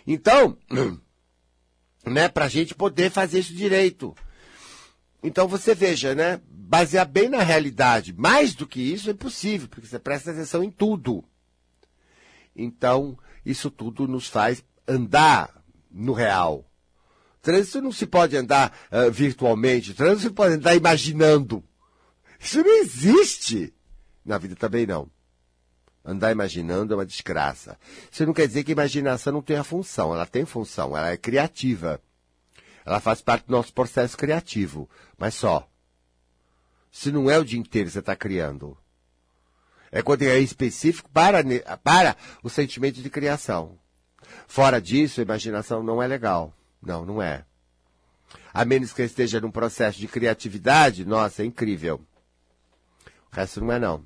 Então, 0.06 0.58
né, 2.04 2.28
pra 2.28 2.48
gente 2.48 2.74
poder 2.74 3.10
fazer 3.10 3.38
isso 3.38 3.54
direito. 3.54 4.14
Então 5.22 5.48
você 5.48 5.74
veja, 5.74 6.14
né? 6.14 6.42
Basear 6.46 7.08
bem 7.08 7.30
na 7.30 7.42
realidade. 7.42 8.12
Mais 8.12 8.54
do 8.54 8.66
que 8.66 8.82
isso 8.82 9.08
é 9.08 9.14
impossível, 9.14 9.66
porque 9.66 9.86
você 9.86 9.98
presta 9.98 10.30
atenção 10.30 10.62
em 10.62 10.70
tudo. 10.70 11.24
Então, 12.54 13.18
isso 13.46 13.70
tudo 13.70 14.08
nos 14.08 14.26
faz 14.26 14.62
andar 14.88 15.62
no 15.88 16.12
real. 16.12 16.68
Trânsito 17.40 17.80
não 17.80 17.92
se 17.92 18.04
pode 18.04 18.36
andar 18.36 18.76
uh, 18.90 19.08
virtualmente, 19.10 19.94
trânsito 19.94 20.28
se 20.28 20.34
pode 20.34 20.54
andar 20.54 20.74
imaginando. 20.74 21.62
Isso 22.40 22.58
não 22.58 22.80
existe. 22.80 23.72
Na 24.24 24.36
vida 24.36 24.56
também 24.56 24.84
não. 24.84 25.08
Andar 26.04 26.32
imaginando 26.32 26.92
é 26.92 26.96
uma 26.96 27.06
desgraça. 27.06 27.78
Isso 28.10 28.26
não 28.26 28.32
quer 28.32 28.48
dizer 28.48 28.64
que 28.64 28.72
a 28.72 28.74
imaginação 28.74 29.32
não 29.32 29.42
tenha 29.42 29.62
função. 29.62 30.12
Ela 30.12 30.26
tem 30.26 30.44
função, 30.44 30.96
ela 30.96 31.10
é 31.10 31.16
criativa. 31.16 32.00
Ela 32.84 32.98
faz 32.98 33.20
parte 33.22 33.46
do 33.46 33.52
nosso 33.52 33.72
processo 33.72 34.16
criativo. 34.16 34.90
Mas 35.16 35.34
só. 35.34 35.68
Se 36.90 37.12
não 37.12 37.30
é 37.30 37.38
o 37.38 37.44
dia 37.44 37.58
inteiro 37.58 37.86
que 37.86 37.92
você 37.92 38.00
está 38.00 38.16
criando. 38.16 38.76
É 39.90 40.02
quando 40.02 40.22
é 40.22 40.38
específico 40.38 41.08
para, 41.10 41.42
para 41.82 42.16
o 42.42 42.50
sentimento 42.50 43.00
de 43.00 43.10
criação. 43.10 43.78
Fora 44.46 44.80
disso, 44.80 45.20
a 45.20 45.24
imaginação 45.24 45.82
não 45.82 46.02
é 46.02 46.06
legal. 46.06 46.52
Não, 46.82 47.04
não 47.04 47.22
é. 47.22 47.44
A 48.52 48.64
menos 48.64 48.92
que 48.92 49.02
esteja 49.02 49.40
num 49.40 49.50
processo 49.50 49.98
de 49.98 50.08
criatividade, 50.08 51.04
nossa, 51.04 51.42
é 51.42 51.46
incrível. 51.46 52.00
O 53.32 53.36
resto 53.36 53.60
não 53.60 53.72
é 53.72 53.78
não. 53.78 54.04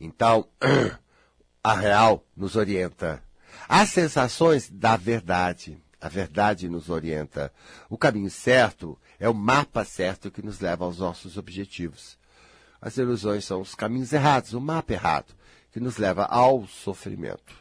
Então, 0.00 0.48
a 1.62 1.74
real 1.74 2.24
nos 2.36 2.56
orienta. 2.56 3.22
As 3.68 3.90
sensações 3.90 4.68
da 4.70 4.96
verdade. 4.96 5.82
A 6.00 6.08
verdade 6.08 6.68
nos 6.68 6.90
orienta. 6.90 7.52
O 7.88 7.96
caminho 7.96 8.30
certo 8.30 8.98
é 9.18 9.28
o 9.28 9.34
mapa 9.34 9.84
certo 9.84 10.30
que 10.30 10.42
nos 10.42 10.58
leva 10.58 10.84
aos 10.84 10.98
nossos 10.98 11.36
objetivos. 11.36 12.18
As 12.82 12.96
ilusões 12.96 13.44
são 13.44 13.60
os 13.60 13.76
caminhos 13.76 14.12
errados, 14.12 14.52
o 14.54 14.60
mapa 14.60 14.92
errado, 14.92 15.32
que 15.70 15.78
nos 15.78 15.98
leva 15.98 16.24
ao 16.24 16.66
sofrimento. 16.66 17.54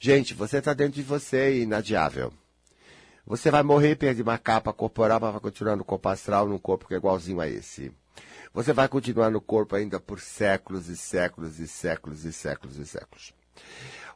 Gente, 0.00 0.34
você 0.34 0.58
está 0.58 0.74
dentro 0.74 0.94
de 0.94 1.02
você, 1.02 1.62
inadiável. 1.62 2.32
Você 3.24 3.52
vai 3.52 3.62
morrer, 3.62 3.94
perder 3.94 4.22
uma 4.22 4.36
capa 4.36 4.72
corporal, 4.72 5.20
mas 5.20 5.30
vai 5.30 5.40
continuar 5.40 5.76
no 5.76 5.84
corpo 5.84 6.08
astral, 6.08 6.48
num 6.48 6.58
corpo 6.58 6.88
que 6.88 6.94
é 6.94 6.96
igualzinho 6.96 7.40
a 7.40 7.48
esse. 7.48 7.92
Você 8.52 8.72
vai 8.72 8.88
continuar 8.88 9.30
no 9.30 9.40
corpo 9.40 9.76
ainda 9.76 10.00
por 10.00 10.18
séculos 10.18 10.88
e 10.88 10.96
séculos 10.96 11.60
e 11.60 11.68
séculos 11.68 12.24
e 12.24 12.32
séculos 12.32 12.78
e 12.78 12.86
séculos. 12.86 13.32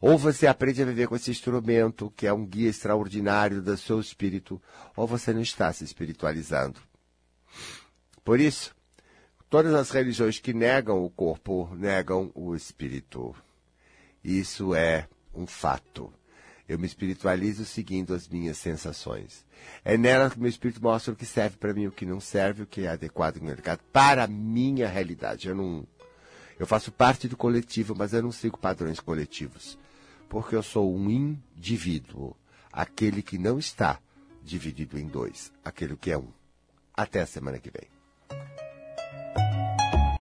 Ou 0.01 0.19
você 0.19 0.49
aprende 0.49 0.83
a 0.83 0.87
viver 0.87 1.07
com 1.07 1.15
esse 1.15 1.31
instrumento, 1.31 2.13
que 2.17 2.27
é 2.27 2.33
um 2.33 2.45
guia 2.45 2.69
extraordinário 2.69 3.63
do 3.63 3.77
seu 3.77 4.01
espírito, 4.01 4.61
ou 4.97 5.07
você 5.07 5.33
não 5.33 5.43
está 5.43 5.73
se 5.73 5.85
espiritualizando. 5.85 6.81
Por 8.25 8.41
isso, 8.41 8.75
Todas 9.53 9.75
as 9.75 9.91
religiões 9.91 10.39
que 10.39 10.55
negam 10.55 11.05
o 11.05 11.11
corpo 11.11 11.69
negam 11.75 12.33
o 12.35 12.57
espírito. 12.57 13.37
Isso 14.25 14.75
é 14.75 15.07
um 15.35 15.47
fato. 15.47 16.11
Eu 16.67 16.79
me 16.79 16.87
espiritualizo 16.87 17.67
seguindo 17.67 18.15
as 18.15 18.27
minhas 18.27 18.57
sensações. 18.57 19.45
É 19.85 19.99
nela 19.99 20.31
que 20.31 20.41
meu 20.41 20.49
espírito 20.49 20.83
mostra 20.83 21.13
o 21.13 21.17
que 21.17 21.27
serve 21.27 21.59
para 21.59 21.75
mim, 21.75 21.87
o 21.87 21.93
que 21.93 22.07
não 22.07 22.19
serve, 22.19 22.63
o 22.63 22.67
que 22.67 22.87
é 22.87 22.89
adequado 22.89 23.37
e 23.37 23.41
inadequado 23.41 23.83
para 23.93 24.25
a 24.25 24.27
minha 24.27 24.89
realidade. 24.89 25.49
Eu 25.49 25.55
não, 25.55 25.87
eu 26.59 26.67
faço 26.67 26.91
parte 26.91 27.29
do 27.29 27.37
coletivo, 27.37 27.95
mas 27.95 28.15
eu 28.15 28.23
não 28.23 28.33
sigo 28.33 28.57
padrões 28.57 29.01
coletivos, 29.01 29.79
porque 30.31 30.57
eu 30.57 30.63
sou 30.63 30.97
um 30.97 31.11
indivíduo, 31.11 32.35
aquele 32.73 33.21
que 33.21 33.37
não 33.37 33.59
está 33.59 34.01
dividido 34.43 34.99
em 34.99 35.07
dois, 35.07 35.53
aquele 35.63 35.95
que 35.95 36.11
é 36.11 36.17
um. 36.17 36.29
Até 36.97 37.21
a 37.21 37.27
semana 37.27 37.59
que 37.59 37.71
vem. 37.71 37.92